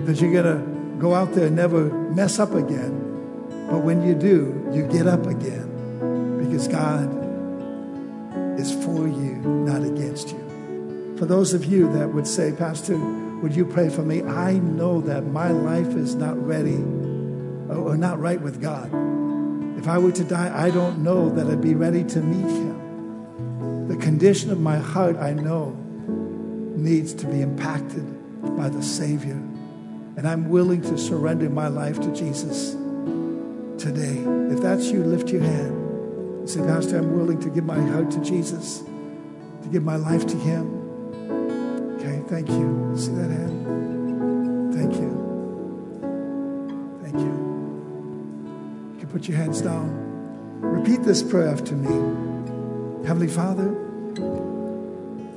that 0.00 0.20
you're 0.20 0.32
going 0.32 0.44
to 0.44 1.00
go 1.00 1.14
out 1.14 1.32
there 1.34 1.46
and 1.46 1.56
never 1.56 1.84
mess 2.10 2.38
up 2.38 2.54
again, 2.54 3.66
but 3.70 3.78
when 3.78 4.06
you 4.06 4.14
do, 4.14 4.68
you 4.72 4.86
get 4.86 5.06
up 5.06 5.26
again 5.26 6.38
because 6.38 6.68
God 6.68 7.08
is 8.58 8.72
for 8.84 9.06
you, 9.06 9.36
not 9.42 9.82
against 9.82 10.30
you. 10.30 11.16
For 11.18 11.26
those 11.26 11.52
of 11.52 11.64
you 11.64 11.92
that 11.92 12.12
would 12.12 12.26
say, 12.26 12.52
Pastor, 12.52 12.96
would 12.96 13.54
you 13.54 13.64
pray 13.64 13.88
for 13.88 14.02
me? 14.02 14.22
I 14.22 14.54
know 14.54 15.00
that 15.02 15.26
my 15.26 15.50
life 15.50 15.88
is 15.88 16.14
not 16.14 16.36
ready 16.44 16.76
or 16.76 17.96
not 17.96 18.18
right 18.18 18.40
with 18.40 18.60
God. 18.60 18.86
If 19.78 19.86
I 19.86 19.98
were 19.98 20.12
to 20.12 20.24
die, 20.24 20.52
I 20.54 20.70
don't 20.70 21.02
know 21.04 21.28
that 21.30 21.46
I'd 21.46 21.60
be 21.60 21.74
ready 21.74 22.02
to 22.04 22.20
meet 22.20 22.50
Him. 22.50 23.88
The 23.88 23.96
condition 23.96 24.50
of 24.50 24.60
my 24.60 24.76
heart, 24.76 25.16
I 25.16 25.32
know, 25.32 25.70
needs 26.76 27.14
to 27.14 27.26
be 27.26 27.42
impacted 27.42 28.04
by 28.56 28.68
the 28.68 28.82
Savior. 28.82 29.40
And 30.18 30.26
I'm 30.26 30.48
willing 30.48 30.82
to 30.82 30.98
surrender 30.98 31.48
my 31.48 31.68
life 31.68 32.00
to 32.00 32.12
Jesus 32.12 32.72
today. 33.80 34.18
If 34.52 34.60
that's 34.60 34.86
you, 34.86 35.04
lift 35.04 35.28
your 35.28 35.42
hand. 35.42 35.70
And 36.40 36.50
Say, 36.50 36.58
Pastor, 36.58 36.98
I'm 36.98 37.16
willing 37.16 37.38
to 37.38 37.48
give 37.48 37.64
my 37.64 37.80
heart 37.80 38.10
to 38.10 38.20
Jesus, 38.24 38.82
to 39.62 39.68
give 39.70 39.84
my 39.84 39.94
life 39.94 40.26
to 40.26 40.36
Him. 40.36 40.74
Okay, 42.00 42.20
thank 42.26 42.48
you. 42.48 42.94
See 42.96 43.12
that 43.12 43.30
hand? 43.30 44.74
Thank 44.74 44.94
you. 44.94 45.12
Thank 47.00 47.14
you. 47.14 48.94
You 48.94 48.98
can 48.98 49.08
put 49.10 49.28
your 49.28 49.36
hands 49.36 49.62
down. 49.62 50.58
Repeat 50.62 51.04
this 51.04 51.22
prayer 51.22 51.46
after 51.46 51.76
me. 51.76 53.06
Heavenly 53.06 53.28
Father, 53.28 53.68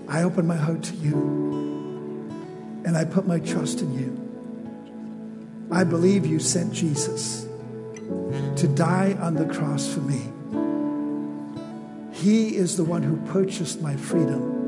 I 0.07 0.23
open 0.23 0.47
my 0.47 0.57
heart 0.57 0.81
to 0.81 0.95
you 0.95 1.13
and 2.83 2.97
I 2.97 3.05
put 3.05 3.27
my 3.27 3.37
trust 3.37 3.81
in 3.81 3.93
you. 3.93 4.20
I 5.71 5.85
believe 5.85 6.25
you 6.25 6.39
sent 6.39 6.73
Jesus 6.73 7.47
to 8.57 8.67
die 8.67 9.17
on 9.21 9.35
the 9.35 9.45
cross 9.45 9.87
for 9.91 10.01
me. 10.01 10.21
He 12.11 12.57
is 12.57 12.75
the 12.75 12.83
one 12.83 13.01
who 13.01 13.15
purchased 13.31 13.81
my 13.81 13.95
freedom. 13.95 14.59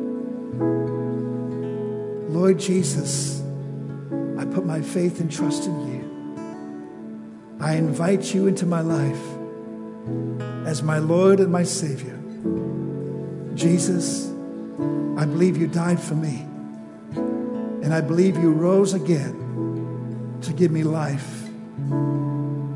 Lord 2.33 2.57
Jesus, 2.57 3.43
I 4.37 4.45
put 4.45 4.65
my 4.65 4.81
faith 4.81 5.19
and 5.19 5.29
trust 5.29 5.65
in 5.65 5.87
you. 5.91 7.57
I 7.59 7.75
invite 7.75 8.33
you 8.33 8.47
into 8.47 8.65
my 8.65 8.79
life 8.79 9.21
as 10.65 10.81
my 10.81 10.99
Lord 10.99 11.41
and 11.41 11.51
my 11.51 11.63
Savior. 11.63 12.17
Jesus, 13.55 14.29
I 15.17 15.25
believe 15.25 15.57
you 15.57 15.67
died 15.67 15.99
for 15.99 16.15
me. 16.15 16.47
And 17.83 17.93
I 17.93 17.99
believe 17.99 18.37
you 18.37 18.51
rose 18.51 18.93
again 18.93 19.42
to 20.43 20.53
give 20.53 20.71
me 20.71 20.83
life. 20.83 21.43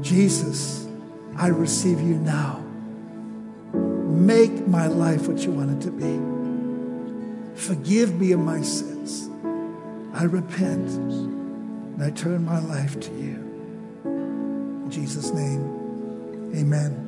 Jesus, 0.02 0.88
I 1.38 1.48
receive 1.48 2.02
you 2.02 2.16
now. 2.16 2.64
Make 3.74 4.68
my 4.68 4.88
life 4.88 5.28
what 5.28 5.40
you 5.44 5.52
want 5.52 5.72
it 5.72 5.86
to 5.86 5.92
be. 5.92 6.20
Forgive 7.60 8.20
me 8.20 8.32
of 8.32 8.40
my 8.40 8.62
sins. 8.62 9.30
I 10.14 10.24
repent 10.24 10.90
and 10.90 12.04
I 12.04 12.10
turn 12.12 12.46
my 12.46 12.60
life 12.60 13.00
to 13.02 13.12
you. 13.12 13.36
In 14.06 14.90
Jesus' 14.90 15.32
name, 15.32 16.54
amen. 16.56 17.04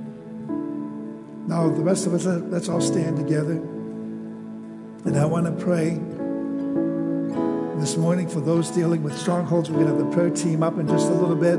Now, 1.47 1.69
the 1.69 1.81
rest 1.81 2.05
of 2.05 2.13
us, 2.13 2.25
let's 2.25 2.69
all 2.69 2.81
stand 2.81 3.17
together. 3.17 3.53
And 5.05 5.17
I 5.17 5.25
want 5.25 5.45
to 5.45 5.63
pray 5.63 5.99
this 7.79 7.95
morning 7.95 8.27
for 8.27 8.41
those 8.41 8.69
dealing 8.71 9.03
with 9.03 9.17
strongholds. 9.17 9.69
We're 9.69 9.85
going 9.85 9.87
to 9.87 10.03
have 10.03 10.09
the 10.09 10.15
prayer 10.15 10.29
team 10.29 10.63
up 10.63 10.77
in 10.77 10.87
just 10.87 11.07
a 11.07 11.13
little 11.13 11.35
bit. 11.35 11.57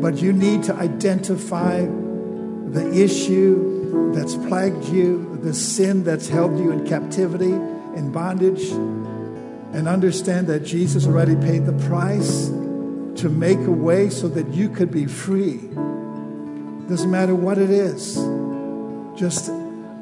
But 0.00 0.20
you 0.20 0.32
need 0.32 0.62
to 0.64 0.74
identify 0.74 1.86
the 1.86 2.90
issue 2.94 4.12
that's 4.12 4.36
plagued 4.36 4.84
you, 4.86 5.38
the 5.42 5.54
sin 5.54 6.04
that's 6.04 6.28
held 6.28 6.58
you 6.58 6.70
in 6.70 6.86
captivity, 6.86 7.52
in 7.52 8.12
bondage, 8.12 8.70
and 9.72 9.88
understand 9.88 10.46
that 10.48 10.60
Jesus 10.60 11.06
already 11.06 11.36
paid 11.36 11.64
the 11.64 11.72
price 11.86 12.48
to 13.20 13.28
make 13.30 13.58
a 13.58 13.70
way 13.70 14.10
so 14.10 14.28
that 14.28 14.48
you 14.48 14.68
could 14.68 14.90
be 14.90 15.06
free. 15.06 15.58
Doesn't 16.88 17.10
matter 17.10 17.34
what 17.34 17.56
it 17.56 17.70
is, 17.70 18.16
just 19.18 19.50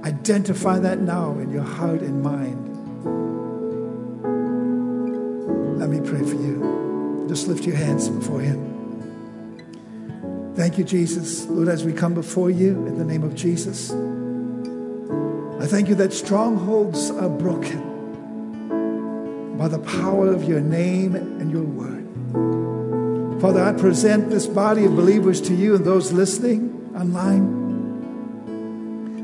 identify 0.05 0.79
that 0.81 0.99
now 0.99 1.33
in 1.39 1.51
your 1.51 1.63
heart 1.63 2.01
and 2.01 2.23
mind. 2.23 2.68
Just 7.29 7.47
lift 7.47 7.65
your 7.65 7.77
hands 7.77 8.09
before 8.09 8.41
Him. 8.41 8.79
Thank 10.57 10.79
you, 10.79 10.85
Jesus. 10.85 11.47
Lord, 11.47 11.69
as 11.69 11.85
we 11.85 11.93
come 11.93 12.15
before 12.15 12.51
you 12.51 12.87
in 12.87 12.97
the 12.99 13.05
name 13.05 13.23
of 13.23 13.35
Jesus, 13.35 13.93
I 15.63 15.67
thank 15.67 15.89
you 15.89 15.95
that 15.97 16.13
strongholds 16.13 17.11
are 17.11 17.29
broken 17.29 17.85
by 19.59 19.69
the 19.69 19.79
power 19.79 20.29
of 20.29 20.45
your 20.45 20.61
name 20.61 21.15
and 21.15 21.51
your 21.53 21.65
word. 21.65 22.07
Father, 23.43 23.63
I 23.63 23.73
present 23.73 24.31
this 24.31 24.47
body 24.47 24.85
of 24.85 24.97
believers 24.97 25.41
to 25.43 25.55
you 25.55 25.75
and 25.77 25.85
those 25.85 26.11
listening 26.13 26.91
online, 26.97 27.59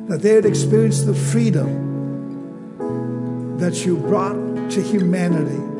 that 0.09 0.23
they 0.23 0.35
had 0.35 0.45
experienced 0.45 1.07
the 1.07 1.15
freedom 1.15 1.95
that 3.59 3.87
you 3.87 3.97
brought 3.97 4.71
to 4.71 4.83
humanity 4.83 5.74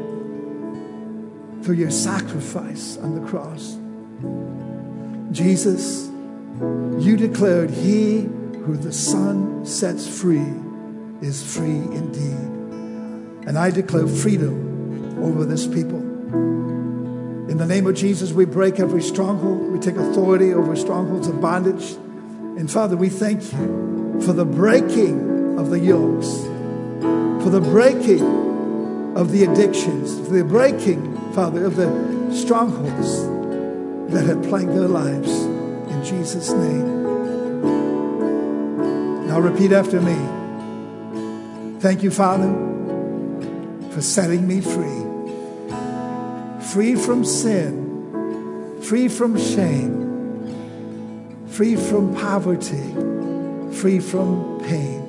through 1.65 1.77
your 1.77 1.91
sacrifice 1.91 2.99
on 2.99 3.15
the 3.19 3.27
cross. 3.27 3.79
Jesus, 5.33 6.09
you 7.03 7.17
declared, 7.17 7.71
He 7.71 8.21
who 8.21 8.77
the 8.77 8.93
Son 8.93 9.65
sets 9.65 10.07
free 10.07 10.53
is 11.23 11.43
free 11.55 11.67
indeed. 11.67 13.49
And 13.49 13.59
I 13.59 13.71
declare 13.71 14.07
freedom 14.07 15.25
over 15.25 15.47
this 15.47 15.67
people. 15.67 16.01
In 17.51 17.57
the 17.57 17.67
name 17.67 17.87
of 17.87 17.95
Jesus, 17.95 18.33
we 18.33 18.45
break 18.45 18.79
every 18.79 19.03
stronghold. 19.03 19.73
We 19.73 19.79
take 19.79 19.97
authority 19.97 20.53
over 20.53 20.77
strongholds 20.77 21.29
of 21.29 21.41
bondage. 21.41 21.93
And 22.59 22.71
Father, 22.71 22.97
we 22.97 23.09
thank 23.09 23.43
you 23.53 24.21
for 24.23 24.33
the 24.33 24.45
breaking 24.45 25.59
of 25.59 25.71
the 25.71 25.79
yokes, 25.79 26.29
for 27.43 27.51
the 27.51 27.61
breaking 27.61 28.54
of 29.15 29.31
the 29.31 29.45
addictions, 29.45 30.29
the 30.29 30.45
breaking, 30.45 31.17
Father, 31.33 31.65
of 31.65 31.77
the 31.77 32.35
strongholds 32.35 33.27
that 34.13 34.27
have 34.27 34.43
plagued 34.45 34.71
their 34.71 34.89
lives. 34.89 35.31
In 35.31 36.05
Jesus' 36.05 36.51
name. 36.51 37.05
Now 39.29 39.41
repeat 39.41 39.73
after 39.73 40.01
me. 40.01 40.17
Thank 41.81 42.03
you, 42.03 42.11
Father, 42.11 42.53
for 43.91 44.01
setting 44.01 44.49
me 44.49 44.61
free. 44.61 45.03
Free 46.73 46.97
from 46.97 47.25
sin, 47.25 48.81
free 48.83 49.09
from 49.09 49.39
shame, 49.39 51.47
free 51.47 51.77
from 51.77 52.17
poverty, 52.17 52.93
free 53.77 54.01
from 54.01 54.61
pain. 54.65 55.03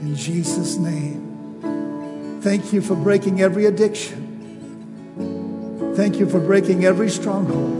In 0.00 0.16
Jesus' 0.16 0.76
name. 0.76 1.25
Thank 2.46 2.72
you 2.72 2.80
for 2.80 2.94
breaking 2.94 3.42
every 3.42 3.66
addiction. 3.66 4.22
Thank 5.96 6.20
you 6.20 6.30
for 6.30 6.38
breaking 6.38 6.84
every 6.84 7.10
stronghold 7.10 7.74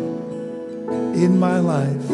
in 1.15 1.39
my 1.39 1.61
life. 1.61 2.11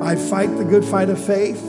I 0.00 0.14
fight 0.14 0.56
the 0.56 0.64
good 0.64 0.84
fight 0.84 1.08
of 1.08 1.18
faith. 1.18 1.60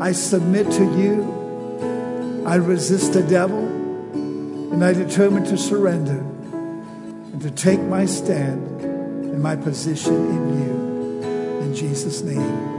I 0.00 0.12
submit 0.12 0.70
to 0.70 0.84
you. 0.96 2.44
I 2.46 2.54
resist 2.54 3.14
the 3.14 3.24
devil. 3.24 3.66
And 3.66 4.84
I 4.84 4.92
determine 4.92 5.42
to 5.46 5.58
surrender 5.58 6.20
and 6.20 7.42
to 7.42 7.50
take 7.50 7.80
my 7.80 8.06
stand 8.06 8.80
and 8.80 9.42
my 9.42 9.56
position 9.56 10.14
in 10.14 10.62
you. 10.62 10.70
In 11.62 11.74
Jesus' 11.74 12.22
name 12.22 12.71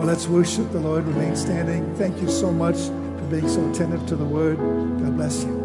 Well, 0.00 0.08
let's 0.08 0.28
worship 0.28 0.72
the 0.72 0.80
Lord. 0.80 1.04
Remain 1.04 1.36
standing. 1.36 1.94
Thank 1.96 2.22
you 2.22 2.30
so 2.30 2.50
much 2.50 2.76
for 2.76 3.26
being 3.28 3.46
so 3.46 3.68
attentive 3.70 4.06
to 4.06 4.16
the 4.16 4.24
word. 4.24 4.56
God 4.56 5.14
bless 5.14 5.44
you. 5.44 5.60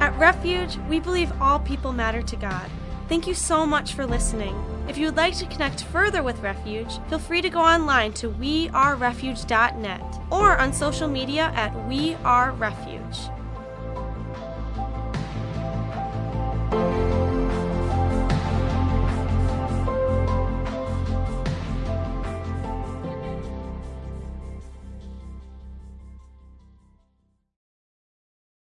At 0.00 0.18
Refuge, 0.18 0.78
we 0.88 1.00
believe 1.00 1.30
all 1.42 1.58
people 1.58 1.92
matter 1.92 2.22
to 2.22 2.36
God. 2.36 2.70
Thank 3.10 3.26
you 3.26 3.34
so 3.34 3.66
much 3.66 3.92
for 3.92 4.06
listening. 4.06 4.56
If 4.88 4.96
you 4.96 5.04
would 5.04 5.18
like 5.18 5.36
to 5.36 5.44
connect 5.44 5.84
further 5.84 6.22
with 6.22 6.40
Refuge, 6.40 6.98
feel 7.10 7.18
free 7.18 7.42
to 7.42 7.50
go 7.50 7.60
online 7.60 8.14
to 8.14 8.30
wearerefuge.net 8.30 10.20
or 10.30 10.56
on 10.56 10.72
social 10.72 11.08
media 11.08 11.52
at 11.54 11.74
We 11.86 12.14